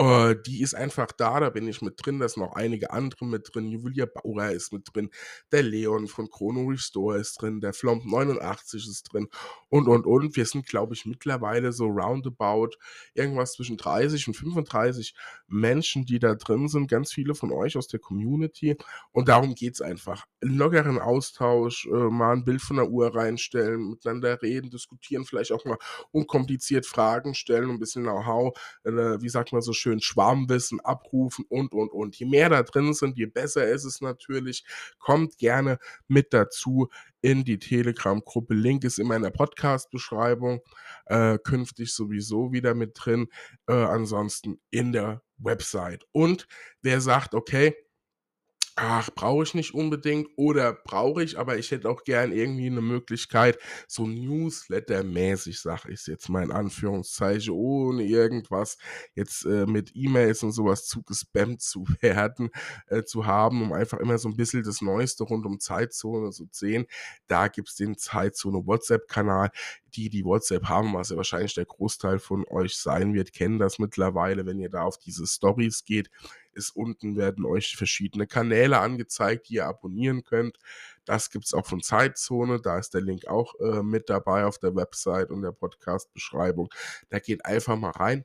äh, 0.00 0.34
die 0.46 0.62
ist 0.62 0.74
einfach 0.74 1.12
da, 1.12 1.40
da 1.40 1.50
bin 1.50 1.68
ich 1.68 1.82
mit 1.82 1.94
drin, 1.98 2.20
da 2.20 2.28
sind 2.28 2.42
noch 2.42 2.54
einige 2.54 2.90
andere 2.90 3.26
mit 3.26 3.50
drin. 3.52 3.68
Julia 3.68 4.06
Bauer 4.06 4.48
ist 4.48 4.72
mit 4.72 4.88
drin, 4.94 5.10
der 5.52 5.62
Leon 5.62 6.08
von 6.08 6.30
Chrono 6.30 6.64
Restore 6.68 7.18
ist 7.18 7.34
drin, 7.34 7.60
der 7.60 7.74
Flomp 7.74 8.06
89 8.06 8.88
ist 8.88 9.12
drin 9.12 9.28
und 9.68 9.88
und 9.88 10.06
und. 10.06 10.36
Wir 10.36 10.46
sind, 10.46 10.64
glaube 10.64 10.94
ich, 10.94 11.04
mittlerweile 11.04 11.72
so 11.72 11.86
roundabout 11.86 12.70
irgendwas 13.12 13.52
zwischen 13.52 13.76
30 13.76 14.28
und 14.28 14.34
35 14.34 15.14
Menschen, 15.48 16.06
die 16.06 16.18
da 16.18 16.34
drin 16.34 16.68
sind. 16.68 16.88
Ganz 16.88 17.12
viele 17.12 17.34
von 17.34 17.52
euch 17.52 17.76
aus 17.76 17.88
der 17.88 18.00
Community. 18.00 18.76
Und 19.12 19.28
darum 19.28 19.54
geht 19.54 19.74
es 19.74 19.82
einfach. 19.82 20.24
Lockeren 20.40 20.98
Austausch, 20.98 21.86
äh, 21.86 21.90
mal 21.90 22.32
ein 22.32 22.44
Bild 22.44 22.62
von 22.62 22.76
der 22.76 22.88
Uhr 22.88 23.14
reinstellen, 23.14 23.90
miteinander 23.90 24.40
reden, 24.40 24.70
diskutieren, 24.70 25.26
vielleicht 25.26 25.52
auch 25.52 25.64
mal 25.66 25.76
unkompliziert 26.10 26.86
Fragen 26.86 27.34
stellen, 27.34 27.70
ein 27.70 27.78
bisschen 27.78 28.04
Know-how, 28.04 28.56
äh, 28.84 28.90
wie 29.20 29.28
sagt 29.28 29.52
man 29.52 29.60
so 29.60 29.72
schön, 29.72 29.89
schön 29.90 30.00
Schwarmwissen 30.00 30.80
abrufen 30.80 31.44
und, 31.48 31.72
und, 31.72 31.90
und. 31.92 32.16
Je 32.16 32.26
mehr 32.26 32.48
da 32.48 32.62
drin 32.62 32.94
sind, 32.94 33.18
je 33.18 33.26
besser 33.26 33.66
ist 33.66 33.84
es 33.84 34.00
natürlich. 34.00 34.64
Kommt 34.98 35.38
gerne 35.38 35.78
mit 36.06 36.32
dazu 36.32 36.88
in 37.20 37.44
die 37.44 37.58
Telegram-Gruppe. 37.58 38.54
Link 38.54 38.84
ist 38.84 38.98
in 38.98 39.08
meiner 39.08 39.30
Podcast-Beschreibung. 39.30 40.60
Äh, 41.06 41.38
künftig 41.38 41.92
sowieso 41.92 42.52
wieder 42.52 42.74
mit 42.74 42.92
drin. 42.94 43.28
Äh, 43.66 43.72
ansonsten 43.72 44.60
in 44.70 44.92
der 44.92 45.22
Website. 45.38 46.04
Und 46.12 46.46
wer 46.82 47.00
sagt, 47.00 47.34
okay, 47.34 47.74
ach, 48.82 49.10
brauche 49.14 49.42
ich 49.42 49.54
nicht 49.54 49.74
unbedingt 49.74 50.28
oder 50.36 50.72
brauche 50.72 51.22
ich, 51.22 51.38
aber 51.38 51.58
ich 51.58 51.70
hätte 51.70 51.88
auch 51.88 52.02
gern 52.02 52.32
irgendwie 52.32 52.66
eine 52.66 52.80
Möglichkeit, 52.80 53.58
so 53.86 54.06
Newsletter-mäßig, 54.06 55.60
sage 55.60 55.92
ich 55.92 56.06
jetzt 56.06 56.30
mal 56.30 56.44
in 56.44 56.50
Anführungszeichen, 56.50 57.52
ohne 57.52 58.04
irgendwas 58.04 58.78
jetzt 59.14 59.44
äh, 59.44 59.66
mit 59.66 59.92
E-Mails 59.94 60.42
und 60.42 60.52
sowas 60.52 60.86
zugespammt 60.86 61.60
zu 61.60 61.84
werden, 62.00 62.50
äh, 62.86 63.02
zu 63.02 63.26
haben, 63.26 63.62
um 63.62 63.72
einfach 63.74 63.98
immer 63.98 64.16
so 64.16 64.30
ein 64.30 64.36
bisschen 64.36 64.62
das 64.62 64.80
Neueste 64.80 65.24
rund 65.24 65.44
um 65.44 65.60
Zeitzone 65.60 66.30
zu 66.30 66.48
sehen. 66.50 66.86
Da 67.26 67.48
gibt 67.48 67.68
es 67.68 67.74
den 67.74 67.98
Zeitzone 67.98 68.66
WhatsApp-Kanal. 68.66 69.50
Die, 69.94 70.08
die 70.08 70.24
WhatsApp 70.24 70.68
haben, 70.68 70.94
was 70.94 71.10
ja 71.10 71.16
wahrscheinlich 71.16 71.54
der 71.54 71.64
Großteil 71.64 72.20
von 72.20 72.44
euch 72.48 72.76
sein 72.76 73.12
wird, 73.12 73.32
kennen 73.32 73.58
das 73.58 73.80
mittlerweile, 73.80 74.46
wenn 74.46 74.60
ihr 74.60 74.70
da 74.70 74.82
auf 74.82 74.98
diese 74.98 75.26
Stories 75.26 75.84
geht 75.84 76.10
ist 76.52 76.70
unten 76.76 77.16
werden 77.16 77.44
euch 77.44 77.76
verschiedene 77.76 78.26
Kanäle 78.26 78.78
angezeigt, 78.78 79.48
die 79.48 79.54
ihr 79.54 79.66
abonnieren 79.66 80.24
könnt. 80.24 80.58
Das 81.04 81.30
gibt 81.30 81.46
es 81.46 81.54
auch 81.54 81.66
von 81.66 81.82
Zeitzone, 81.82 82.60
da 82.60 82.78
ist 82.78 82.94
der 82.94 83.00
Link 83.00 83.26
auch 83.26 83.54
äh, 83.60 83.82
mit 83.82 84.10
dabei 84.10 84.44
auf 84.44 84.58
der 84.58 84.74
Website 84.74 85.30
und 85.30 85.42
der 85.42 85.52
Podcast-Beschreibung. 85.52 86.68
Da 87.08 87.18
geht 87.18 87.44
einfach 87.44 87.76
mal 87.76 87.90
rein, 87.90 88.24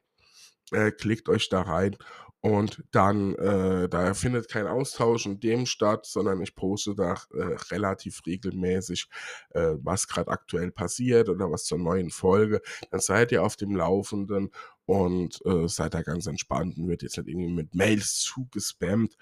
äh, 0.71 0.91
klickt 0.91 1.29
euch 1.29 1.49
da 1.49 1.61
rein 1.61 1.97
und 2.45 2.83
dann, 2.91 3.33
äh, 3.37 3.89
da 3.89 4.13
findet 4.13 4.49
kein 4.49 4.67
Austausch 4.67 5.25
in 5.25 5.39
dem 5.39 5.65
statt, 5.65 6.05
sondern 6.05 6.43
ich 6.43 6.53
poste 6.53 6.93
da 6.93 7.15
äh, 7.33 7.55
relativ 7.71 8.21
regelmäßig, 8.27 9.07
äh, 9.49 9.71
was 9.81 10.07
gerade 10.07 10.29
aktuell 10.29 10.69
passiert 10.71 11.27
oder 11.29 11.49
was 11.49 11.63
zur 11.63 11.79
neuen 11.79 12.11
Folge. 12.11 12.61
Dann 12.91 12.99
seid 12.99 13.31
ihr 13.31 13.41
auf 13.41 13.55
dem 13.55 13.75
Laufenden 13.75 14.51
und 14.85 15.39
äh, 15.45 15.67
seid 15.67 15.93
da 15.93 16.01
ganz 16.01 16.27
entspannt 16.27 16.77
und 16.77 16.87
wird 16.87 17.03
jetzt 17.03 17.17
nicht 17.17 17.27
irgendwie 17.27 17.53
mit 17.53 17.75
Mails 17.75 18.19
zugespammt 18.19 19.15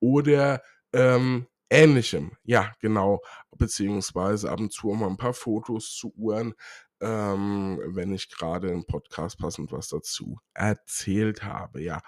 oder 0.00 0.62
ähm, 0.92 1.46
ähnlichem. 1.68 2.32
Ja, 2.44 2.72
genau. 2.80 3.20
Beziehungsweise 3.56 4.50
ab 4.50 4.60
und 4.60 4.72
zu 4.72 4.88
mal 4.88 5.08
ein 5.08 5.16
paar 5.16 5.34
Fotos 5.34 5.94
zu 5.94 6.12
Uhren, 6.16 6.54
ähm, 7.00 7.80
wenn 7.86 8.12
ich 8.12 8.28
gerade 8.28 8.68
im 8.70 8.84
Podcast 8.84 9.38
passend 9.38 9.72
was 9.72 9.88
dazu 9.88 10.38
erzählt 10.54 11.44
habe. 11.44 11.82
Ja 11.82 12.00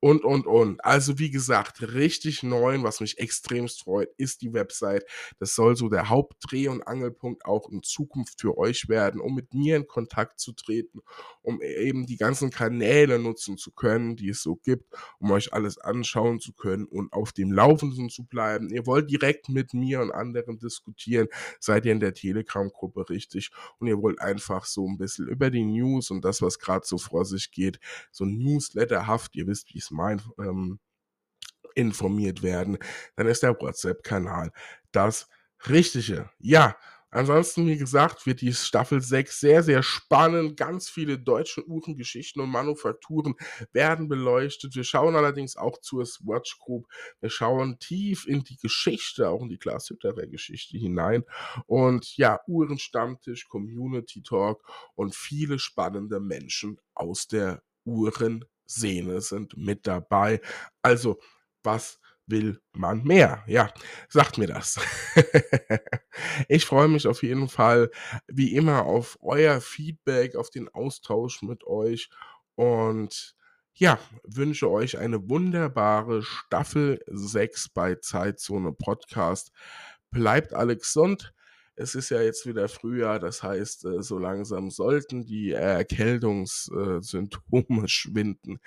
und, 0.00 0.24
und, 0.24 0.46
und. 0.46 0.84
Also 0.84 1.18
wie 1.18 1.30
gesagt, 1.30 1.82
richtig 1.94 2.42
neu, 2.42 2.82
was 2.82 3.00
mich 3.00 3.18
extremst 3.18 3.82
freut, 3.82 4.08
ist 4.16 4.42
die 4.42 4.52
Website. 4.52 5.04
Das 5.38 5.54
soll 5.54 5.76
so 5.76 5.88
der 5.88 6.08
Hauptdreh- 6.08 6.68
und 6.68 6.82
Angelpunkt 6.82 7.44
auch 7.44 7.68
in 7.70 7.82
Zukunft 7.82 8.40
für 8.40 8.56
euch 8.56 8.88
werden, 8.88 9.20
um 9.20 9.34
mit 9.34 9.54
mir 9.54 9.76
in 9.76 9.88
Kontakt 9.88 10.38
zu 10.38 10.52
treten, 10.52 11.00
um 11.42 11.60
eben 11.62 12.06
die 12.06 12.16
ganzen 12.16 12.50
Kanäle 12.50 13.18
nutzen 13.18 13.58
zu 13.58 13.72
können, 13.72 14.16
die 14.16 14.28
es 14.28 14.42
so 14.42 14.56
gibt, 14.56 14.94
um 15.18 15.32
euch 15.32 15.52
alles 15.52 15.78
anschauen 15.78 16.38
zu 16.38 16.52
können 16.52 16.86
und 16.86 17.12
auf 17.12 17.32
dem 17.32 17.50
Laufenden 17.52 18.08
zu 18.08 18.24
bleiben. 18.24 18.70
Ihr 18.70 18.86
wollt 18.86 19.10
direkt 19.10 19.48
mit 19.48 19.74
mir 19.74 20.00
und 20.00 20.12
anderen 20.12 20.58
diskutieren, 20.58 21.26
seid 21.58 21.86
ihr 21.86 21.92
in 21.92 22.00
der 22.00 22.14
Telegram-Gruppe 22.14 23.08
richtig 23.10 23.50
und 23.78 23.88
ihr 23.88 24.00
wollt 24.00 24.20
einfach 24.20 24.64
so 24.64 24.86
ein 24.86 24.96
bisschen 24.96 25.26
über 25.26 25.50
die 25.50 25.64
News 25.64 26.10
und 26.10 26.24
das, 26.24 26.40
was 26.40 26.58
gerade 26.58 26.86
so 26.86 26.98
vor 26.98 27.24
sich 27.24 27.50
geht, 27.50 27.80
so 28.12 28.24
newsletterhaft, 28.24 29.34
ihr 29.34 29.46
wisst, 29.46 29.74
wie 29.74 29.78
es 29.78 29.87
mein 29.90 30.22
ähm, 30.38 30.78
informiert 31.74 32.42
werden, 32.42 32.78
dann 33.16 33.26
ist 33.26 33.42
der 33.42 33.58
WhatsApp-Kanal 33.58 34.50
das 34.92 35.28
Richtige. 35.68 36.30
Ja, 36.38 36.76
ansonsten, 37.10 37.66
wie 37.66 37.76
gesagt, 37.76 38.26
wird 38.26 38.40
die 38.40 38.52
Staffel 38.52 39.00
6 39.00 39.40
sehr, 39.40 39.62
sehr 39.62 39.82
spannend. 39.82 40.56
Ganz 40.56 40.88
viele 40.88 41.18
deutsche 41.18 41.66
Uhrengeschichten 41.66 42.42
und 42.42 42.50
Manufakturen 42.50 43.34
werden 43.72 44.08
beleuchtet. 44.08 44.74
Wir 44.74 44.84
schauen 44.84 45.16
allerdings 45.16 45.56
auch 45.56 45.80
zur 45.80 46.04
Swatch 46.06 46.58
Group. 46.58 46.86
Wir 47.20 47.30
schauen 47.30 47.78
tief 47.78 48.26
in 48.26 48.44
die 48.44 48.56
Geschichte, 48.56 49.28
auch 49.28 49.42
in 49.42 49.48
die 49.48 49.58
Glashütterer 49.58 50.26
Geschichte 50.26 50.78
hinein. 50.78 51.24
Und 51.66 52.16
ja, 52.16 52.40
Uhrenstammtisch, 52.46 53.48
Community 53.48 54.22
Talk 54.22 54.62
und 54.94 55.14
viele 55.14 55.58
spannende 55.58 56.20
Menschen 56.20 56.80
aus 56.94 57.26
der 57.26 57.62
Uhren 57.84 58.44
Sehne 58.68 59.20
sind 59.20 59.56
mit 59.56 59.86
dabei. 59.86 60.40
Also, 60.82 61.18
was 61.62 61.98
will 62.26 62.60
man 62.72 63.02
mehr? 63.02 63.42
Ja, 63.46 63.72
sagt 64.08 64.38
mir 64.38 64.46
das. 64.46 64.78
ich 66.48 66.66
freue 66.66 66.88
mich 66.88 67.06
auf 67.06 67.22
jeden 67.22 67.48
Fall 67.48 67.90
wie 68.28 68.54
immer 68.54 68.84
auf 68.84 69.18
euer 69.20 69.60
Feedback, 69.60 70.36
auf 70.36 70.50
den 70.50 70.68
Austausch 70.68 71.42
mit 71.42 71.64
euch 71.64 72.10
und 72.54 73.34
ja, 73.74 73.98
wünsche 74.24 74.68
euch 74.68 74.98
eine 74.98 75.28
wunderbare 75.28 76.22
Staffel 76.24 77.00
6 77.06 77.68
bei 77.68 77.94
Zeitzone 77.94 78.72
Podcast. 78.72 79.52
Bleibt 80.10 80.52
alle 80.52 80.76
gesund. 80.76 81.32
Es 81.80 81.94
ist 81.94 82.10
ja 82.10 82.20
jetzt 82.20 82.44
wieder 82.44 82.68
Frühjahr, 82.68 83.20
das 83.20 83.44
heißt, 83.44 83.84
äh, 83.84 84.02
so 84.02 84.18
langsam 84.18 84.68
sollten 84.68 85.24
die 85.24 85.52
Erkältungssymptome 85.52 87.88
schwinden. 87.88 88.58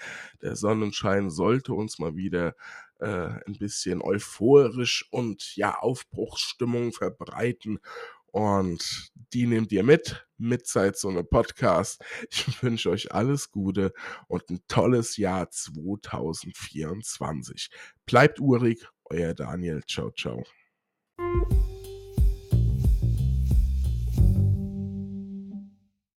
Der 0.41 0.55
Sonnenschein 0.55 1.30
sollte 1.30 1.74
uns 1.74 1.99
mal 1.99 2.16
wieder 2.16 2.55
äh, 2.99 3.32
ein 3.45 3.57
bisschen 3.59 4.01
euphorisch 4.01 5.09
und 5.12 5.57
ja, 5.57 5.78
Aufbruchsstimmung 5.78 6.93
verbreiten. 6.93 7.80
Und 8.28 9.12
die 9.34 9.45
nehmt 9.45 9.74
ihr 9.74 9.84
mit, 9.84 10.26
mit 10.38 10.66
Zeit 10.66 10.97
so 10.97 11.09
eine 11.09 11.26
Podcast. 11.26 12.01
Ich 12.30 12.45
wünsche 12.64 12.91
euch 12.91 13.12
alles 13.12 13.51
Gute 13.51 13.91
und 14.30 14.49
ein 14.49 14.62
tolles 14.70 15.18
Jahr 15.18 15.49
2024. 15.49 17.70
Bleibt 18.05 18.39
urig, 18.39 18.88
euer 19.03 19.34
Daniel. 19.34 19.84
Ciao, 19.86 20.12
ciao. 20.12 20.45